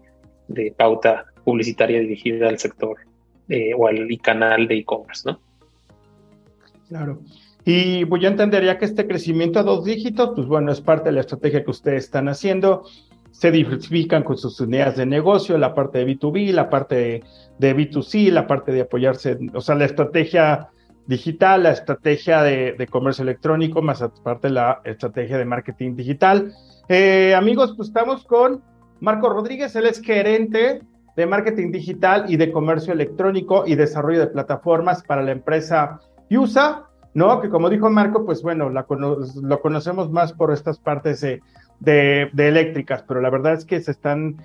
de 0.48 0.72
pauta 0.76 1.26
publicitaria 1.44 2.00
dirigida 2.00 2.48
al 2.48 2.58
sector 2.58 2.96
eh, 3.48 3.72
o 3.76 3.86
al 3.86 4.08
canal 4.22 4.66
de 4.66 4.78
e-commerce, 4.78 5.30
¿no? 5.30 5.40
Claro. 6.88 7.20
Y 7.68 8.04
pues 8.04 8.22
yo 8.22 8.28
entendería 8.28 8.78
que 8.78 8.84
este 8.84 9.08
crecimiento 9.08 9.58
a 9.58 9.64
dos 9.64 9.84
dígitos, 9.84 10.30
pues 10.36 10.46
bueno, 10.46 10.70
es 10.70 10.80
parte 10.80 11.06
de 11.06 11.16
la 11.16 11.20
estrategia 11.22 11.64
que 11.64 11.70
ustedes 11.72 12.04
están 12.04 12.28
haciendo. 12.28 12.84
se 13.32 13.50
diversifican 13.50 14.22
con 14.22 14.38
sus 14.38 14.58
unidades 14.60 14.96
de 14.96 15.04
negocio, 15.04 15.58
la 15.58 15.74
parte 15.74 15.98
de 15.98 16.06
B2B, 16.06 16.52
la 16.52 16.70
parte 16.70 17.22
de, 17.58 17.76
B2C, 17.76 18.30
la 18.30 18.46
parte 18.46 18.70
de 18.72 18.82
apoyarse, 18.82 19.36
o 19.52 19.60
sea, 19.60 19.74
la 19.74 19.84
estrategia 19.84 20.68
digital, 21.06 21.64
la 21.64 21.72
estrategia 21.72 22.42
de, 22.42 22.86
comercio 22.88 23.24
electrónico, 23.24 23.82
más 23.82 24.00
aparte 24.00 24.48
la 24.48 24.80
estrategia 24.84 25.36
de 25.36 25.44
marketing 25.44 25.96
digital. 25.96 26.54
Eh, 26.88 27.34
amigos, 27.34 27.74
pues 27.76 27.88
estamos 27.88 28.24
con 28.24 28.62
Marco 29.00 29.28
Rodríguez, 29.28 29.74
él 29.74 29.86
es 29.86 30.00
gerente 30.00 30.82
de 31.16 31.26
marketing 31.26 31.72
digital 31.72 32.26
y 32.28 32.36
de 32.36 32.52
comercio 32.52 32.92
electrónico 32.92 33.64
y 33.66 33.74
desarrollo 33.74 34.20
de 34.20 34.28
plataformas 34.28 35.02
para 35.02 35.22
la 35.22 35.32
empresa 35.32 36.00
USA, 36.30 36.86
¿no? 37.16 37.40
Que 37.40 37.48
como 37.48 37.70
dijo 37.70 37.88
Marco, 37.88 38.26
pues 38.26 38.42
bueno, 38.42 38.68
lo 38.68 39.60
conocemos 39.62 40.10
más 40.10 40.34
por 40.34 40.52
estas 40.52 40.78
partes 40.78 41.22
de, 41.22 42.30
eléctricas, 42.36 43.04
pero 43.08 43.22
la 43.22 43.30
verdad 43.30 43.54
es 43.54 43.64
que 43.64 43.80
se 43.80 43.92
están 43.92 44.36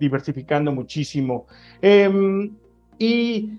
diversificando 0.00 0.72
muchísimo. 0.72 1.46
Em, 1.80 2.56
y 2.98 3.52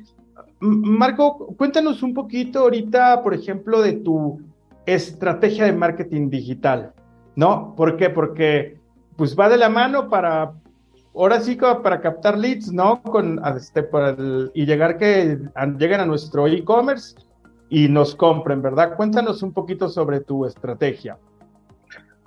Marco, 0.60 1.56
cuéntanos 1.56 2.04
un 2.04 2.14
poquito 2.14 2.60
ahorita, 2.60 3.24
por 3.24 3.34
ejemplo, 3.34 3.82
de 3.82 3.94
tu 3.94 4.42
estrategia 4.86 5.64
de 5.64 5.72
marketing 5.72 6.30
digital, 6.30 6.92
¿no? 7.38 7.74
¿Por 7.78 7.96
qué? 7.96 8.10
Porque 8.10 8.78
pues 9.16 9.40
va 9.40 9.48
de 9.48 9.58
la 9.58 9.70
mano 9.70 10.10
para 10.10 10.52
ahora 11.16 11.40
sí 11.40 11.56
para 11.56 12.02
captar 12.02 12.38
leads, 12.38 12.74
¿no? 12.74 13.02
Con, 13.04 13.40
este, 13.56 13.88
y 14.54 14.66
llegar 14.66 14.98
que 14.98 15.40
lleguen 15.78 16.02
a 16.02 16.06
nuestro 16.06 16.46
e-commerce 16.46 17.16
y 17.74 17.90
nos 17.90 18.14
compren, 18.14 18.62
¿verdad? 18.62 18.96
Cuéntanos 18.96 19.42
un 19.42 19.52
poquito 19.52 19.90
sobre 19.90 20.20
tu 20.20 20.46
estrategia. 20.46 21.18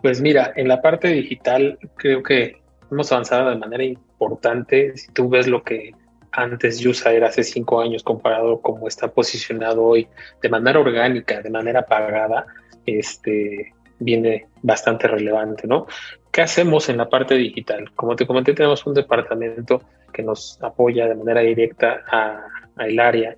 Pues 0.03 0.21
mira, 0.21 0.53
en 0.57 0.67
la 0.67 0.83
parte 0.83 1.07
digital 1.07 1.79
creo 1.95 2.21
que 2.25 2.61
hemos 2.91 3.13
avanzado 3.13 3.51
de 3.51 3.57
manera 3.57 3.85
importante. 3.85 4.97
Si 4.97 5.13
tú 5.13 5.29
ves 5.29 5.47
lo 5.47 5.63
que 5.63 5.93
antes 6.33 6.81
Yusa 6.81 7.13
era 7.13 7.29
hace 7.29 7.45
cinco 7.45 7.81
años 7.81 8.03
comparado 8.03 8.61
como 8.61 8.89
está 8.89 9.07
posicionado 9.07 9.85
hoy 9.85 10.09
de 10.43 10.49
manera 10.49 10.81
orgánica, 10.81 11.41
de 11.41 11.51
manera 11.51 11.87
pagada, 11.87 12.47
este, 12.85 13.73
viene 14.01 14.49
bastante 14.63 15.07
relevante, 15.07 15.69
¿no? 15.69 15.87
¿Qué 16.33 16.43
hacemos 16.43 16.89
en 16.89 16.97
la 16.97 17.09
parte 17.09 17.37
digital? 17.37 17.93
Como 17.95 18.17
te 18.17 18.27
comenté, 18.27 18.53
tenemos 18.53 18.85
un 18.85 18.95
departamento 18.95 19.81
que 20.13 20.25
nos 20.25 20.61
apoya 20.61 21.07
de 21.07 21.15
manera 21.15 21.43
directa 21.43 22.03
a, 22.11 22.49
el 22.85 22.99
área 22.99 23.37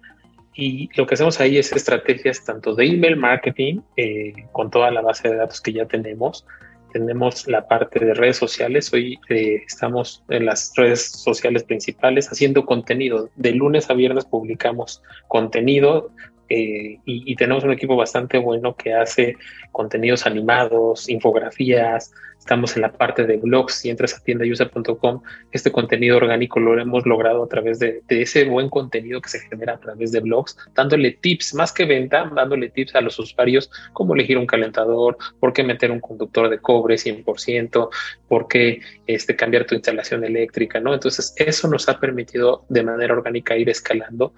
y 0.58 0.90
lo 0.96 1.06
que 1.06 1.14
hacemos 1.14 1.38
ahí 1.38 1.56
es 1.56 1.70
estrategias 1.70 2.44
tanto 2.44 2.74
de 2.74 2.84
email 2.84 3.16
marketing 3.16 3.80
eh, 3.96 4.32
con 4.50 4.72
toda 4.72 4.90
la 4.90 5.00
base 5.02 5.28
de 5.28 5.36
datos 5.36 5.60
que 5.60 5.72
ya 5.72 5.86
tenemos. 5.86 6.44
Tenemos 6.92 7.46
la 7.46 7.68
parte 7.68 8.04
de 8.04 8.12
redes 8.12 8.38
sociales. 8.38 8.92
Hoy 8.92 9.20
eh, 9.28 9.62
estamos 9.64 10.24
en 10.28 10.46
las 10.46 10.72
redes 10.74 11.12
sociales 11.12 11.62
principales 11.62 12.26
haciendo 12.32 12.66
contenido. 12.66 13.30
De 13.36 13.52
lunes 13.52 13.88
a 13.88 13.94
viernes 13.94 14.24
publicamos 14.24 15.00
contenido 15.28 16.10
eh, 16.48 16.98
y, 17.04 17.36
tenemos 17.36 17.64
un 17.64 17.72
equipo 17.72 17.96
bastante 17.96 18.38
bueno 18.38 18.74
que 18.74 18.94
hace 18.94 19.36
contenidos 19.70 20.26
animados, 20.26 21.08
infografías, 21.08 22.12
estamos 22.38 22.74
en 22.76 22.82
la 22.82 22.92
parte 22.92 23.26
de 23.26 23.36
blogs, 23.36 23.74
si 23.74 23.90
entras 23.90 24.14
a 24.14 24.22
tiendayusa.com, 24.22 25.22
este 25.52 25.70
contenido 25.70 26.16
orgánico 26.16 26.60
lo 26.60 26.78
hemos 26.80 27.04
logrado 27.04 27.42
a 27.44 27.48
través 27.48 27.78
de, 27.78 28.02
ese 28.08 28.44
buen 28.46 28.70
contenido 28.70 29.20
que 29.20 29.28
se 29.28 29.40
genera 29.40 29.74
a 29.74 29.80
través 29.80 30.12
de 30.12 30.20
blogs, 30.20 30.56
dándole 30.74 31.18
tips, 31.20 31.52
más 31.54 31.72
que 31.72 31.84
venta, 31.84 32.30
dándole 32.34 32.70
tips 32.70 32.94
a 32.94 33.02
los 33.02 33.18
usuarios, 33.18 33.70
cómo 33.92 34.14
elegir 34.14 34.38
un 34.38 34.46
calentador, 34.46 35.18
por 35.40 35.52
qué 35.52 35.62
meter 35.62 35.90
un 35.90 36.00
conductor 36.00 36.48
de 36.48 36.58
cobre 36.58 36.94
100%, 36.94 37.90
por 38.28 38.48
qué 38.48 38.80
este, 39.06 39.36
cambiar 39.36 39.66
tu 39.66 39.74
instalación 39.74 40.24
eléctrica, 40.24 40.80
¿no? 40.80 40.94
Entonces, 40.94 41.34
eso 41.36 41.68
nos 41.68 41.88
ha 41.90 42.00
permitido 42.00 42.64
de 42.70 42.82
manera 42.82 43.12
orgánica 43.12 43.56
ir 43.56 43.68
escalando 43.68 44.32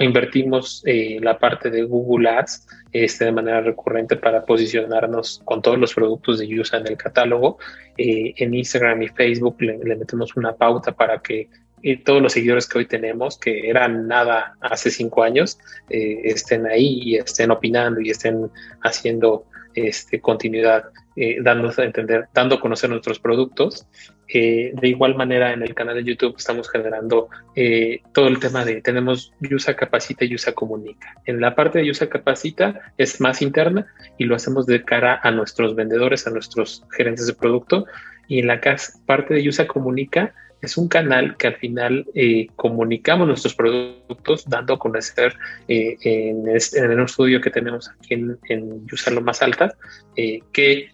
invertimos 0.00 0.82
eh, 0.84 1.18
la 1.22 1.38
parte 1.38 1.70
de 1.70 1.82
Google 1.84 2.28
Ads 2.28 2.66
este, 2.92 3.24
de 3.24 3.32
manera 3.32 3.60
recurrente 3.62 4.16
para 4.16 4.44
posicionarnos 4.44 5.40
con 5.44 5.62
todos 5.62 5.78
los 5.78 5.94
productos 5.94 6.38
de 6.38 6.48
Yusa 6.48 6.78
en 6.78 6.88
el 6.88 6.96
catálogo. 6.96 7.58
Eh, 7.96 8.34
en 8.36 8.54
Instagram 8.54 9.02
y 9.02 9.08
Facebook 9.08 9.56
le, 9.60 9.96
metemos 9.96 10.36
una 10.36 10.52
pauta 10.52 10.92
para 10.92 11.18
que 11.20 11.48
eh, 11.82 11.96
todos 11.96 12.20
los 12.20 12.32
seguidores 12.32 12.68
que 12.68 12.78
hoy 12.78 12.86
tenemos, 12.86 13.38
que 13.38 13.68
eran 13.68 14.06
nada 14.06 14.56
hace 14.60 14.90
cinco 14.90 15.22
años, 15.22 15.58
estén 15.88 16.66
ahí 16.66 17.00
y 17.02 17.16
estén 17.16 17.50
opinando 17.50 18.00
y 18.00 18.10
estén 18.10 18.50
haciendo 18.82 19.46
este, 19.74 20.20
continuidad, 20.20 20.84
eh, 21.16 21.38
dando 21.40 21.72
a 21.76 21.84
entender, 21.84 22.28
dando 22.32 22.56
a 22.56 22.60
conocer 22.60 22.90
nuestros 22.90 23.18
productos. 23.18 23.86
Eh, 24.28 24.72
de 24.74 24.88
igual 24.88 25.14
manera, 25.14 25.52
en 25.52 25.62
el 25.62 25.74
canal 25.74 25.96
de 25.96 26.04
YouTube 26.04 26.34
estamos 26.38 26.70
generando 26.70 27.28
eh, 27.54 28.00
todo 28.12 28.28
el 28.28 28.38
tema 28.38 28.64
de, 28.64 28.80
tenemos 28.80 29.32
Yusa 29.40 29.74
Capacita 29.74 30.24
y 30.24 30.30
Yusa 30.30 30.52
Comunica. 30.52 31.14
En 31.26 31.40
la 31.40 31.54
parte 31.54 31.78
de 31.78 31.86
Yusa 31.86 32.08
Capacita 32.08 32.92
es 32.96 33.20
más 33.20 33.42
interna 33.42 33.86
y 34.18 34.24
lo 34.24 34.34
hacemos 34.34 34.66
de 34.66 34.82
cara 34.82 35.20
a 35.22 35.30
nuestros 35.30 35.74
vendedores, 35.74 36.26
a 36.26 36.30
nuestros 36.30 36.84
gerentes 36.96 37.26
de 37.26 37.34
producto. 37.34 37.86
Y 38.26 38.38
en 38.38 38.46
la 38.46 38.60
parte 39.04 39.34
de 39.34 39.42
Yusa 39.42 39.66
Comunica 39.66 40.34
es 40.64 40.76
un 40.76 40.88
canal 40.88 41.36
que 41.36 41.48
al 41.48 41.56
final 41.56 42.06
eh, 42.14 42.48
comunicamos 42.56 43.26
nuestros 43.26 43.54
productos 43.54 44.44
dando 44.46 44.74
a 44.74 44.78
conocer 44.78 45.34
eh, 45.68 45.96
en, 46.02 46.48
el 46.48 46.56
estudio 47.00 47.40
que 47.40 47.50
tenemos 47.50 47.90
aquí 47.90 48.14
en, 48.14 48.38
en 48.48 48.86
Más 49.22 49.42
Alta 49.42 49.74
eh, 50.16 50.40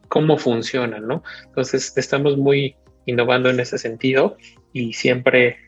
cómo 0.09 0.37
funciona, 0.37 0.98
¿no? 0.98 1.22
Entonces 1.46 1.92
estamos 1.96 2.37
muy 2.37 2.76
innovando 3.06 3.50
en 3.50 3.61
ese 3.61 3.78
sentido 3.78 4.37
y 4.72 4.92
siempre 4.92 5.59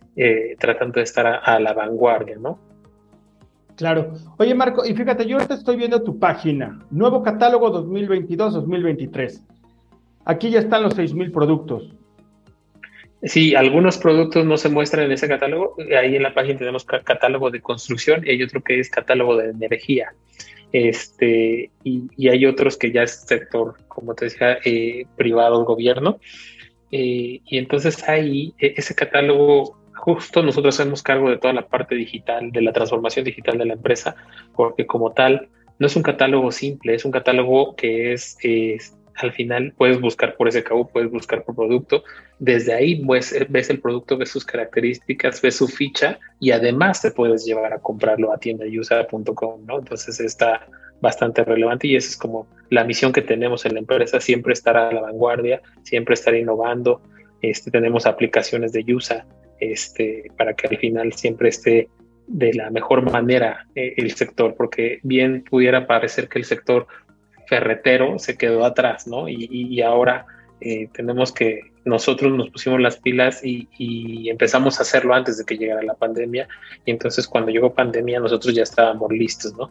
tratando 0.58 1.00
de 1.00 1.04
estar 1.04 1.26
a, 1.26 1.58
la 1.58 1.72
vanguardia, 1.72 2.36
¿no? 2.38 2.58
Claro. 3.76 4.12
Oye, 4.36 4.54
Marco, 4.54 4.84
y 4.84 4.94
fíjate, 4.94 5.26
yo 5.26 5.36
ahorita 5.36 5.54
estoy 5.54 5.76
viendo 5.76 6.02
tu 6.02 6.18
página, 6.18 6.78
nuevo 6.90 7.22
catálogo 7.22 7.72
2022-2023. 7.88 9.42
Aquí 10.26 10.50
ya 10.50 10.60
están 10.60 10.82
los 10.82 10.96
6.000 10.96 11.32
productos. 11.32 11.94
Sí, 13.22 13.54
algunos 13.54 13.98
productos 13.98 14.44
no 14.44 14.56
se 14.56 14.68
muestran 14.68 15.04
en 15.04 15.12
ese 15.12 15.28
catálogo. 15.28 15.76
Ahí 15.96 16.16
en 16.16 16.24
la 16.24 16.34
página 16.34 16.58
tenemos 16.58 16.84
catálogo 16.84 17.50
de 17.50 17.60
construcción 17.60 18.26
y 18.26 18.30
hay 18.30 18.42
otro 18.42 18.62
que 18.62 18.80
es 18.80 18.90
catálogo 18.90 19.36
de 19.36 19.50
energía. 19.50 20.12
Este, 20.72 21.70
y, 21.84 22.28
hay 22.28 22.46
otros 22.46 22.76
que 22.76 22.90
ya 22.90 23.02
es 23.02 23.20
sector, 23.20 23.76
como 23.86 24.14
te 24.14 24.24
decía, 24.24 24.58
eh, 24.64 25.06
privado, 25.16 25.64
gobierno. 25.64 26.18
Eh, 26.90 27.40
y 27.44 27.58
entonces 27.58 28.08
ahí, 28.08 28.54
e, 28.58 28.74
ese 28.76 28.94
catálogo, 28.94 29.78
justo 29.94 30.42
nosotros 30.42 30.78
hacemos 30.78 31.02
cargo 31.02 31.30
de 31.30 31.38
toda 31.38 31.52
la 31.54 31.68
parte 31.68 31.94
digital, 31.94 32.50
de 32.50 32.62
la 32.62 32.72
transformación 32.72 33.24
digital 33.24 33.56
de 33.56 33.66
la 33.66 33.74
empresa, 33.74 34.16
porque 34.54 34.84
como 34.84 35.12
tal, 35.12 35.48
no 35.78 35.86
es 35.86 35.94
un 35.94 36.02
catálogo 36.02 36.50
simple, 36.50 36.94
es 36.94 37.04
un 37.04 37.12
catálogo 37.12 37.76
que 37.76 38.12
es, 38.14 38.36
es 38.42 38.96
al 39.16 39.32
final 39.32 39.72
puedes 39.76 40.00
buscar 40.00 40.36
por 40.36 40.48
ese 40.48 40.62
cabo, 40.62 40.88
puedes 40.88 41.10
buscar 41.10 41.44
por 41.44 41.54
producto. 41.54 42.04
Desde 42.38 42.72
ahí 42.72 43.02
ves 43.04 43.70
el 43.70 43.80
producto, 43.80 44.16
ves 44.16 44.30
sus 44.30 44.44
características, 44.44 45.40
ves 45.42 45.56
su 45.56 45.68
ficha 45.68 46.18
y 46.40 46.50
además 46.50 47.02
te 47.02 47.10
puedes 47.10 47.44
llevar 47.44 47.72
a 47.72 47.78
comprarlo 47.78 48.32
a 48.32 48.38
tiendayusa.com, 48.38 49.66
¿no? 49.66 49.78
Entonces 49.78 50.20
está 50.20 50.66
bastante 51.00 51.44
relevante 51.44 51.88
y 51.88 51.96
esa 51.96 52.08
es 52.08 52.16
como 52.16 52.46
la 52.70 52.84
misión 52.84 53.12
que 53.12 53.22
tenemos 53.22 53.66
en 53.66 53.74
la 53.74 53.80
empresa, 53.80 54.20
siempre 54.20 54.52
estar 54.52 54.76
a 54.76 54.92
la 54.92 55.00
vanguardia, 55.00 55.60
siempre 55.82 56.14
estar 56.14 56.34
innovando. 56.34 57.02
Este, 57.42 57.70
tenemos 57.70 58.06
aplicaciones 58.06 58.72
de 58.72 58.84
Yusa 58.84 59.26
este, 59.60 60.30
para 60.38 60.54
que 60.54 60.68
al 60.68 60.78
final 60.78 61.12
siempre 61.12 61.48
esté 61.48 61.88
de 62.28 62.54
la 62.54 62.70
mejor 62.70 63.10
manera 63.10 63.66
eh, 63.74 63.94
el 63.96 64.12
sector, 64.12 64.54
porque 64.56 65.00
bien 65.02 65.44
pudiera 65.48 65.86
parecer 65.86 66.28
que 66.28 66.38
el 66.38 66.44
sector 66.44 66.86
ferretero 67.46 68.18
se 68.18 68.36
quedó 68.36 68.64
atrás, 68.64 69.06
¿no? 69.06 69.28
Y, 69.28 69.80
ahora 69.82 70.26
eh, 70.60 70.88
tenemos 70.92 71.32
que, 71.32 71.72
nosotros 71.84 72.32
nos 72.32 72.50
pusimos 72.50 72.80
las 72.80 72.96
pilas 72.96 73.40
y, 73.42 74.28
empezamos 74.28 74.78
a 74.78 74.82
hacerlo 74.82 75.14
antes 75.14 75.38
de 75.38 75.44
que 75.44 75.56
llegara 75.56 75.82
la 75.82 75.94
pandemia. 75.94 76.48
Y 76.84 76.90
entonces 76.90 77.26
cuando 77.26 77.50
llegó 77.50 77.74
pandemia 77.74 78.20
nosotros 78.20 78.54
ya 78.54 78.62
estábamos 78.62 79.10
listos, 79.10 79.54
¿no? 79.54 79.70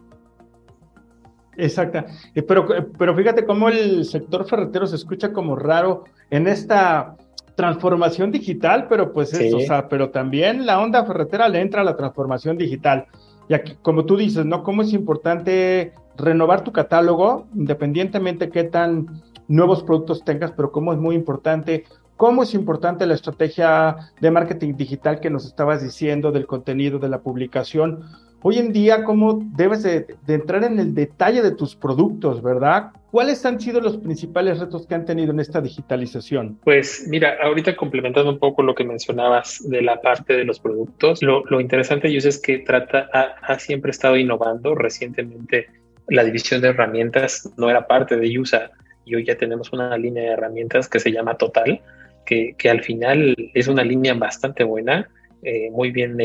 Exacto. 1.57 2.05
Eh, 2.33 2.41
pero, 2.41 2.75
eh, 2.75 2.85
pero 2.97 3.15
fíjate 3.15 3.45
cómo 3.45 3.69
el 3.69 4.05
sector 4.05 4.47
ferretero 4.47 4.87
se 4.87 4.95
escucha 4.95 5.31
como 5.31 5.55
raro 5.55 6.05
en 6.29 6.47
esta 6.47 7.15
transformación 7.55 8.31
digital, 8.31 8.87
pero 8.87 9.11
pues 9.11 9.33
es, 9.33 9.53
o 9.53 9.59
sea, 9.59 9.87
pero 9.87 10.09
también 10.09 10.65
la 10.65 10.79
onda 10.79 11.05
ferretera 11.05 11.49
le 11.49 11.61
entra 11.61 11.81
a 11.81 11.83
la 11.83 11.95
transformación 11.95 12.57
digital. 12.57 13.05
Y 13.47 13.53
aquí, 13.53 13.75
como 13.81 14.05
tú 14.05 14.17
dices, 14.17 14.45
¿no? 14.45 14.63
Cómo 14.63 14.81
es 14.81 14.93
importante 14.93 15.93
renovar 16.17 16.63
tu 16.63 16.71
catálogo, 16.71 17.47
independientemente 17.55 18.49
qué 18.49 18.63
tan 18.63 19.21
nuevos 19.47 19.83
productos 19.83 20.23
tengas, 20.23 20.51
pero 20.51 20.71
cómo 20.71 20.93
es 20.93 20.99
muy 20.99 21.15
importante, 21.15 21.85
cómo 22.17 22.43
es 22.43 22.53
importante 22.53 23.05
la 23.05 23.15
estrategia 23.15 23.97
de 24.19 24.31
marketing 24.31 24.75
digital 24.75 25.19
que 25.19 25.29
nos 25.29 25.45
estabas 25.45 25.81
diciendo, 25.81 26.31
del 26.31 26.47
contenido, 26.47 26.99
de 26.99 27.09
la 27.09 27.21
publicación, 27.21 28.03
hoy 28.43 28.57
en 28.57 28.73
día 28.73 29.03
cómo 29.03 29.39
debes 29.55 29.83
de, 29.83 30.07
entrar 30.27 30.63
en 30.63 30.79
el 30.79 30.93
detalle 30.93 31.41
de 31.41 31.51
tus 31.51 31.75
productos, 31.75 32.41
¿verdad? 32.41 32.91
¿Cuáles 33.11 33.45
han 33.45 33.59
sido 33.59 33.81
los 33.81 33.97
principales 33.97 34.59
retos 34.59 34.87
que 34.87 34.95
han 34.95 35.05
tenido 35.05 35.31
en 35.31 35.39
esta 35.39 35.61
digitalización? 35.61 36.57
Pues 36.63 37.05
mira, 37.07 37.37
ahorita 37.41 37.75
complementando 37.75 38.31
un 38.31 38.39
poco 38.39 38.63
lo 38.63 38.73
que 38.73 38.83
mencionabas 38.83 39.61
de 39.67 39.81
la 39.81 40.01
parte 40.01 40.33
de 40.33 40.45
los 40.45 40.59
productos, 40.59 41.21
lo, 41.21 41.59
interesante, 41.59 42.11
yo 42.11 42.17
es 42.17 42.41
que 42.41 42.59
trata, 42.59 43.09
ha, 43.11 43.59
siempre 43.59 43.91
estado 43.91 44.17
innovando. 44.17 44.75
Recientemente 44.75 45.67
la 46.07 46.23
división 46.23 46.61
de 46.61 46.69
herramientas 46.69 47.51
no 47.57 47.69
era 47.69 47.87
parte 47.87 48.15
de 48.15 48.39
USA 48.39 48.71
y 49.05 49.15
hoy 49.15 49.25
ya 49.25 49.35
tenemos 49.35 49.73
una 49.73 49.97
línea 49.97 50.23
de 50.23 50.29
herramientas 50.29 50.87
que 50.87 50.99
se 50.99 51.11
llama 51.11 51.35
Total, 51.35 51.81
que, 52.25 52.55
que 52.57 52.69
al 52.69 52.81
final 52.81 53.35
es 53.53 53.67
una 53.67 53.83
línea 53.83 54.13
bastante 54.13 54.63
buena, 54.63 55.09
eh, 55.43 55.69
muy 55.71 55.91
bien 55.91 56.15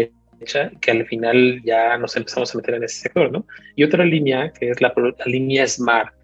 que 0.81 0.91
al 0.91 1.07
final 1.07 1.63
ya 1.65 1.97
nos 1.99 2.17
empezamos 2.17 2.55
a 2.55 2.59
meter 2.59 2.75
en 2.75 2.85
ese 2.85 3.01
sector, 3.03 3.31
¿no? 3.33 3.47
Y 3.75 3.85
otra 3.85 4.05
línea, 4.05 4.53
que 4.53 4.71
es 4.71 4.81
la, 4.81 4.93
línea 5.27 5.67
Smart, 5.67 6.15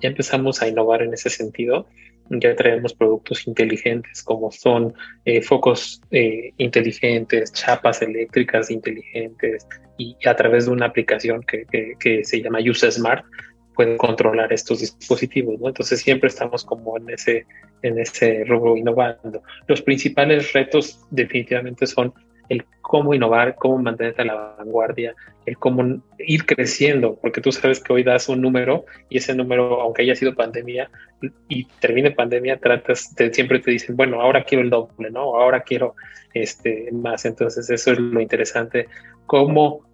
ya 0.00 0.08
empezamos 0.08 0.62
a 0.62 0.68
innovar 0.68 1.02
en 1.02 1.14
ese 1.14 1.30
sentido, 1.30 1.86
ya 2.30 2.56
traemos 2.56 2.92
productos 2.92 3.46
inteligentes 3.46 4.22
como 4.22 4.50
son 4.50 4.94
eh, 5.24 5.42
focos 5.42 6.00
eh, 6.10 6.52
inteligentes, 6.56 7.52
chapas 7.52 8.02
eléctricas 8.02 8.70
inteligentes 8.70 9.66
y 9.96 10.16
a 10.26 10.34
través 10.34 10.66
de 10.66 10.72
una 10.72 10.86
aplicación 10.86 11.42
que, 11.42 11.64
que, 12.00 12.24
se 12.24 12.42
llama 12.42 12.58
Use 12.60 12.90
Smart 12.90 13.24
pueden 13.76 13.96
controlar 13.98 14.52
estos 14.52 14.80
dispositivos, 14.80 15.60
¿no? 15.60 15.68
Entonces 15.68 16.00
siempre 16.00 16.28
estamos 16.28 16.64
como 16.64 16.96
en 16.96 17.10
ese, 17.10 17.46
en 17.82 17.98
ese 17.98 18.44
rubro 18.44 18.76
innovando. 18.76 19.42
Los 19.68 19.82
principales 19.82 20.52
retos 20.52 20.98
definitivamente 21.10 21.86
son 21.86 22.12
el 22.48 22.64
cómo 22.80 23.14
innovar, 23.14 23.56
cómo 23.56 23.78
mantenerte 23.78 24.22
a 24.22 24.26
la 24.26 24.54
vanguardia, 24.58 25.14
el 25.44 25.58
cómo 25.58 26.02
ir 26.18 26.46
creciendo, 26.46 27.18
porque 27.20 27.40
tú 27.40 27.50
sabes 27.50 27.80
que 27.80 27.92
hoy 27.92 28.02
das 28.02 28.28
un 28.28 28.40
número 28.40 28.84
y 29.08 29.18
ese 29.18 29.34
número, 29.34 29.80
aunque 29.80 30.02
haya 30.02 30.14
sido 30.14 30.34
pandemia 30.34 30.90
y 31.48 31.64
termine 31.80 32.12
pandemia, 32.12 32.58
tratas, 32.58 33.14
siempre 33.32 33.58
te 33.58 33.72
dicen, 33.72 33.96
bueno, 33.96 34.20
ahora 34.20 34.44
quiero 34.44 34.62
el 34.62 34.70
doble, 34.70 35.10
¿no? 35.10 35.34
Ahora 35.34 35.62
quiero 35.62 35.94
este, 36.34 36.90
más. 36.92 37.24
Entonces, 37.24 37.68
eso 37.70 37.92
es 37.92 37.98
lo 37.98 38.20
interesante, 38.20 38.88
cómo 39.26 39.84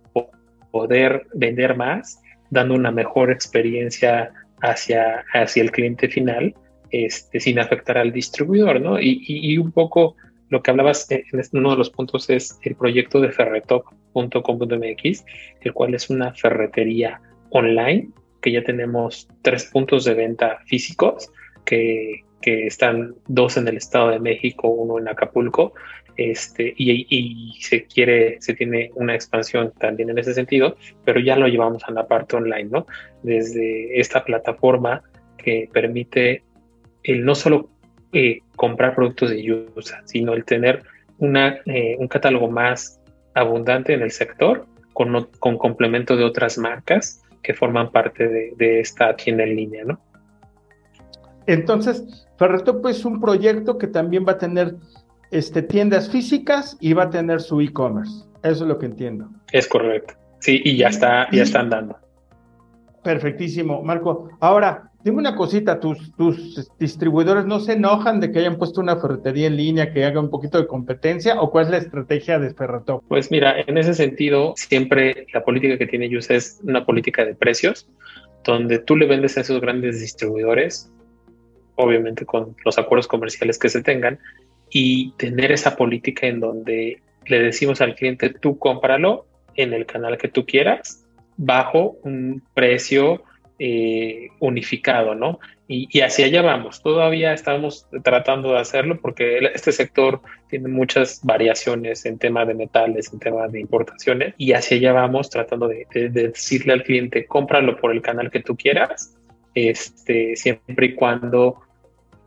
poder 0.70 1.26
vender 1.34 1.76
más, 1.76 2.20
dando 2.50 2.74
una 2.74 2.90
mejor 2.90 3.30
experiencia 3.30 4.32
hacia, 4.60 5.24
hacia 5.32 5.62
el 5.62 5.70
cliente 5.70 6.08
final, 6.08 6.54
este, 6.90 7.40
sin 7.40 7.58
afectar 7.58 7.96
al 7.96 8.12
distribuidor, 8.12 8.80
¿no? 8.80 9.00
Y, 9.00 9.22
y 9.26 9.56
un 9.58 9.72
poco 9.72 10.16
lo 10.52 10.62
que 10.62 10.70
hablabas 10.70 11.10
en 11.10 11.24
uno 11.54 11.70
de 11.70 11.78
los 11.78 11.88
puntos 11.88 12.28
es 12.28 12.58
el 12.60 12.76
proyecto 12.76 13.22
de 13.22 13.32
ferretop.com.mx, 13.32 15.24
el 15.62 15.72
cual 15.72 15.94
es 15.94 16.10
una 16.10 16.34
ferretería 16.34 17.22
online, 17.48 18.10
que 18.42 18.52
ya 18.52 18.62
tenemos 18.62 19.26
tres 19.40 19.64
puntos 19.64 20.04
de 20.04 20.12
venta 20.12 20.58
físicos, 20.66 21.32
que, 21.64 22.20
que 22.42 22.66
están 22.66 23.14
dos 23.28 23.56
en 23.56 23.66
el 23.66 23.78
Estado 23.78 24.10
de 24.10 24.20
México, 24.20 24.68
uno 24.68 24.98
en 24.98 25.08
Acapulco, 25.08 25.72
este, 26.18 26.74
y, 26.76 27.06
y, 27.08 27.54
se 27.62 27.86
quiere, 27.86 28.36
se 28.42 28.52
tiene 28.52 28.90
una 28.96 29.14
expansión 29.14 29.72
también 29.80 30.10
en 30.10 30.18
ese 30.18 30.34
sentido, 30.34 30.76
pero 31.06 31.18
ya 31.18 31.36
lo 31.36 31.48
llevamos 31.48 31.82
a 31.84 31.92
la 31.92 32.06
parte 32.06 32.36
online, 32.36 32.68
¿no? 32.68 32.86
Desde 33.22 33.98
esta 33.98 34.22
plataforma 34.22 35.02
que 35.38 35.70
permite 35.72 36.42
el 37.04 37.24
no 37.24 37.34
solo 37.34 37.70
eh, 38.12 38.40
comprar 38.56 38.94
productos 38.94 39.30
de 39.30 39.42
Yusa, 39.42 40.02
sino 40.04 40.34
el 40.34 40.44
tener 40.44 40.82
una, 41.18 41.58
eh, 41.66 41.96
un 41.98 42.08
catálogo 42.08 42.50
más 42.50 43.00
abundante 43.34 43.94
en 43.94 44.02
el 44.02 44.10
sector 44.10 44.66
con, 44.92 45.28
con 45.38 45.56
complemento 45.56 46.16
de 46.16 46.24
otras 46.24 46.58
marcas 46.58 47.22
que 47.42 47.54
forman 47.54 47.90
parte 47.90 48.54
de, 48.56 48.80
esta 48.80 49.16
tienda 49.16 49.44
en 49.44 49.56
línea, 49.56 49.84
¿no? 49.84 50.00
Entonces, 51.46 52.28
Ferretop 52.38 52.86
es 52.86 53.04
un 53.04 53.20
proyecto 53.20 53.78
que 53.78 53.88
también 53.88 54.24
va 54.26 54.32
a 54.32 54.38
tener 54.38 54.76
este, 55.32 55.62
tiendas 55.62 56.08
físicas 56.08 56.76
y 56.80 56.92
va 56.92 57.04
a 57.04 57.10
tener 57.10 57.40
su 57.40 57.60
e-commerce. 57.60 58.24
Eso 58.44 58.64
es 58.64 58.68
lo 58.68 58.78
que 58.78 58.86
entiendo. 58.86 59.28
Es 59.50 59.66
correcto. 59.66 60.14
Sí, 60.38 60.60
y 60.64 60.76
ya 60.76 60.88
está, 60.88 61.28
ya 61.32 61.42
están 61.42 61.70
dando. 61.70 61.96
Perfectísimo, 63.02 63.82
Marco. 63.82 64.28
Ahora, 64.38 64.91
Dime 65.04 65.18
una 65.18 65.34
cosita, 65.34 65.80
¿tus, 65.80 66.14
¿tus 66.14 66.70
distribuidores 66.78 67.44
no 67.44 67.58
se 67.58 67.72
enojan 67.72 68.20
de 68.20 68.30
que 68.30 68.38
hayan 68.38 68.56
puesto 68.56 68.80
una 68.80 68.96
ferretería 68.96 69.48
en 69.48 69.56
línea 69.56 69.92
que 69.92 70.04
haga 70.04 70.20
un 70.20 70.30
poquito 70.30 70.58
de 70.58 70.68
competencia 70.68 71.40
o 71.40 71.50
cuál 71.50 71.64
es 71.64 71.70
la 71.72 71.78
estrategia 71.78 72.38
de 72.38 72.54
Ferretop? 72.54 73.02
Pues 73.08 73.30
mira, 73.32 73.60
en 73.66 73.78
ese 73.78 73.94
sentido, 73.94 74.54
siempre 74.56 75.26
la 75.32 75.42
política 75.42 75.76
que 75.76 75.88
tiene 75.88 76.08
Yus 76.08 76.30
es 76.30 76.60
una 76.62 76.86
política 76.86 77.24
de 77.24 77.34
precios, 77.34 77.88
donde 78.44 78.78
tú 78.78 78.96
le 78.96 79.06
vendes 79.06 79.36
a 79.36 79.40
esos 79.40 79.60
grandes 79.60 80.00
distribuidores, 80.00 80.92
obviamente 81.74 82.24
con 82.24 82.54
los 82.64 82.78
acuerdos 82.78 83.08
comerciales 83.08 83.58
que 83.58 83.70
se 83.70 83.82
tengan, 83.82 84.20
y 84.70 85.12
tener 85.12 85.50
esa 85.50 85.74
política 85.74 86.28
en 86.28 86.38
donde 86.38 87.02
le 87.26 87.40
decimos 87.40 87.80
al 87.80 87.96
cliente, 87.96 88.30
tú 88.30 88.56
cómpralo 88.56 89.26
en 89.56 89.72
el 89.72 89.84
canal 89.84 90.16
que 90.16 90.28
tú 90.28 90.46
quieras, 90.46 91.04
bajo 91.36 91.96
un 92.04 92.40
precio 92.54 93.24
eh, 93.58 94.28
unificado, 94.40 95.14
¿no? 95.14 95.38
Y, 95.68 96.00
hacia 96.00 96.26
allá 96.26 96.42
vamos. 96.42 96.82
Todavía 96.82 97.32
estamos 97.32 97.86
tratando 98.02 98.52
de 98.52 98.58
hacerlo 98.58 99.00
porque 99.00 99.38
este 99.54 99.72
sector 99.72 100.20
tiene 100.48 100.68
muchas 100.68 101.20
variaciones 101.22 102.04
en 102.04 102.18
tema 102.18 102.44
de 102.44 102.52
metales, 102.54 103.10
en 103.12 103.20
tema 103.20 103.48
de 103.48 103.60
importaciones, 103.60 104.34
y 104.36 104.52
hacia 104.52 104.76
allá 104.76 104.92
vamos 104.92 105.30
tratando 105.30 105.68
de, 105.68 105.86
decirle 106.10 106.74
al 106.74 106.82
cliente, 106.82 107.26
cómpralo 107.26 107.78
por 107.78 107.92
el 107.92 108.02
canal 108.02 108.30
que 108.30 108.40
tú 108.40 108.54
quieras, 108.54 109.16
este, 109.54 110.36
siempre 110.36 110.86
y 110.86 110.94
cuando 110.94 111.62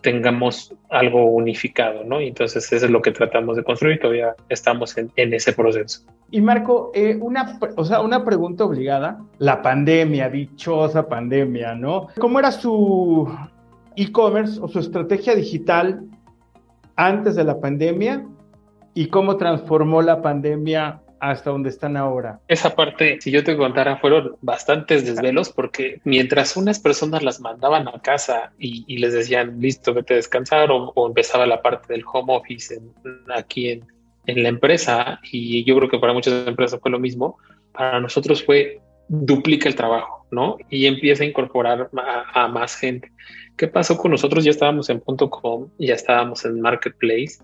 tengamos 0.05 0.71
algo 0.91 1.25
unificado, 1.25 2.03
¿no? 2.03 2.19
Entonces 2.19 2.71
eso 2.71 2.85
es 2.85 2.91
lo 2.91 3.01
que 3.01 3.09
tratamos 3.09 3.57
de 3.57 3.63
construir, 3.63 3.99
todavía 3.99 4.35
estamos 4.49 4.95
en, 4.99 5.09
ese 5.15 5.51
proceso. 5.51 6.01
Y 6.29 6.41
Marco, 6.41 6.91
eh, 6.93 7.17
una, 7.19 7.57
o 7.75 7.83
sea, 7.83 8.01
una 8.01 8.23
pregunta 8.23 8.65
obligada, 8.65 9.19
la 9.39 9.63
pandemia, 9.63 10.29
dichosa 10.29 11.09
pandemia, 11.09 11.73
¿no? 11.73 12.09
¿Cómo 12.19 12.37
era 12.37 12.51
su 12.51 13.27
e-commerce 13.95 14.59
o 14.61 14.67
su 14.67 14.77
estrategia 14.77 15.33
digital 15.33 16.03
antes 16.95 17.35
de 17.35 17.43
la 17.43 17.59
pandemia 17.59 18.27
y 18.93 19.07
cómo 19.07 19.37
transformó 19.37 20.03
la 20.03 20.21
pandemia 20.21 21.01
hasta 21.31 21.49
donde 21.49 21.69
están 21.69 21.97
ahora. 21.97 22.39
Esa 22.47 22.75
parte, 22.75 23.19
si 23.19 23.31
yo 23.31 23.43
te 23.43 23.57
contara, 23.57 23.97
fueron 23.97 24.35
bastantes 24.41 25.05
desvelos 25.05 25.49
porque 25.49 25.99
mientras 26.03 26.55
unas 26.55 26.79
personas 26.79 27.23
las 27.23 27.39
mandaban 27.39 27.87
a 27.87 27.99
casa 28.01 28.51
y, 28.59 28.97
les 28.97 29.13
decían, 29.13 29.59
listo, 29.59 29.93
vete 29.93 30.13
a 30.13 30.17
descansar, 30.17 30.69
o, 30.71 31.07
empezaba 31.07 31.45
la 31.45 31.61
parte 31.61 31.93
del 31.93 32.03
home 32.11 32.35
office 32.35 32.79
aquí 33.33 33.69
en, 33.69 33.85
en 34.27 34.43
la 34.43 34.49
empresa, 34.49 35.19
y 35.31 35.63
yo 35.63 35.75
creo 35.77 35.89
que 35.89 35.99
para 35.99 36.13
muchas 36.13 36.47
empresas 36.47 36.79
fue 36.79 36.91
lo 36.91 36.99
mismo, 36.99 37.37
para 37.71 37.99
nosotros 37.99 38.43
fue 38.43 38.81
duplica 39.07 39.69
el 39.69 39.75
trabajo, 39.75 40.25
¿no? 40.31 40.57
Y 40.69 40.85
empieza 40.87 41.23
a 41.23 41.27
incorporar 41.27 41.89
a, 41.95 42.43
a, 42.43 42.47
más 42.47 42.75
gente. 42.75 43.11
¿Qué 43.55 43.67
pasó 43.67 43.97
con 43.97 44.11
nosotros? 44.11 44.43
Ya 44.43 44.51
estábamos 44.51 44.89
en 44.89 44.99
.com, 44.99 45.69
ya 45.77 45.93
estábamos 45.93 46.43
en 46.45 46.59
Marketplace, 46.59 47.37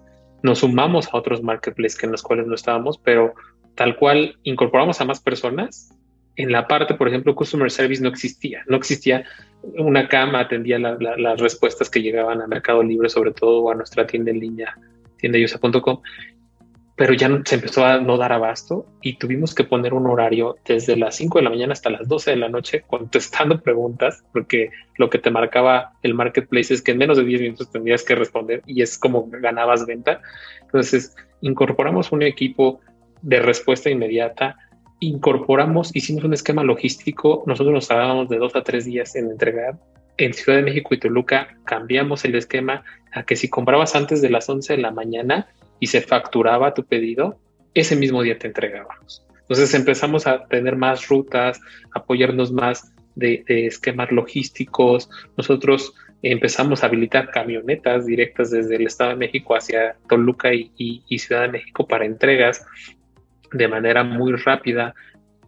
nos 0.43 0.59
sumamos 0.59 1.07
a 1.07 1.17
otros 1.17 1.43
marketplaces 1.43 1.97
que 1.97 2.05
en 2.07 2.11
los 2.11 2.23
cuales 2.23 2.47
no 2.47 2.55
estábamos, 2.55 2.97
pero 2.97 3.33
tal 3.75 3.95
cual 3.95 4.37
incorporamos 4.43 5.01
a 5.01 5.05
más 5.05 5.19
personas. 5.19 5.97
En 6.35 6.51
la 6.51 6.67
parte, 6.67 6.93
por 6.93 7.07
ejemplo, 7.07 7.35
Customer 7.35 7.69
Service 7.69 8.01
no 8.01 8.09
existía. 8.09 8.63
No 8.67 8.77
existía 8.77 9.25
una 9.77 10.07
cama, 10.07 10.39
atendía 10.39 10.79
las 10.79 11.39
respuestas 11.39 11.89
que 11.89 12.01
llegaban 12.01 12.41
a 12.41 12.47
Mercado 12.47 12.81
Libre, 12.81 13.09
sobre 13.09 13.31
todo 13.31 13.69
a 13.69 13.75
nuestra 13.75 14.07
tienda 14.07 14.31
en 14.31 14.39
línea, 14.39 14.77
tiendayusa.com 15.17 16.01
pero 17.01 17.13
ya 17.13 17.29
se 17.45 17.55
empezó 17.55 17.83
a 17.83 17.99
no 17.99 18.15
dar 18.15 18.31
abasto 18.31 18.85
y 19.01 19.17
tuvimos 19.17 19.55
que 19.55 19.63
poner 19.63 19.95
un 19.95 20.05
horario 20.05 20.57
desde 20.65 20.95
las 20.95 21.15
5 21.15 21.39
de 21.39 21.43
la 21.43 21.49
mañana 21.49 21.73
hasta 21.73 21.89
las 21.89 22.07
12 22.07 22.29
de 22.29 22.37
la 22.37 22.47
noche 22.47 22.83
contestando 22.85 23.59
preguntas, 23.63 24.23
porque 24.31 24.69
lo 24.97 25.09
que 25.09 25.17
te 25.17 25.31
marcaba 25.31 25.93
el 26.03 26.13
marketplace 26.13 26.75
es 26.75 26.83
que 26.83 26.91
en 26.91 26.99
menos 26.99 27.17
de 27.17 27.23
10 27.23 27.41
minutos 27.41 27.71
tendrías 27.71 28.03
que 28.03 28.13
responder 28.13 28.61
y 28.67 28.83
es 28.83 28.99
como 28.99 29.27
ganabas 29.31 29.87
venta. 29.87 30.21
Entonces, 30.61 31.15
incorporamos 31.41 32.11
un 32.11 32.21
equipo 32.21 32.81
de 33.21 33.39
respuesta 33.39 33.89
inmediata, 33.89 34.57
incorporamos, 35.01 35.93
hicimos 35.95 36.23
un 36.23 36.33
esquema 36.33 36.63
logístico, 36.63 37.43
nosotros 37.47 37.73
nos 37.73 37.87
tardábamos 37.87 38.29
de 38.29 38.37
dos 38.37 38.55
a 38.55 38.63
tres 38.63 38.85
días 38.85 39.15
en 39.15 39.31
entregar. 39.31 39.77
En 40.17 40.33
Ciudad 40.33 40.59
de 40.59 40.63
México 40.63 40.93
y 40.93 40.99
Toluca 40.99 41.57
cambiamos 41.65 42.23
el 42.23 42.35
esquema 42.35 42.83
a 43.11 43.23
que 43.23 43.35
si 43.35 43.49
comprabas 43.49 43.95
antes 43.95 44.21
de 44.21 44.29
las 44.29 44.47
11 44.47 44.75
de 44.75 44.81
la 44.81 44.91
mañana 44.91 45.47
y 45.79 45.87
se 45.87 46.01
facturaba 46.01 46.75
tu 46.75 46.85
pedido, 46.85 47.39
ese 47.73 47.95
mismo 47.95 48.21
día 48.21 48.37
te 48.37 48.47
entregábamos. 48.47 49.25
Entonces 49.39 49.73
empezamos 49.73 50.27
a 50.27 50.45
tener 50.45 50.75
más 50.75 51.07
rutas, 51.07 51.59
apoyarnos 51.93 52.51
más 52.51 52.93
de, 53.15 53.43
esquemas 53.47 54.11
logísticos. 54.11 55.09
Nosotros 55.35 55.93
empezamos 56.21 56.83
a 56.83 56.85
habilitar 56.85 57.31
camionetas 57.31 58.05
directas 58.05 58.51
desde 58.51 58.75
el 58.75 58.85
Estado 58.85 59.09
de 59.09 59.15
México 59.15 59.55
hacia 59.55 59.95
Toluca 60.07 60.51
y 60.53 61.17
Ciudad 61.17 61.41
de 61.41 61.47
México 61.49 61.87
para 61.87 62.05
entregas 62.05 62.63
de 63.51 63.67
manera 63.67 64.03
muy 64.03 64.33
rápida. 64.33 64.93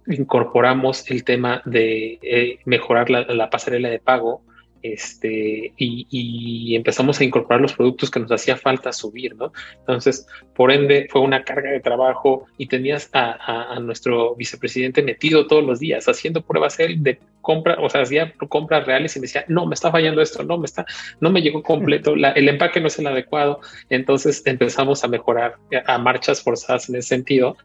incorporamos 0.07 1.09
el 1.09 1.23
tema 1.23 1.61
de 1.65 2.19
eh, 2.21 2.59
mejorar 2.65 3.09
la, 3.09 3.49
pasarela 3.49 3.89
de 3.89 3.99
pago 3.99 4.41
este, 4.83 5.73
y, 5.77 6.75
empezamos 6.75 7.19
a 7.19 7.23
incorporar 7.23 7.61
los 7.61 7.73
productos 7.73 8.11
que 8.11 8.19
nos 8.19 8.31
hacía 8.31 8.57
falta 8.57 8.91
subir, 8.91 9.35
¿no? 9.35 9.53
Entonces, 9.79 10.27
por 10.53 10.71
ende, 10.71 11.07
fue 11.09 11.21
una 11.21 11.43
carga 11.43 11.71
de 11.71 11.79
trabajo 11.79 12.45
y 12.57 12.67
tenías 12.67 13.09
a, 13.13 13.79
nuestro 13.79 14.35
vicepresidente 14.35 15.01
metido 15.01 15.47
todos 15.47 15.63
los 15.63 15.79
días 15.79 16.07
haciendo 16.07 16.41
pruebas 16.41 16.77
de 16.77 17.19
compra, 17.41 17.77
o 17.79 17.89
sea, 17.89 18.01
hacía 18.01 18.33
compras 18.49 18.85
reales 18.85 19.15
y 19.15 19.19
me 19.19 19.27
decía, 19.27 19.45
no, 19.47 19.65
me 19.65 19.73
está 19.73 19.91
fallando 19.91 20.21
esto, 20.21 20.43
no, 20.43 20.57
me 20.57 20.65
está, 20.65 20.85
no 21.19 21.29
me 21.29 21.41
llegó 21.41 21.63
completo, 21.63 22.13
el 22.15 22.49
empaque 22.49 22.81
no 22.81 22.87
es 22.87 22.99
el 22.99 23.07
adecuado. 23.07 23.61
Entonces 23.89 24.43
empezamos 24.45 25.03
a 25.03 25.07
mejorar 25.07 25.55
a 25.85 25.97
marchas 25.97 26.41
forzadas 26.41 26.89
en 26.89 26.95
ese 26.95 27.09
sentido 27.09 27.55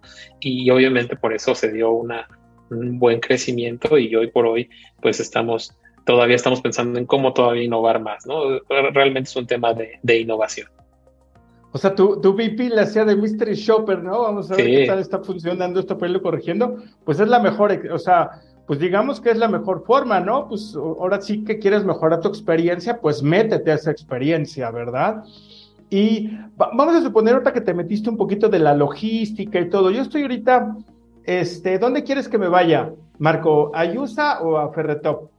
y 0.41 0.71
obviamente 0.71 1.17
por 1.17 1.33
eso 1.33 1.55
se 1.55 1.73
dio 1.73 1.91
una, 1.91 2.29
un 2.71 2.99
buen 2.99 3.21
crecimiento 3.21 3.99
y 3.99 4.15
hoy 4.15 4.29
por 4.29 4.47
hoy 4.47 4.69
pues 5.01 5.21
estamos 5.21 5.77
todavía 6.09 6.37
estamos 6.37 6.63
pensando 6.63 6.99
en 6.99 7.05
cómo 7.05 7.35
todavía 7.35 7.65
innovar 7.65 8.01
más, 8.01 8.27
¿no? 8.27 8.61
Realmente 8.95 9.29
es 9.29 9.37
un 9.37 9.47
tema 9.47 9.75
de, 9.75 10.19
innovación. 10.19 10.69
O 11.71 11.77
sea, 11.77 11.95
tu, 11.95 12.19
tu 12.19 12.33
VP 12.33 12.71
la 12.71 12.83
hacía 12.85 13.05
de 13.05 13.15
Mystery 13.15 13.55
Shopper, 13.55 14.03
¿no? 14.03 14.23
Vamos 14.23 14.51
a 14.51 14.57
ver 14.57 14.65
qué 14.65 14.87
tal 14.87 15.01
está 15.01 15.19
funcionando 15.19 15.79
esto 15.79 15.99
para 15.99 16.09
irlo 16.09 16.23
corrigiendo. 16.23 16.77
Pues 17.05 17.21
es 17.21 17.29
la 17.29 17.41
mejor, 17.41 17.79
o 17.93 17.99
sea, 17.99 18.41
pues 18.67 18.79
digamos 18.79 19.21
que 19.21 19.33
es 19.33 19.37
la 19.37 19.49
mejor 19.49 19.85
forma, 19.85 20.19
¿no? 20.19 20.49
Pues 20.49 20.75
ahora 20.75 21.21
sí 21.21 21.45
que 21.45 21.59
quieres 21.59 21.85
mejorar 21.85 22.23
tu 22.23 22.29
experiencia, 22.29 23.03
pues 23.03 23.23
métete 23.23 23.71
a 23.71 23.75
esa 23.75 23.91
experiencia, 23.91 24.71
¿verdad? 24.71 25.25
Y 25.91 26.31
vamos 26.57 26.97
a 26.97 27.03
suponer 27.03 27.35
ahorita 27.35 27.53
que 27.53 27.61
te 27.61 27.75
metiste 27.75 28.09
un 28.09 28.17
poquito 28.17 28.49
de 28.49 28.61
la 28.61 28.73
logística 28.73 29.61
y 29.61 29.69
todo. 29.69 29.91
Yo 29.91 30.01
estoy 30.01 30.23
ahorita, 30.23 30.75
este, 31.25 31.79
¿dónde 31.79 32.03
quieres 32.03 32.31
que 32.31 32.39
me 32.39 32.49
vaya, 32.49 32.95
Marco? 33.19 33.73
¿A 33.75 33.85
Yusa 33.85 34.41
o 34.41 34.57
a 34.57 34.73
Ferretop? 34.73 35.38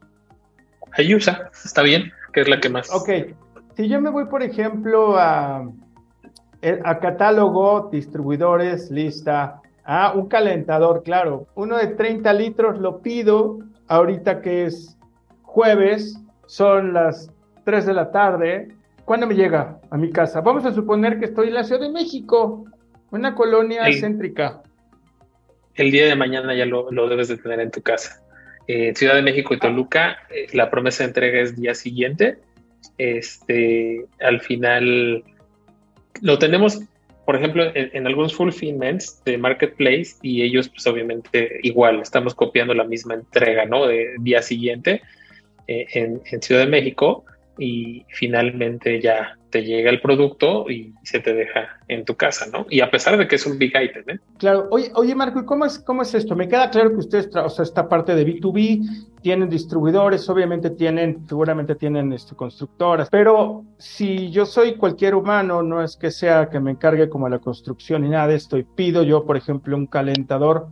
Ayusa, 0.97 1.49
está 1.63 1.82
bien, 1.82 2.12
que 2.34 2.41
es 2.41 2.49
la 2.49 2.60
que 2.60 2.69
más. 2.69 2.89
Ok, 2.93 3.10
si 3.75 3.88
yo 3.88 4.02
me 4.02 4.10
voy, 4.10 4.25
por 4.25 4.43
ejemplo, 4.43 5.17
a, 5.17 5.69
eh, 6.62 6.80
a 6.84 6.99
catálogo, 6.99 7.89
distribuidores, 7.91 8.91
lista, 8.91 9.62
a 9.86 10.12
un 10.13 10.28
calentador, 10.28 11.04
claro, 11.04 11.47
uno 11.56 11.78
de 11.78 11.88
30 11.88 12.32
litros 12.34 12.80
lo 12.80 13.02
pido 13.02 13.60
ahorita 13.88 14.41
que 14.41 14.65
es 14.65 14.97
jueves, 15.43 16.19
son 16.45 16.93
las 16.93 17.32
3 17.65 17.86
de 17.86 17.93
la 17.93 18.12
tarde. 18.12 18.67
¿Cuándo 19.06 19.25
me 19.25 19.36
llega 19.36 19.80
a 19.89 19.97
mi 19.97 20.12
casa? 20.12 20.41
Vamos 20.41 20.65
a 20.65 20.73
suponer 20.73 21.19
que 21.19 21.25
estoy 21.25 21.47
en 21.47 21.56
la 21.56 21.63
Ciudad 21.63 21.82
de 21.82 21.91
México, 21.91 22.65
una 23.12 23.34
colonia 23.34 23.84
céntrica. 23.99 24.62
El 25.73 25.91
día 25.91 26.06
de 26.06 26.15
mañana 26.15 26.54
ya 26.54 26.65
lo, 26.65 26.91
lo 26.91 27.08
debes 27.08 27.30
de 27.30 27.38
tener 27.38 27.60
en 27.60 27.71
tu 27.71 27.82
casa. 27.82 28.21
Eh, 28.71 28.93
Ciudad 28.95 29.15
de 29.15 29.23
México 29.23 29.55
y 29.55 29.58
Toluca, 29.58 30.19
eh, 30.29 30.45
la 30.53 30.69
promesa 30.69 31.01
de 31.01 31.08
entrega 31.08 31.41
es 31.41 31.60
día 31.60 31.73
siguiente. 31.73 32.38
Este, 32.99 34.05
al 34.21 34.41
final 34.41 35.23
lo 36.21 36.38
tenemos, 36.38 36.79
por 37.25 37.36
ejemplo, 37.36 37.63
en, 37.73 38.05
algunos 38.05 38.36
fulfillments 38.36 39.23
de 39.25 39.39
Marketplace 39.39 40.17
y 40.21 40.43
ellos, 40.43 40.69
pues 40.69 40.86
obviamente 40.86 41.60
igual, 41.63 41.99
estamos 41.99 42.36
copiando 42.36 42.75
la 42.75 42.84
misma 42.84 43.15
entrega, 43.15 43.65
¿no? 43.65 43.88
De 43.88 44.13
día 44.19 44.43
siguiente 44.43 45.01
eh, 45.67 45.88
en, 45.95 46.21
en 46.32 46.39
Ciudad 46.39 46.62
de 46.62 46.67
México 46.67 47.25
y 47.59 48.05
finalmente 48.09 49.01
ya 49.01 49.37
te 49.49 49.63
llega 49.63 49.89
el 49.89 49.99
producto 49.99 50.69
y 50.69 50.93
se 51.03 51.19
te 51.19 51.33
deja 51.33 51.79
en 51.87 52.05
tu 52.05 52.15
casa, 52.15 52.45
¿no? 52.51 52.65
Y 52.69 52.81
a 52.81 52.91
pesar 52.91 53.17
de 53.17 53.27
que 53.27 53.35
es 53.35 53.45
un 53.45 53.57
big 53.57 53.73
item, 53.75 54.03
¿eh? 54.07 54.19
Claro. 54.37 54.67
Oye, 54.71 54.91
oye 54.93 55.15
Marco, 55.15 55.39
¿y 55.39 55.45
cómo 55.45 55.65
es, 55.65 55.79
cómo 55.79 56.03
es 56.03 56.13
esto? 56.13 56.35
Me 56.35 56.47
queda 56.47 56.69
claro 56.69 56.91
que 56.91 56.97
ustedes, 56.97 57.35
o 57.35 57.49
sea, 57.49 57.63
esta 57.63 57.89
parte 57.89 58.15
de 58.15 58.25
B2B, 58.25 59.07
tienen 59.21 59.49
distribuidores, 59.49 60.29
obviamente 60.29 60.69
tienen, 60.69 61.27
seguramente 61.27 61.75
tienen 61.75 62.13
este, 62.13 62.35
constructoras, 62.35 63.09
pero 63.09 63.65
si 63.77 64.29
yo 64.31 64.45
soy 64.45 64.75
cualquier 64.75 65.15
humano, 65.15 65.61
no 65.61 65.83
es 65.83 65.97
que 65.97 66.11
sea 66.11 66.49
que 66.49 66.59
me 66.59 66.71
encargue 66.71 67.09
como 67.09 67.27
la 67.27 67.39
construcción 67.39 68.05
y 68.05 68.09
nada 68.09 68.27
de 68.27 68.35
esto, 68.35 68.57
y 68.57 68.63
pido 68.63 69.03
yo, 69.03 69.25
por 69.25 69.35
ejemplo, 69.35 69.75
un 69.75 69.87
calentador, 69.87 70.67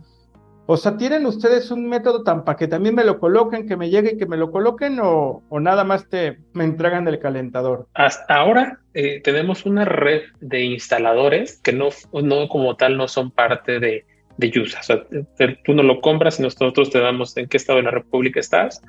o 0.70 0.76
sea, 0.76 0.98
¿tienen 0.98 1.24
ustedes 1.24 1.70
un 1.70 1.88
método 1.88 2.22
tan 2.22 2.44
para 2.44 2.58
que 2.58 2.68
también 2.68 2.94
me 2.94 3.02
lo 3.02 3.18
coloquen, 3.18 3.66
que 3.66 3.78
me 3.78 3.88
llegue 3.88 4.12
y 4.12 4.18
que 4.18 4.26
me 4.26 4.36
lo 4.36 4.50
coloquen 4.50 4.98
o, 5.00 5.42
nada 5.50 5.82
más 5.82 6.06
te 6.10 6.40
me 6.52 6.64
entregan 6.64 7.08
el 7.08 7.18
calentador? 7.18 7.86
Hasta 7.94 8.34
ahora 8.34 8.78
eh, 8.92 9.22
tenemos 9.24 9.64
una 9.64 9.86
red 9.86 10.24
de 10.40 10.64
instaladores 10.64 11.58
que 11.62 11.72
no, 11.72 11.88
no 12.12 12.48
como 12.50 12.76
tal 12.76 12.98
no 12.98 13.08
son 13.08 13.30
parte 13.30 13.80
de, 13.80 14.04
de 14.36 14.50
Yusa. 14.50 14.80
O 14.80 14.82
sea, 14.82 15.04
tú 15.64 15.72
no 15.72 15.82
lo 15.82 16.02
compras 16.02 16.38
y 16.38 16.42
nosotros 16.42 16.90
te 16.90 17.00
damos 17.00 17.34
en 17.38 17.48
qué 17.48 17.56
estado 17.56 17.78
de 17.78 17.84
la 17.84 17.90
República 17.90 18.38
estás 18.38 18.82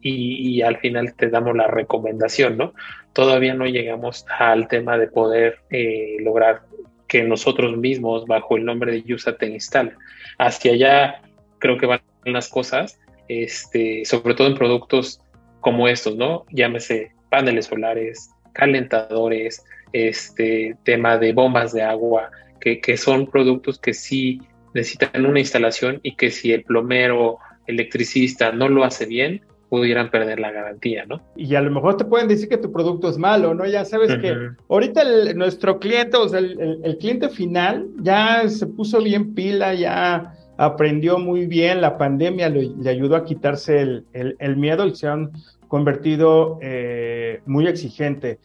y, 0.00 0.62
al 0.62 0.76
final 0.76 1.14
te 1.16 1.30
damos 1.30 1.56
la 1.56 1.66
recomendación, 1.66 2.58
¿no? 2.58 2.74
Todavía 3.12 3.54
no 3.54 3.66
llegamos 3.66 4.24
al 4.38 4.68
tema 4.68 4.98
de 4.98 5.08
poder 5.08 5.58
eh, 5.70 6.16
lograr 6.20 6.62
que 7.08 7.22
nosotros 7.22 7.76
mismos, 7.76 8.26
bajo 8.26 8.56
el 8.56 8.64
nombre 8.64 8.92
de 8.92 9.02
Yusa, 9.02 9.36
te 9.36 9.46
instalen. 9.46 9.94
Hacia 10.38 10.72
allá 10.72 11.22
creo 11.64 11.78
que 11.78 11.86
van 11.86 12.00
las 12.26 12.50
cosas, 12.50 13.00
este, 13.26 14.04
sobre 14.04 14.34
todo 14.34 14.48
en 14.48 14.54
productos 14.54 15.22
como 15.62 15.88
estos, 15.88 16.14
¿no? 16.14 16.44
Llámese 16.52 17.12
paneles 17.30 17.64
solares, 17.64 18.30
calentadores, 18.52 19.64
este 19.94 20.76
tema 20.84 21.16
de 21.16 21.32
bombas 21.32 21.72
de 21.72 21.80
agua, 21.80 22.30
que, 22.60 22.82
que 22.82 22.98
son 22.98 23.26
productos 23.26 23.78
que 23.78 23.94
sí 23.94 24.42
necesitan 24.74 25.24
una 25.24 25.40
instalación 25.40 26.00
y 26.02 26.16
que 26.16 26.30
si 26.30 26.52
el 26.52 26.64
plomero, 26.64 27.38
electricista 27.66 28.52
no 28.52 28.68
lo 28.68 28.84
hace 28.84 29.06
bien, 29.06 29.40
pudieran 29.70 30.10
perder 30.10 30.40
la 30.40 30.52
garantía, 30.52 31.06
¿no? 31.06 31.22
Y 31.34 31.54
a 31.54 31.62
lo 31.62 31.70
mejor 31.70 31.96
te 31.96 32.04
pueden 32.04 32.28
decir 32.28 32.50
que 32.50 32.58
tu 32.58 32.70
producto 32.72 33.08
es 33.08 33.16
malo, 33.16 33.54
¿no? 33.54 33.64
Ya 33.64 33.86
sabes 33.86 34.14
que 34.18 34.36
ahorita 34.68 35.02
nuestro 35.34 35.78
cliente, 35.78 36.18
o 36.18 36.28
sea, 36.28 36.40
el, 36.40 36.98
cliente 37.00 37.30
final 37.30 37.88
ya 38.02 38.46
se 38.50 38.66
puso 38.66 39.02
bien 39.02 39.34
pila, 39.34 39.72
ya 39.72 40.34
aprendió 40.56 41.18
muy 41.18 41.46
bien, 41.46 41.80
la 41.80 41.98
pandemia 41.98 42.48
le, 42.48 42.88
ayudó 42.88 43.16
a 43.16 43.24
quitarse 43.24 44.02
el, 44.12 44.56
miedo 44.56 44.86
y 44.86 44.94
se 44.94 45.08
han 45.08 45.32
convertido 45.68 46.58
eh, 46.62 47.40
muy 47.46 47.66
exigente. 47.66 48.38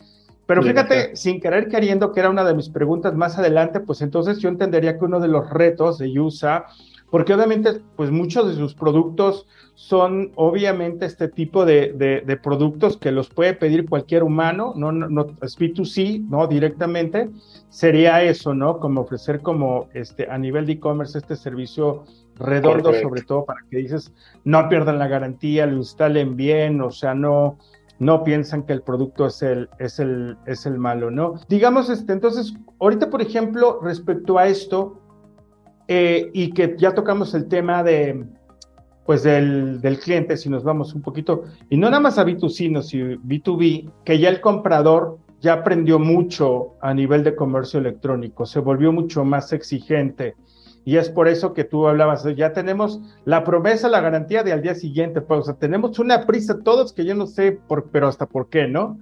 Pero 0.45 0.63
fíjate, 0.63 1.15
sin 1.15 1.39
querer 1.39 1.67
queriendo, 1.67 2.11
que 2.11 2.21
era 2.21 2.31
una 2.31 2.43
de 2.43 2.55
mis 2.55 2.69
preguntas 2.69 3.13
más 3.13 3.37
adelante, 3.37 3.81
pues 3.81 4.01
entonces 4.01 4.39
yo 4.39 4.49
entendería 4.49 4.97
que 4.97 5.05
uno 5.05 5.19
de 5.19 5.27
los 5.27 5.47
retos 5.51 5.99
de 5.99 6.19
USA 6.19 6.65
porque 7.11 7.33
obviamente, 7.33 7.81
pues 7.95 8.11
muchos 8.11 8.47
de 8.47 8.55
sus 8.55 8.75
productos 8.75 9.47
son 9.75 10.31
obviamente 10.35 11.05
este 11.05 11.27
tipo 11.27 11.65
de, 11.65 11.93
de, 11.93 12.37
productos 12.37 12.97
que 12.97 13.11
los 13.11 13.29
puede 13.29 13.53
pedir 13.53 13.87
cualquier 13.87 14.23
humano, 14.23 14.73
no, 14.75 14.91
no, 14.91 15.07
no 15.07 15.27
es 15.41 15.57
B2C, 15.57 16.27
¿no? 16.27 16.47
Directamente, 16.47 17.29
sería 17.69 18.21
eso, 18.23 18.53
¿no? 18.53 18.79
Como 18.79 19.01
ofrecer 19.01 19.41
como 19.41 19.87
este, 19.93 20.29
a 20.29 20.37
nivel 20.37 20.65
de 20.65 20.73
e-commerce 20.73 21.17
este 21.17 21.35
servicio 21.35 22.03
redondo, 22.35 22.93
sobre 22.93 23.21
todo 23.21 23.45
para 23.45 23.61
que 23.69 23.77
dices, 23.77 24.13
no 24.43 24.67
pierdan 24.69 24.99
la 24.99 25.07
garantía, 25.07 25.65
lo 25.65 25.77
instalen 25.77 26.35
bien, 26.35 26.81
o 26.81 26.91
sea, 26.91 27.13
no, 27.13 27.57
no 27.99 28.23
piensan 28.23 28.63
que 28.63 28.73
el 28.73 28.81
producto 28.81 29.27
es 29.27 29.41
el, 29.41 29.69
es 29.77 29.99
el, 29.99 30.37
es 30.45 30.65
el 30.65 30.77
malo, 30.77 31.11
¿no? 31.11 31.35
Digamos, 31.49 31.89
este, 31.89 32.13
entonces, 32.13 32.53
ahorita, 32.79 33.09
por 33.09 33.21
ejemplo, 33.21 33.79
respecto 33.81 34.37
a 34.37 34.47
esto, 34.47 34.98
eh, 35.91 36.29
y 36.33 36.51
que 36.51 36.75
ya 36.77 36.93
tocamos 36.93 37.33
el 37.33 37.47
tema 37.47 37.81
de, 37.81 38.23
pues 39.07 39.23
del, 39.23 39.81
del, 39.81 39.99
cliente, 39.99 40.37
si 40.37 40.47
nos 40.47 40.63
vamos 40.63 40.93
un 40.93 41.01
poquito, 41.01 41.45
y 41.67 41.77
no 41.77 41.87
nada 41.89 41.99
más 41.99 42.19
a 42.19 42.25
B2C, 42.25 42.49
sino 42.49 42.81
B2B, 42.81 43.91
que 44.05 44.19
ya 44.19 44.29
el 44.29 44.39
comprador 44.39 45.17
ya 45.41 45.53
aprendió 45.53 45.97
mucho 45.97 46.75
a 46.79 46.93
nivel 46.93 47.23
de 47.23 47.35
comercio 47.35 47.79
electrónico, 47.79 48.45
se 48.45 48.59
volvió 48.59 48.91
mucho 48.91 49.25
más 49.25 49.51
exigente. 49.51 50.35
Y 50.85 50.97
es 50.97 51.09
por 51.09 51.27
eso 51.27 51.55
que 51.55 51.63
tú 51.63 51.87
hablabas, 51.87 52.23
ya 52.35 52.53
tenemos 52.53 53.01
la 53.25 53.43
promesa, 53.43 53.89
la 53.89 53.99
garantía 53.99 54.43
de 54.43 54.53
al 54.53 54.61
día 54.61 54.75
siguiente, 54.75 55.21
pues, 55.21 55.39
o 55.39 55.43
sea, 55.43 55.55
tenemos 55.55 55.97
una 55.97 56.27
prisa 56.27 56.59
todos 56.63 56.93
que 56.93 57.03
yo 57.03 57.15
no 57.15 57.25
sé, 57.25 57.59
por, 57.67 57.89
pero 57.89 58.07
hasta 58.07 58.27
por 58.27 58.47
qué, 58.49 58.67
¿no? 58.67 58.99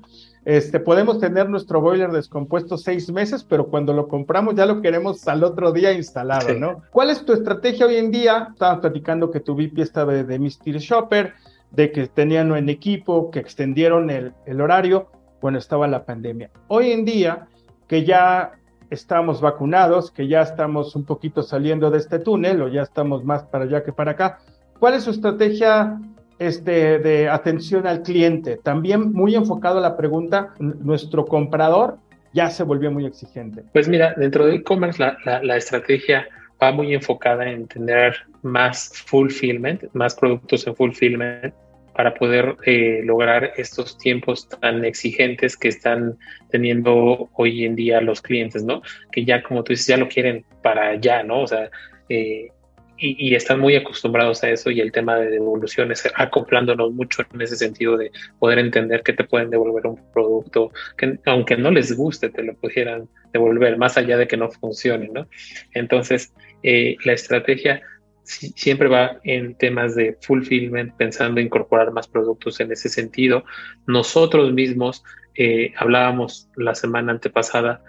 Este, 0.48 0.80
podemos 0.80 1.20
tener 1.20 1.50
nuestro 1.50 1.82
boiler 1.82 2.10
descompuesto 2.10 2.78
seis 2.78 3.12
meses, 3.12 3.43
pero 3.43 3.68
cuando 3.68 3.91
lo 3.91 4.08
compramos 4.08 4.56
ya 4.56 4.66
lo 4.66 4.82
queremos 4.82 5.28
al 5.28 5.43
otro 5.43 5.74
día 5.74 5.91
instalado, 5.91 6.54
¿no? 6.54 6.84
¿Cuál 6.89 7.10
es 7.10 7.26
tu 7.26 7.34
estrategia 7.34 7.86
hoy 7.86 7.98
en 7.98 8.12
día? 8.12 8.48
Estabas 8.54 8.80
platicando 8.80 9.30
que 9.30 9.41
tu 9.41 9.56
VIP 9.56 9.80
estaba 9.80 10.14
de, 10.14 10.24
de 10.24 10.39
Mystery 10.39 10.80
Shopper, 10.80 11.34
de 11.72 11.91
que 11.91 12.08
tenían 12.08 12.56
en 12.56 12.70
equipo, 12.70 13.30
que 13.30 13.39
extendieron 13.39 14.10
el, 14.10 14.32
el 14.45 14.62
horario, 14.62 15.10
bueno, 15.41 15.58
estaba 15.58 15.86
la 15.86 16.06
pandemia. 16.06 16.50
Hoy 16.70 16.93
en 16.93 17.04
día, 17.04 17.50
que 17.89 18.06
ya 18.06 18.54
estamos 18.89 19.41
vacunados, 19.41 20.12
que 20.12 20.30
ya 20.30 20.43
estamos 20.43 20.95
un 20.95 21.04
poquito 21.04 21.43
saliendo 21.43 21.91
de 21.91 21.98
este 21.98 22.20
túnel 22.20 22.62
o 22.62 22.70
ya 22.70 22.84
estamos 22.84 23.26
más 23.26 23.43
para 23.43 23.66
allá 23.66 23.84
que 23.84 23.91
para 23.91 24.12
acá, 24.12 24.39
¿cuál 24.80 24.93
es 24.93 25.04
su 25.04 25.10
estrategia 25.10 26.00
este, 26.40 27.00
de 27.00 27.30
atención 27.30 27.88
al 27.88 28.02
cliente. 28.02 28.58
También 28.58 29.12
muy 29.14 29.36
enfocado 29.36 29.80
a 29.80 29.82
la 29.82 29.98
pregunta, 29.98 30.54
nuestro 30.60 31.26
comprador 31.26 31.98
ya 32.34 32.50
se 32.50 32.64
volvió 32.64 32.92
muy 32.92 33.06
exigente. 33.06 33.64
Pues 33.74 33.88
mira, 33.88 34.14
dentro 34.16 34.46
de 34.46 34.56
e-commerce 34.56 35.02
la, 35.02 35.42
la, 35.42 35.58
estrategia 35.58 36.28
va 36.62 36.72
muy 36.72 36.94
enfocada 36.94 37.50
en 37.50 37.68
tener 37.68 38.16
más 38.44 38.92
fulfillment, 39.06 39.84
más 39.94 40.16
productos 40.16 40.68
en 40.68 40.76
fulfillment 40.76 41.54
para 41.98 42.14
poder 42.14 42.56
eh, 42.66 43.02
lograr 43.04 43.54
estos 43.58 43.98
tiempos 43.98 44.48
tan 44.48 44.86
exigentes 44.86 45.58
que 45.58 45.70
están 45.70 46.16
teniendo 46.52 47.28
hoy 47.34 47.66
en 47.66 47.76
día 47.76 48.02
los 48.02 48.22
clientes, 48.22 48.64
¿no? 48.64 48.84
Que 49.12 49.26
ya, 49.26 49.42
como 49.42 49.64
tú 49.64 49.74
dices, 49.74 49.88
ya 49.88 49.98
lo 49.98 50.08
quieren 50.08 50.46
para 50.62 50.90
allá, 50.90 51.24
¿no? 51.24 51.42
O 51.42 51.48
sea, 51.48 51.72
eh, 52.08 52.50
y, 52.98 53.36
están 53.36 53.60
muy 53.60 53.76
acostumbrados 53.76 54.43
a 54.43 54.50
eso 54.50 54.72
y 54.72 54.82
el 54.82 54.91
tema 54.91 55.16
de 55.18 55.30
devoluciones, 55.30 56.08
acoplándonos 56.16 56.91
mucho 56.93 57.24
en 57.34 57.41
ese 57.41 57.56
sentido 57.56 57.98
de 57.98 58.12
poder 58.39 58.60
entender 58.60 59.04
que 59.04 59.14
te 59.14 59.24
pueden 59.24 59.50
devolver 59.50 59.88
un 59.88 60.12
producto, 60.12 60.72
que 60.98 61.20
aunque 61.26 61.58
no 61.58 61.72
les 61.72 61.95
guste, 61.95 62.30
te 62.30 62.43
lo 62.43 62.56
pudieran 62.56 63.08
devolver, 63.34 63.78
más 63.78 63.98
allá 63.98 64.18
de 64.18 64.28
que 64.28 64.38
no 64.38 64.50
funcione, 64.50 65.10
¿no? 65.10 65.28
Entonces, 65.74 66.34
eh, 66.64 66.98
la 67.04 67.14
estrategia 67.14 67.82
siempre 68.24 68.88
va 68.88 69.20
en 69.24 69.56
temas 69.56 69.95
de 69.95 70.18
fulfillment, 70.22 70.93
pensando 70.98 71.39
en 71.39 71.48
incorporar 71.48 71.91
más 71.91 72.08
productos 72.08 72.60
en 72.60 72.72
ese 72.72 72.89
sentido. 72.89 73.45
Nosotros 73.86 74.52
mismos 74.54 75.04
eh, 75.36 75.74
hablábamos 75.78 76.50
la 76.56 76.76
semana 76.76 77.14
antepasada 77.14 77.82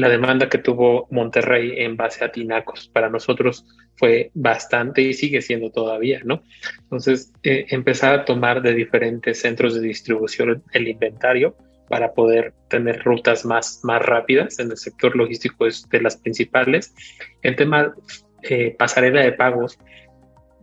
la 0.00 0.08
demanda 0.08 0.48
que 0.48 0.58
tuvo 0.58 1.06
Monterrey 1.10 1.74
en 1.78 1.96
base 1.96 2.24
a 2.24 2.32
tinacos. 2.32 2.88
Para 2.88 3.08
nosotros 3.08 3.64
fue 3.96 4.30
bastante 4.34 5.02
y 5.02 5.14
sigue 5.14 5.40
siendo 5.40 5.70
todavía, 5.70 6.20
¿no? 6.24 6.42
Entonces, 6.82 7.32
eh, 7.42 7.66
empezar 7.68 8.14
a 8.14 8.24
tomar 8.24 8.62
de 8.62 8.74
diferentes 8.74 9.40
centros 9.40 9.74
de 9.74 9.80
distribución 9.80 10.62
el 10.72 10.88
inventario 10.88 11.56
para 11.88 12.12
poder 12.12 12.54
tener 12.68 13.02
rutas 13.04 13.44
más, 13.44 13.80
más 13.84 14.02
rápidas 14.02 14.58
en 14.58 14.70
el 14.70 14.76
sector 14.76 15.14
logístico 15.14 15.66
es 15.66 15.88
de 15.88 16.00
las 16.00 16.16
principales. 16.16 16.94
El 17.42 17.56
tema 17.56 17.94
eh, 18.42 18.74
pasarela 18.78 19.22
de 19.22 19.32
pagos, 19.32 19.78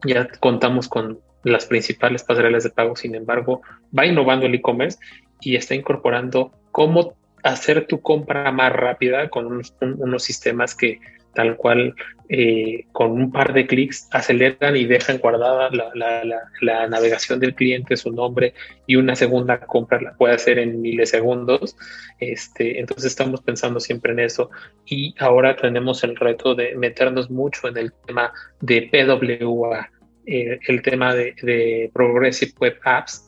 ya 0.05 0.27
contamos 0.39 0.89
con 0.89 1.19
las 1.43 1.65
principales 1.65 2.23
pasarelas 2.23 2.63
de 2.63 2.69
pago, 2.69 2.95
sin 2.95 3.15
embargo, 3.15 3.61
va 3.97 4.05
innovando 4.05 4.45
el 4.45 4.55
e-commerce 4.55 4.99
y 5.39 5.55
está 5.55 5.73
incorporando 5.73 6.51
cómo 6.71 7.15
hacer 7.43 7.87
tu 7.87 8.01
compra 8.01 8.51
más 8.51 8.73
rápida 8.73 9.29
con 9.29 9.61
unos 9.81 10.23
sistemas 10.23 10.75
que 10.75 10.99
tal 11.33 11.55
cual 11.55 11.95
eh, 12.29 12.85
con 12.91 13.11
un 13.11 13.31
par 13.31 13.53
de 13.53 13.67
clics 13.67 14.07
aceleran 14.11 14.75
y 14.75 14.85
dejan 14.85 15.17
guardada 15.17 15.69
la, 15.69 16.87
navegación 16.87 17.39
del 17.39 17.55
cliente, 17.55 17.97
su 17.97 18.11
nombre 18.11 18.53
y 18.87 18.95
una 18.95 19.15
segunda 19.15 19.59
compra 19.59 20.01
la 20.01 20.13
puede 20.13 20.35
hacer 20.35 20.59
en 20.59 20.81
milisegundos. 20.81 21.75
Este, 22.19 22.79
entonces 22.79 23.05
estamos 23.05 23.41
pensando 23.41 23.79
siempre 23.79 24.13
en 24.13 24.19
eso 24.19 24.49
y 24.85 25.15
ahora 25.19 25.55
tenemos 25.55 26.03
el 26.03 26.15
reto 26.15 26.55
de 26.55 26.75
meternos 26.75 27.29
mucho 27.29 27.67
en 27.67 27.77
el 27.77 27.93
tema 28.05 28.31
de 28.59 28.89
PWA, 28.91 29.89
eh, 30.25 30.59
el 30.67 30.81
tema 30.81 31.13
de, 31.13 31.89
Progressive 31.93 32.53
Web 32.59 32.79
Apps. 32.83 33.27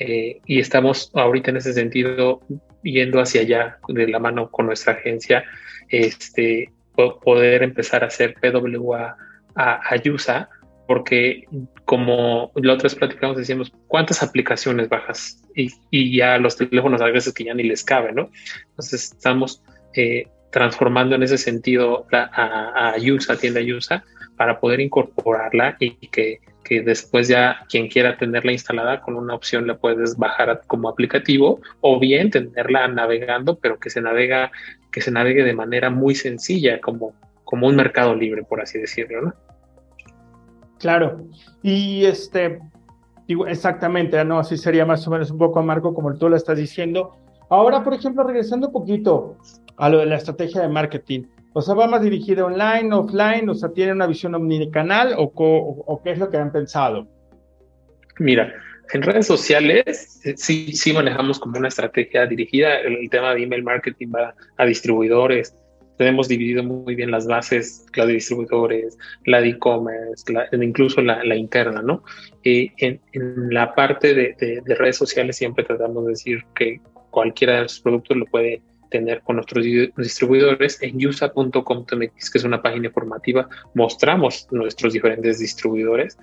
Eh, 0.00 0.40
y 0.46 0.60
estamos 0.60 1.10
ahorita 1.12 1.50
en 1.50 1.56
ese 1.56 1.72
sentido 1.72 2.40
yendo 2.82 3.20
hacia 3.20 3.42
allá 3.42 3.78
de 3.88 4.08
la 4.08 4.18
mano 4.18 4.50
con 4.50 4.66
nuestra 4.66 4.94
agencia, 4.94 5.44
este, 5.88 6.70
poder 7.22 7.62
empezar 7.62 8.04
a 8.04 8.08
hacer 8.08 8.34
PWA 8.40 9.16
a, 9.54 9.72
a 9.74 10.48
porque 10.86 11.44
como 11.84 12.50
la 12.54 12.72
otra 12.72 12.84
vez 12.84 12.94
platicamos, 12.94 13.36
decíamos, 13.36 13.70
¿cuántas 13.88 14.22
aplicaciones 14.22 14.88
bajas? 14.88 15.42
Y, 15.54 16.16
ya 16.16 16.38
los 16.38 16.56
teléfonos 16.56 17.02
a 17.02 17.06
veces 17.06 17.34
que 17.34 17.44
ya 17.44 17.54
ni 17.54 17.62
les 17.62 17.84
cabe, 17.84 18.12
¿no? 18.12 18.30
Entonces 18.70 19.12
estamos 19.12 19.62
eh, 19.94 20.28
transformando 20.50 21.14
en 21.14 21.22
ese 21.22 21.36
sentido 21.36 22.06
a, 22.10 22.30
a 22.32 22.92
Ayusa, 22.94 23.36
tienda 23.36 23.60
Ayusa, 23.60 24.02
para 24.38 24.60
poder 24.60 24.80
incorporarla 24.80 25.76
y 25.78 26.06
que, 26.08 26.40
que, 26.68 26.82
después 26.82 27.28
ya 27.28 27.64
quien 27.68 27.88
quiera 27.88 28.16
tenerla 28.16 28.52
instalada 28.52 29.00
con 29.00 29.16
una 29.16 29.34
opción 29.34 29.66
la 29.66 29.78
puedes 29.78 30.16
bajar 30.16 30.62
como 30.66 30.88
aplicativo 30.88 31.60
o 31.80 31.98
bien 31.98 32.30
tenerla 32.30 32.88
navegando, 32.88 33.58
pero 33.58 33.78
que 33.78 33.90
se 33.90 34.00
navega 34.00 34.50
que 34.90 35.00
se 35.00 35.10
navegue 35.10 35.44
de 35.44 35.54
manera 35.54 35.90
muy 35.90 36.14
sencilla, 36.14 36.80
como, 36.80 37.12
como 37.44 37.66
un 37.66 37.76
mercado 37.76 38.14
libre, 38.14 38.42
por 38.42 38.60
así 38.60 38.78
decirlo, 38.78 39.22
¿no? 39.22 39.34
Claro. 40.78 41.26
Y 41.62 42.04
este, 42.04 42.60
exactamente, 43.46 44.24
no, 44.24 44.38
así 44.38 44.56
sería 44.56 44.86
más 44.86 45.06
o 45.06 45.10
menos 45.10 45.30
un 45.30 45.38
poco 45.38 45.58
amargo 45.58 45.94
como 45.94 46.14
tú 46.14 46.28
lo 46.28 46.36
estás 46.36 46.56
diciendo. 46.56 47.18
Ahora, 47.50 47.82
por 47.82 47.94
ejemplo, 47.94 48.24
regresando 48.24 48.68
un 48.68 48.72
poquito 48.72 49.36
a 49.76 49.88
lo 49.88 49.98
de 49.98 50.06
la 50.06 50.16
estrategia 50.16 50.62
de 50.62 50.68
marketing, 50.68 51.24
o 51.58 51.62
sea, 51.62 51.74
va 51.74 51.88
más 51.88 52.02
dirigida 52.02 52.44
online, 52.44 52.94
offline, 52.94 53.48
o 53.48 53.54
sea, 53.54 53.70
tiene 53.70 53.90
una 53.90 54.06
visión 54.06 54.32
omnicanal 54.32 55.14
o, 55.16 56.00
qué 56.04 56.12
es 56.12 56.18
lo 56.18 56.30
que 56.30 56.36
han 56.36 56.52
pensado. 56.52 57.08
Mira, 58.20 58.54
en 58.92 59.02
redes 59.02 59.26
sociales 59.26 60.20
eh, 60.24 60.34
sí, 60.36 60.72
sí 60.72 60.92
manejamos 60.92 61.40
como 61.40 61.58
una 61.58 61.66
estrategia 61.66 62.26
dirigida. 62.26 62.78
El, 62.78 63.10
tema 63.10 63.34
de 63.34 63.42
email 63.42 63.64
marketing 63.64 64.06
va 64.14 64.36
a 64.56 64.66
distribuidores. 64.66 65.52
Tenemos 65.96 66.28
dividido 66.28 66.62
muy 66.62 66.94
bien 66.94 67.10
las 67.10 67.26
bases, 67.26 67.84
la 67.96 68.06
de 68.06 68.12
distribuidores, 68.12 68.96
la 69.24 69.40
de 69.40 69.48
e-commerce, 69.48 70.32
incluso 70.52 71.00
la, 71.00 71.34
interna, 71.34 71.82
¿no? 71.82 72.04
Y 72.44 72.70
en, 72.76 73.00
la 73.50 73.74
parte 73.74 74.14
de, 74.14 74.62
redes 74.78 74.96
sociales 74.96 75.36
siempre 75.36 75.64
tratamos 75.64 76.04
de 76.04 76.10
decir 76.10 76.44
que 76.54 76.80
cualquiera 77.10 77.56
de 77.56 77.62
los 77.62 77.80
productos 77.80 78.16
lo 78.16 78.26
puede 78.26 78.62
tener 78.88 79.22
con 79.22 79.36
nuestros 79.36 79.64
distribuidores 79.96 80.82
en 80.82 80.98
yusa.com.mx, 80.98 82.30
que 82.30 82.38
es 82.38 82.44
una 82.44 82.62
página 82.62 82.86
informativa, 82.86 83.48
mostramos 83.74 84.46
nuestros 84.50 84.92
diferentes 84.92 85.38
distribuidores 85.38 86.18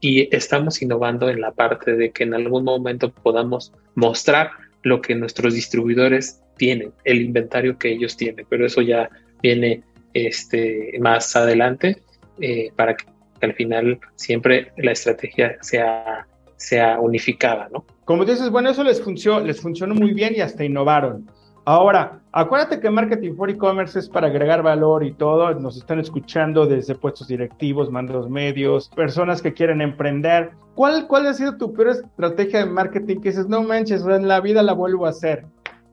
y 0.00 0.34
estamos 0.34 0.80
innovando 0.82 1.28
en 1.28 1.40
la 1.40 1.52
parte 1.52 1.96
de 1.96 2.10
que 2.10 2.24
en 2.24 2.34
algún 2.34 2.64
momento 2.64 3.12
podamos 3.12 3.72
mostrar 3.94 4.50
lo 4.82 5.00
que 5.00 5.14
nuestros 5.14 5.54
distribuidores 5.54 6.40
tienen, 6.56 6.92
el 7.04 7.20
inventario 7.20 7.78
que 7.78 7.92
ellos 7.92 8.16
tienen, 8.16 8.46
pero 8.48 8.66
eso 8.66 8.80
ya 8.80 9.08
viene 9.42 9.82
este, 10.14 10.98
más 11.00 11.34
adelante 11.36 12.02
eh, 12.40 12.70
para 12.76 12.96
que 12.96 13.06
al 13.40 13.54
final 13.54 13.98
siempre 14.16 14.72
la 14.76 14.92
estrategia 14.92 15.56
sea, 15.60 16.26
sea 16.56 16.98
unificada, 17.00 17.68
¿no? 17.72 17.84
Como 18.04 18.24
dices, 18.24 18.50
bueno, 18.50 18.70
eso 18.70 18.82
les 18.84 19.00
funcionó, 19.02 19.40
les 19.40 19.60
funcionó 19.60 19.94
muy 19.94 20.12
bien 20.12 20.34
y 20.36 20.40
hasta 20.40 20.64
innovaron. 20.64 21.30
Ahora, 21.70 22.22
acuérdate 22.32 22.80
que 22.80 22.88
Marketing 22.88 23.34
for 23.34 23.50
E-Commerce 23.50 23.98
es 23.98 24.08
para 24.08 24.28
agregar 24.28 24.62
valor 24.62 25.04
y 25.04 25.12
todo. 25.12 25.52
Nos 25.52 25.76
están 25.76 26.00
escuchando 26.00 26.64
desde 26.64 26.94
puestos 26.94 27.28
directivos, 27.28 27.90
mandos 27.90 28.30
medios, 28.30 28.88
personas 28.88 29.42
que 29.42 29.52
quieren 29.52 29.82
emprender. 29.82 30.52
¿Cuál, 30.74 31.06
cuál 31.06 31.26
ha 31.26 31.34
sido 31.34 31.58
tu 31.58 31.74
peor 31.74 31.88
estrategia 31.88 32.60
de 32.60 32.70
marketing 32.70 33.16
que 33.16 33.28
dices, 33.28 33.48
no 33.48 33.62
manches, 33.62 34.00
en 34.06 34.28
la 34.28 34.40
vida 34.40 34.62
la 34.62 34.72
vuelvo 34.72 35.04
a 35.04 35.10
hacer? 35.10 35.44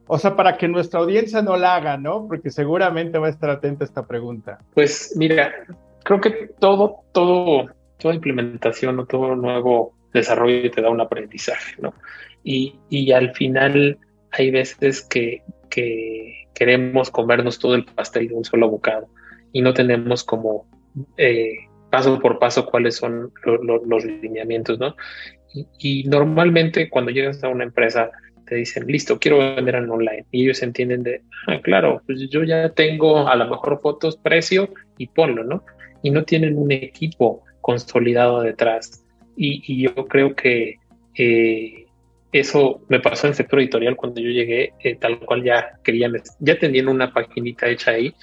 O 0.07 0.17
sea, 0.17 0.37
para 0.37 0.55
que 0.55 0.69
nuestra 0.69 1.01
audiencia 1.01 1.41
no 1.41 1.57
la 1.57 1.75
haga, 1.75 1.97
¿no? 1.97 2.25
Porque 2.25 2.51
seguramente 2.51 3.17
va 3.17 3.27
a 3.27 3.31
estar 3.31 3.49
atenta 3.49 3.83
a 3.83 3.87
esta 3.87 4.07
pregunta. 4.07 4.59
Pues 4.73 5.13
mira, 5.17 5.51
creo 6.05 6.21
que 6.21 6.51
todo, 6.57 7.01
todo, 7.11 7.65
toda 7.97 8.15
implementación 8.15 8.97
o 8.97 9.05
todo 9.05 9.35
nuevo 9.35 9.93
desarrollo 10.13 10.71
te 10.71 10.81
da 10.81 10.89
un 10.89 11.01
aprendizaje, 11.01 11.75
¿no? 11.81 11.93
Y, 12.45 12.79
y 12.87 13.11
al 13.11 13.33
final 13.33 13.99
hay 14.37 14.51
veces 14.51 15.01
que, 15.01 15.43
que 15.69 16.47
queremos 16.53 17.11
comernos 17.11 17.59
todo 17.59 17.75
el 17.75 17.85
pastel 17.85 18.27
de 18.29 18.35
un 18.35 18.45
solo 18.45 18.69
bocado 18.69 19.07
y 19.51 19.61
no 19.61 19.73
tenemos 19.73 20.23
como 20.23 20.67
eh, 21.17 21.67
paso 21.89 22.19
por 22.19 22.39
paso 22.39 22.65
cuáles 22.65 22.95
son 22.95 23.31
los 23.43 24.05
lineamientos, 24.05 24.79
¿no? 24.79 24.95
Y, 25.79 26.03
normalmente 26.03 26.89
cuando 26.89 27.11
llegas 27.11 27.43
a 27.43 27.47
una 27.47 27.63
empresa 27.63 28.11
te 28.45 28.55
dicen, 28.55 28.85
listo, 28.85 29.17
quiero 29.17 29.37
vender 29.37 29.75
en 29.75 29.89
online. 29.89 30.25
Y 30.31 30.43
ellos 30.43 30.61
entienden 30.61 31.03
de, 31.03 31.21
ah, 31.47 31.59
claro, 31.63 32.01
pues 32.05 32.29
yo 32.29 32.43
ya 32.43 32.69
tengo 32.69 33.27
a 33.27 33.35
lo 33.35 33.47
mejor 33.47 33.79
fotos, 33.81 34.17
precio 34.17 34.69
y 34.97 35.07
ponlo, 35.07 35.43
¿no? 35.43 35.63
Y 36.03 36.11
no 36.11 36.23
tienen 36.25 36.57
un 36.57 36.71
equipo 36.71 37.43
consolidado 37.61 38.41
detrás. 38.41 39.03
Y, 39.35 39.81
yo 39.81 39.95
creo 40.07 40.35
que 40.35 40.79
eh, 41.17 41.84
eso 42.39 42.81
me 42.89 42.99
pasó 42.99 43.27
en 43.27 43.31
el 43.31 43.35
sector 43.35 43.59
editorial 43.59 43.95
cuando 43.95 44.19
yo 44.19 44.29
llegué, 44.29 44.73
eh, 44.83 44.95
tal 44.95 45.19
cual 45.19 45.43
ya 45.43 45.79
querían, 45.83 46.13
ya 46.39 46.59
tenían 46.59 46.89
una 46.89 47.13
paginita 47.13 47.67
hecha 47.67 47.91
ahí. 47.91 48.13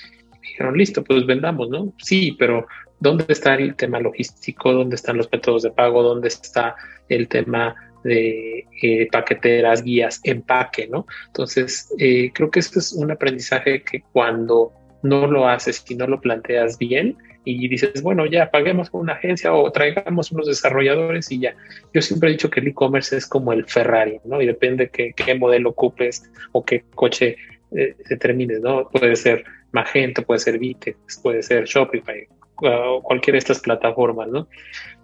Dijeron, 0.42 0.76
listo, 0.76 1.02
pues 1.02 1.24
vendamos, 1.24 1.70
¿no? 1.70 1.94
Sí, 1.98 2.36
pero 2.38 2.66
¿dónde 3.00 3.24
está 3.28 3.54
el 3.54 3.74
tema 3.74 4.00
logístico? 4.00 4.72
¿Dónde 4.72 4.96
están 4.96 5.16
los 5.16 5.30
métodos 5.32 5.62
de 5.62 5.70
pago? 5.70 6.02
¿Dónde 6.02 6.28
está 6.28 6.76
el 7.08 7.26
tema 7.28 7.74
de 8.04 8.66
eh, 8.82 9.08
paqueteras, 9.10 9.82
guías, 9.82 10.20
empaque, 10.24 10.88
¿no? 10.88 11.06
Entonces, 11.28 11.92
eh, 11.98 12.30
creo 12.34 12.50
que 12.50 12.60
esto 12.60 12.80
es 12.80 12.92
un 12.92 13.10
aprendizaje 13.10 13.82
que 13.82 14.02
cuando 14.12 14.72
no 15.02 15.26
lo 15.26 15.48
haces 15.48 15.84
y 15.88 15.94
no 15.94 16.06
lo 16.06 16.20
planteas 16.20 16.76
bien, 16.76 17.16
y 17.45 17.68
dices, 17.68 18.03
bueno, 18.03 18.26
ya 18.26 18.51
paguemos 18.51 18.90
con 18.90 19.01
una 19.01 19.14
agencia 19.14 19.53
o 19.53 19.70
traigamos 19.72 20.30
unos 20.32 20.47
desarrolladores 20.47 21.30
y 21.32 21.40
ya. 21.40 21.55
Yo 21.93 22.01
siempre 22.01 22.28
he 22.28 22.32
dicho 22.32 22.51
que 22.51 22.61
el 22.61 22.68
e-commerce 22.68 23.16
es 23.16 23.26
como 23.26 23.53
el 23.53 23.66
Ferrari, 23.66 24.20
¿no? 24.24 24.40
Y 24.40 24.47
depende 24.47 24.90
qué, 24.90 25.12
qué 25.14 25.34
modelo 25.34 25.70
ocupes 25.70 26.30
o 26.53 26.64
qué 26.64 26.84
coche 26.95 27.36
eh, 27.74 27.97
determines, 28.09 28.61
¿no? 28.61 28.88
Puede 28.88 29.16
ser 29.16 29.45
Magento, 29.72 30.22
puede 30.22 30.40
ser 30.40 30.59
Vitex, 30.59 31.20
puede 31.22 31.43
ser 31.43 31.64
Shopify, 31.64 32.26
uh, 32.61 33.01
cualquiera 33.03 33.36
de 33.36 33.38
estas 33.38 33.61
plataformas, 33.61 34.28
¿no? 34.28 34.47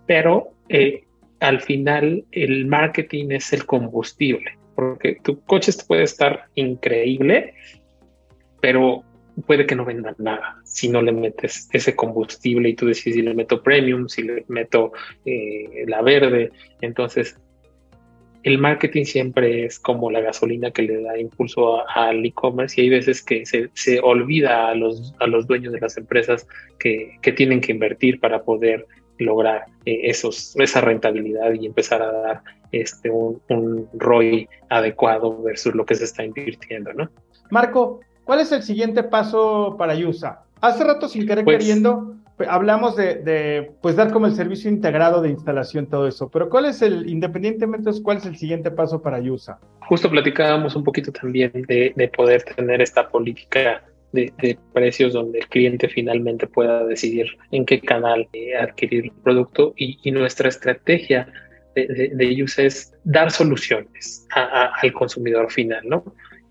Pero 0.07 0.53
eh, 0.68 1.05
al 1.41 1.61
final 1.61 2.24
el 2.32 2.66
marketing 2.66 3.30
es 3.30 3.53
el 3.53 3.64
combustible, 3.64 4.59
porque 4.74 5.18
tu 5.22 5.41
coche 5.45 5.72
puede 5.86 6.03
estar 6.03 6.45
increíble, 6.55 7.55
pero 8.61 9.05
puede 9.47 9.66
que 9.66 9.74
no 9.74 9.84
vendan 9.84 10.14
nada 10.18 10.57
si 10.64 10.89
no 10.89 11.03
le 11.03 11.12
metes 11.12 11.68
ese 11.72 11.95
combustible 11.95 12.68
y 12.68 12.74
tú 12.74 12.86
decides 12.86 13.16
si 13.16 13.22
le 13.22 13.34
meto 13.34 13.62
premium, 13.62 14.09
si 14.09 14.22
le 14.22 14.45
meto 14.49 14.93
eh, 15.24 15.84
la 15.86 16.03
verde. 16.03 16.51
Entonces, 16.80 17.36
el 18.43 18.59
marketing 18.59 19.05
siempre 19.05 19.64
es 19.64 19.78
como 19.78 20.11
la 20.11 20.20
gasolina 20.20 20.70
que 20.70 20.82
le 20.82 21.03
da 21.03 21.18
impulso 21.18 21.89
al 21.89 22.24
e-commerce 22.24 22.80
y 22.80 22.84
hay 22.84 22.91
veces 22.91 23.22
que 23.22 23.45
se, 23.45 23.70
se, 23.74 24.01
olvida 24.01 24.68
a 24.68 24.74
los, 24.74 25.14
a 25.18 25.26
los 25.26 25.47
dueños 25.47 25.72
de 25.72 25.80
las 25.80 25.97
empresas 25.97 26.47
que, 26.78 27.18
que 27.20 27.32
tienen 27.32 27.61
que 27.61 27.72
invertir 27.72 28.20
para 28.20 28.43
poder 28.43 28.86
lograr 29.18 29.66
eh, 29.84 30.01
esos, 30.05 30.55
esa 30.57 30.80
rentabilidad 30.80 31.53
y 31.53 31.66
empezar 31.66 32.03
a 32.03 32.12
dar 32.12 32.43
este, 32.70 33.11
un, 33.11 33.41
un 33.49 33.89
ROI 33.95 34.49
adecuado 34.68 35.43
versus 35.43 35.74
lo 35.74 35.84
que 35.84 35.97
se 35.97 36.05
está 36.05 36.24
invirtiendo, 36.24 36.93
¿no? 36.93 37.11
Marco, 37.51 38.01
¿Cuál 38.29 38.41
es 38.41 38.53
el 38.53 38.62
siguiente 38.62 39.03
paso 39.05 39.76
para 39.79 39.95
Yusa? 39.95 40.43
Hace 40.61 40.85
rato, 40.85 41.09
sin 41.09 41.26
querer 41.26 41.47
pues, 41.47 41.57
queriendo, 41.57 42.14
hablamos 42.47 42.95
de, 42.95 43.70
pues 43.81 43.97
dar 43.97 44.12
como 44.12 44.26
el 44.26 44.35
servicio 44.35 44.68
integrado 44.70 45.22
de 45.22 45.31
instalación, 45.31 45.87
todo 45.87 46.07
eso. 46.07 46.29
Pero 46.29 46.51
¿cuál 46.51 46.66
es 46.66 46.83
el, 46.83 47.09
independientemente 47.09 47.91
de 47.91 48.03
cuál 48.03 48.18
es 48.18 48.26
el 48.26 48.37
siguiente 48.37 48.70
paso 48.70 49.01
para 49.01 49.18
Yusa? 49.18 49.59
Justo 49.81 50.11
platicábamos 50.11 50.76
un 50.76 50.85
poquito 50.85 51.11
también 51.11 51.53
de, 51.55 52.12
poder 52.14 52.43
tener 52.43 52.83
esta 52.83 53.09
política 53.09 53.83
de, 54.12 54.59
precios 54.74 55.14
donde 55.14 55.39
el 55.39 55.49
cliente 55.49 55.89
finalmente 55.89 56.47
pueda 56.47 56.85
decidir 56.85 57.29
en 57.51 57.64
qué 57.64 57.81
canal 57.81 58.29
eh, 58.35 58.55
adquirir 58.59 59.05
el 59.05 59.12
producto 59.22 59.72
y, 59.74 60.11
nuestra 60.11 60.51
estrategia 60.51 61.33
de, 61.74 62.12
de, 62.14 62.45
es 62.59 62.93
dar 63.05 63.31
soluciones 63.31 64.26
al 64.35 64.93
consumidor 64.93 65.51
final, 65.51 65.81
¿no? 65.89 66.05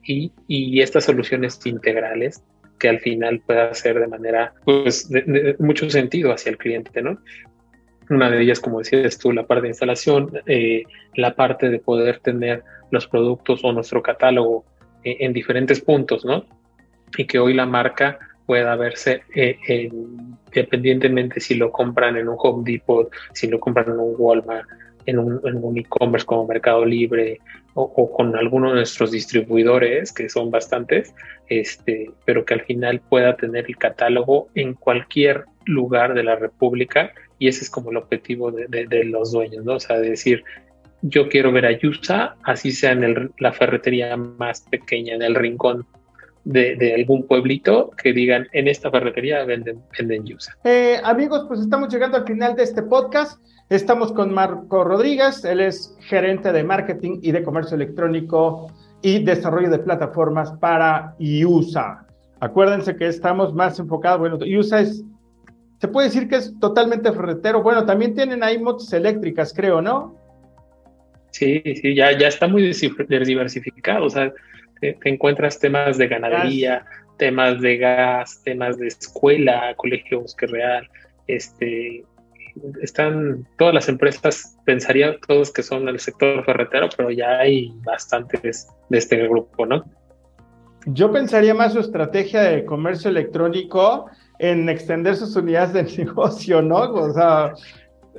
Y, 0.07 0.81
estas 0.81 1.05
soluciones 1.05 1.59
integrales 1.65 2.43
que 2.79 2.89
al 2.89 2.99
final 2.99 3.41
pueda 3.45 3.73
ser 3.73 3.99
de 3.99 4.07
manera, 4.07 4.53
pues, 4.63 5.09
de, 5.09 5.55
mucho 5.59 5.89
sentido 5.89 6.31
hacia 6.31 6.51
el 6.51 6.57
cliente, 6.57 7.01
¿no? 7.01 7.19
Una 8.09 8.29
de 8.29 8.41
ellas, 8.41 8.59
como 8.59 8.79
decías 8.79 9.17
tú, 9.17 9.31
la 9.31 9.45
parte 9.45 9.63
de 9.63 9.67
instalación, 9.69 10.31
eh, 10.45 10.83
la 11.15 11.35
parte 11.35 11.69
de 11.69 11.79
poder 11.79 12.19
tener 12.19 12.63
los 12.91 13.07
productos 13.07 13.61
o 13.63 13.73
nuestro 13.73 14.01
catálogo 14.01 14.65
eh, 15.03 15.17
en 15.19 15.33
diferentes 15.33 15.81
puntos, 15.81 16.23
¿no? 16.23 16.45
Y 17.17 17.25
que 17.25 17.39
hoy 17.39 17.53
la 17.53 17.65
marca 17.65 18.19
pueda 18.45 18.75
verse 18.77 19.23
eh, 19.35 19.89
independientemente 20.47 21.41
si 21.41 21.55
lo 21.55 21.71
compran 21.71 22.15
en 22.15 22.29
un 22.29 22.35
Home 22.39 22.63
Depot, 22.63 23.11
si 23.33 23.47
lo 23.47 23.59
compran 23.59 23.87
en 23.87 23.99
un 23.99 24.15
Walmart, 24.17 24.67
en 25.07 25.19
un, 25.19 25.77
e-commerce 25.77 26.25
como 26.25 26.45
Mercado 26.45 26.85
Libre 26.85 27.39
o, 27.73 28.11
con 28.11 28.35
alguno 28.35 28.69
de 28.69 28.75
nuestros 28.75 29.11
distribuidores, 29.11 30.11
que 30.11 30.29
son 30.29 30.51
bastantes, 30.51 31.13
este, 31.47 32.11
pero 32.25 32.43
que 32.43 32.55
al 32.55 32.61
final 32.61 32.99
pueda 32.99 33.35
tener 33.37 33.65
el 33.67 33.77
catálogo 33.77 34.49
en 34.55 34.73
cualquier 34.73 35.45
lugar 35.65 36.13
de 36.13 36.23
la 36.23 36.35
República 36.35 37.11
y 37.39 37.47
ese 37.47 37.63
es 37.63 37.69
como 37.69 37.91
el 37.91 37.97
objetivo 37.97 38.51
de, 38.51 39.03
los 39.05 39.31
dueños, 39.31 39.63
¿no? 39.63 39.75
O 39.75 39.79
sea, 39.79 39.99
decir, 39.99 40.43
yo 41.01 41.29
quiero 41.29 41.51
ver 41.51 41.67
a 41.67 41.71
Yusa, 41.71 42.35
así 42.43 42.71
sea 42.71 42.91
en 42.91 43.31
la 43.39 43.53
ferretería 43.53 44.17
más 44.17 44.61
pequeña, 44.61 45.13
en 45.13 45.21
el 45.21 45.35
rincón 45.35 45.85
de, 46.43 46.93
algún 46.95 47.27
pueblito 47.27 47.91
que 47.91 48.13
digan 48.13 48.47
en 48.53 48.67
esta 48.67 48.89
ferretería 48.89 49.43
venden, 49.43 49.81
venden 49.97 50.25
Yusa. 50.25 50.57
Eh, 50.63 50.99
amigos, 51.03 51.45
pues 51.47 51.59
estamos 51.59 51.93
llegando 51.93 52.17
al 52.17 52.25
final 52.25 52.55
de 52.55 52.63
este 52.63 52.81
podcast. 52.81 53.39
Estamos 53.69 54.13
con 54.13 54.33
Marco 54.33 54.85
Rodríguez, 54.85 55.43
él 55.43 55.59
es 55.59 55.97
gerente 55.99 56.53
de 56.53 56.63
marketing 56.63 57.19
y 57.21 57.33
de 57.33 57.43
comercio 57.43 57.75
electrónico 57.75 58.71
y 59.01 59.23
desarrollo 59.23 59.69
de 59.69 59.79
plataformas 59.79 60.53
para 60.53 61.15
IUSA. 61.19 62.05
Acuérdense 62.39 62.95
que 62.95 63.07
estamos 63.07 63.53
más 63.53 63.77
enfocados, 63.77 64.19
bueno, 64.19 64.37
IUSA 64.43 64.81
es, 64.81 65.03
se 65.81 65.87
puede 65.89 66.07
decir 66.07 66.29
que 66.29 66.37
es 66.37 66.57
totalmente 66.61 67.11
ferretero. 67.11 67.61
Bueno, 67.61 67.85
también 67.85 68.15
tienen 68.15 68.41
ahí 68.41 68.57
motos 68.57 68.93
eléctricas, 68.93 69.53
creo, 69.53 69.81
¿no? 69.81 70.15
Sí, 71.31 71.61
sí, 71.81 71.93
ya, 71.93 72.17
ya 72.17 72.29
está 72.29 72.47
muy 72.47 72.61
diversificado. 72.63 74.05
O 74.05 74.09
sea, 74.09 74.31
te, 74.79 74.97
encuentras 75.03 75.59
temas 75.59 75.97
de 75.97 76.07
ganadería, 76.07 76.85
temas 77.17 77.59
de 77.59 77.77
gas, 77.77 78.41
temas 78.43 78.77
de 78.77 78.87
escuela, 78.87 79.73
colegio 79.75 80.21
Bosque 80.21 80.47
Real, 80.47 80.89
este, 81.27 82.05
están 82.81 83.47
todas 83.57 83.73
las 83.73 83.89
empresas, 83.89 84.57
pensaría 84.65 85.17
todos 85.27 85.51
que 85.51 85.63
son 85.63 85.85
del 85.85 85.99
sector 85.99 86.43
ferretero, 86.45 86.89
pero 86.95 87.11
ya 87.11 87.39
hay 87.39 87.73
bastantes 87.83 88.67
de 88.89 88.97
este 88.97 89.27
grupo, 89.27 89.65
¿no? 89.65 89.83
Yo 90.85 91.11
pensaría 91.11 91.53
más 91.53 91.73
su 91.73 91.79
estrategia 91.79 92.41
de 92.43 92.63
comercio 92.63 93.09
electrónico 93.09 94.05
en 94.39 94.69
extender 94.69 95.15
sus 95.15 95.35
unidades 95.35 95.73
de 95.73 95.83
negocio, 96.05 96.61
¿no? 96.61 96.93
O 96.93 97.13
sea, 97.13 97.53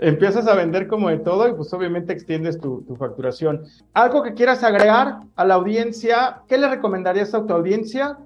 empiezas 0.01 0.47
a 0.47 0.55
vender 0.55 0.87
como 0.87 1.09
de 1.09 1.19
todo 1.19 1.49
y 1.49 1.55
pues 1.55 1.73
obviamente 1.73 2.13
extiendes 2.13 2.61
tu, 2.61 2.83
tu, 2.83 2.97
facturación. 2.97 3.65
Algo 3.95 4.23
que 4.23 4.35
quieras 4.35 4.63
agregar 4.63 5.21
a 5.37 5.45
la 5.45 5.55
audiencia, 5.55 6.43
¿qué 6.49 6.59
le 6.59 6.69
recomendarías 6.69 7.35
a 7.35 7.47
tu 7.47 7.55
audiencia? 7.55 8.19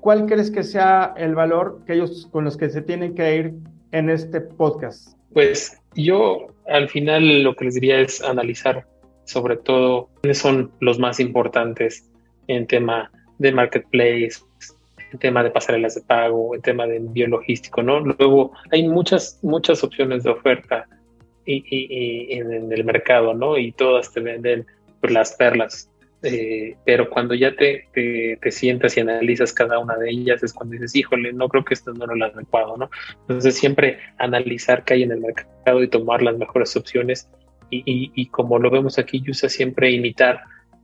¿Cuál 0.00 0.26
crees 0.26 0.50
que 0.50 0.62
sea 0.62 1.14
el 1.16 1.34
valor 1.34 1.80
que 1.84 1.94
ellos 1.94 2.28
con 2.30 2.44
los 2.44 2.56
que 2.56 2.70
se 2.70 2.82
tienen 2.82 3.14
que 3.14 3.36
ir 3.36 3.54
en 3.92 4.08
este 4.08 4.40
podcast? 4.40 5.15
Pues 5.36 5.78
yo 5.94 6.46
al 6.66 6.88
final 6.88 7.42
lo 7.42 7.54
que 7.54 7.66
les 7.66 7.74
diría 7.74 8.00
es 8.00 8.22
analizar 8.22 8.86
sobre 9.26 9.58
todo 9.58 10.08
quiénes 10.22 10.38
son 10.38 10.72
los 10.80 10.98
más 10.98 11.20
importantes 11.20 12.10
en 12.46 12.66
tema 12.66 13.10
de 13.36 13.52
marketplace, 13.52 14.40
en 15.12 15.18
tema 15.18 15.44
de 15.44 15.50
pasarelas 15.50 15.94
de 15.94 16.00
pago, 16.00 16.54
en 16.54 16.62
tema 16.62 16.86
de 16.86 16.96
envío 16.96 17.26
logístico, 17.26 17.82
¿no? 17.82 18.00
Luego 18.00 18.52
hay 18.70 18.88
muchas, 18.88 19.38
muchas 19.42 19.84
opciones 19.84 20.22
de 20.22 20.30
oferta 20.30 20.86
y, 21.44 22.32
en, 22.32 22.72
el 22.72 22.84
mercado, 22.84 23.34
¿no? 23.34 23.58
Y 23.58 23.72
todas 23.72 24.10
te 24.14 24.20
venden 24.20 24.64
las 25.02 25.34
perlas 25.34 25.90
eh, 26.26 26.76
pero 26.84 27.08
cuando 27.08 27.34
ya 27.34 27.54
te, 27.54 27.88
te, 27.92 28.50
sientas 28.50 28.96
y 28.96 29.00
analizas 29.00 29.52
cada 29.52 29.78
una 29.78 29.96
de 29.96 30.10
ellas 30.10 30.42
es 30.42 30.52
cuando 30.52 30.72
dices, 30.72 30.94
híjole, 30.96 31.32
no 31.32 31.48
creo 31.48 31.64
que 31.64 31.74
esto 31.74 31.92
no 31.92 32.06
lo 32.06 32.24
adecuado, 32.24 32.76
¿no? 32.76 32.90
Entonces 33.22 33.56
siempre 33.56 33.98
analizar 34.18 34.84
qué 34.84 34.94
hay 34.94 35.02
en 35.04 35.12
el 35.12 35.20
mercado 35.20 35.82
y 35.82 35.88
tomar 35.88 36.22
las 36.22 36.36
mejores 36.36 36.76
opciones 36.76 37.28
y, 37.70 38.12
y, 38.14 38.26
como 38.26 38.58
lo 38.58 38.70
vemos 38.70 38.98
aquí, 38.98 39.22
usa 39.28 39.48
siempre 39.48 39.90
imitar 39.90 40.40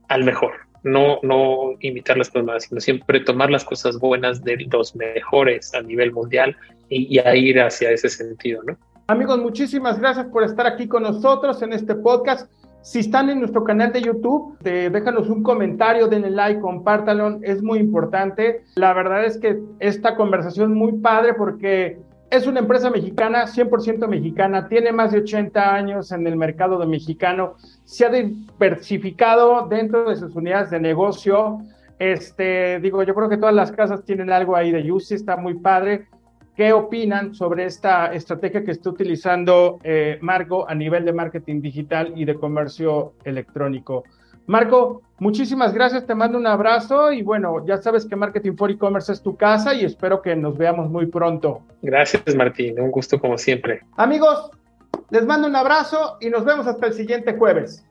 al 0.09 0.23
mejor, 0.23 0.51
no, 0.83 1.19
no 1.23 1.75
imitar 1.79 2.17
las 2.17 2.29
cosas 2.29 2.65
sino 2.65 2.81
siempre 2.81 3.21
tomar 3.21 3.49
las 3.49 3.63
cosas 3.63 3.97
buenas 3.99 4.43
de 4.43 4.67
los 4.69 4.95
mejores 4.95 5.73
a 5.73 5.81
nivel 5.81 6.11
mundial 6.11 6.57
y, 6.89 7.15
y 7.15 7.19
a 7.19 7.35
ir 7.35 7.61
hacia 7.61 7.91
ese 7.91 8.09
sentido, 8.09 8.61
¿no? 8.63 8.77
Amigos, 9.07 9.37
muchísimas 9.39 9.99
gracias 9.99 10.27
por 10.27 10.43
estar 10.43 10.65
aquí 10.65 10.87
con 10.87 11.03
nosotros 11.03 11.61
en 11.61 11.73
este 11.73 11.93
podcast. 11.93 12.49
Si 12.83 12.99
están 12.99 13.29
en 13.29 13.39
nuestro 13.39 13.63
canal 13.63 13.93
de 13.93 14.01
YouTube, 14.01 14.59
déjanos 14.59 15.29
un 15.29 15.41
comentario, 15.41 16.09
denle 16.09 16.29
like, 16.29 16.59
compártanlo, 16.59 17.39
es 17.41 17.63
muy 17.63 17.79
importante. 17.79 18.65
La 18.75 18.93
verdad 18.93 19.23
es 19.23 19.37
que 19.37 19.57
esta 19.79 20.17
conversación 20.17 20.73
muy 20.73 20.91
padre 20.99 21.33
porque 21.33 21.97
es 22.29 22.45
una 22.45 22.59
empresa 22.59 22.89
mexicana, 22.89 23.45
100% 23.45 24.05
mexicana, 24.09 24.67
tiene 24.67 24.91
más 24.91 25.13
de 25.13 25.19
80 25.19 25.73
años 25.73 26.11
en 26.11 26.27
el 26.27 26.35
mercado 26.35 26.77
de 26.77 26.85
mexicano, 26.85 27.53
se 27.85 28.05
ha 28.05 28.09
diversificado 28.09 29.65
dentro 29.69 30.09
de 30.09 30.17
sus 30.17 30.35
unidades 30.35 30.69
de 30.69 30.81
negocio. 30.81 31.59
Este, 31.99 32.81
digo, 32.81 33.01
yo 33.03 33.15
creo 33.15 33.29
que 33.29 33.37
todas 33.37 33.55
las 33.55 33.71
casas 33.71 34.03
tienen 34.03 34.29
algo 34.29 34.57
ahí 34.57 34.73
de 34.73 34.83
Yusi, 34.83 35.15
está 35.15 35.37
muy 35.37 35.53
padre. 35.53 36.07
¿Qué 36.55 36.71
opinan 36.71 37.33
sobre 37.33 37.65
esta 37.65 38.13
estrategia 38.13 38.63
que 38.63 38.71
está 38.71 38.91
utilizando 38.91 39.79
eh, 39.83 40.19
Marco 40.21 40.69
a 40.69 40.75
nivel 40.75 41.03
de 41.03 41.11
marketing 41.11 41.61
digital 41.61 42.13
y 42.15 42.25
de 42.25 42.35
comercio 42.35 43.13
electrónico? 43.23 44.03
Marco, 44.45 45.01
muchísimas 45.17 45.73
gracias, 45.73 46.05
te 46.05 46.13
mando 46.13 46.37
un 46.37 46.45
abrazo 46.45 47.11
y 47.11 47.23
bueno, 47.23 47.65
ya 47.65 47.77
sabes 47.77 48.05
que 48.05 48.15
Marketing 48.15 48.55
for 48.55 48.69
E-Commerce 48.69 49.13
es 49.13 49.21
tu 49.21 49.35
casa 49.35 49.73
y 49.73 49.85
espero 49.85 50.21
que 50.21 50.35
nos 50.35 50.57
veamos 50.57 50.89
muy 50.91 51.07
pronto. 51.07 51.61
Gracias 51.81 52.35
Martín, 52.35 52.79
un 52.79 52.91
gusto 52.91 53.19
como 53.19 53.37
siempre. 53.37 53.81
Amigos, 53.95 54.51
les 55.09 55.25
mando 55.25 55.47
un 55.47 55.55
abrazo 55.55 56.17
y 56.19 56.29
nos 56.29 56.45
vemos 56.45 56.67
hasta 56.67 56.87
el 56.87 56.93
siguiente 56.93 57.33
jueves. 57.35 57.83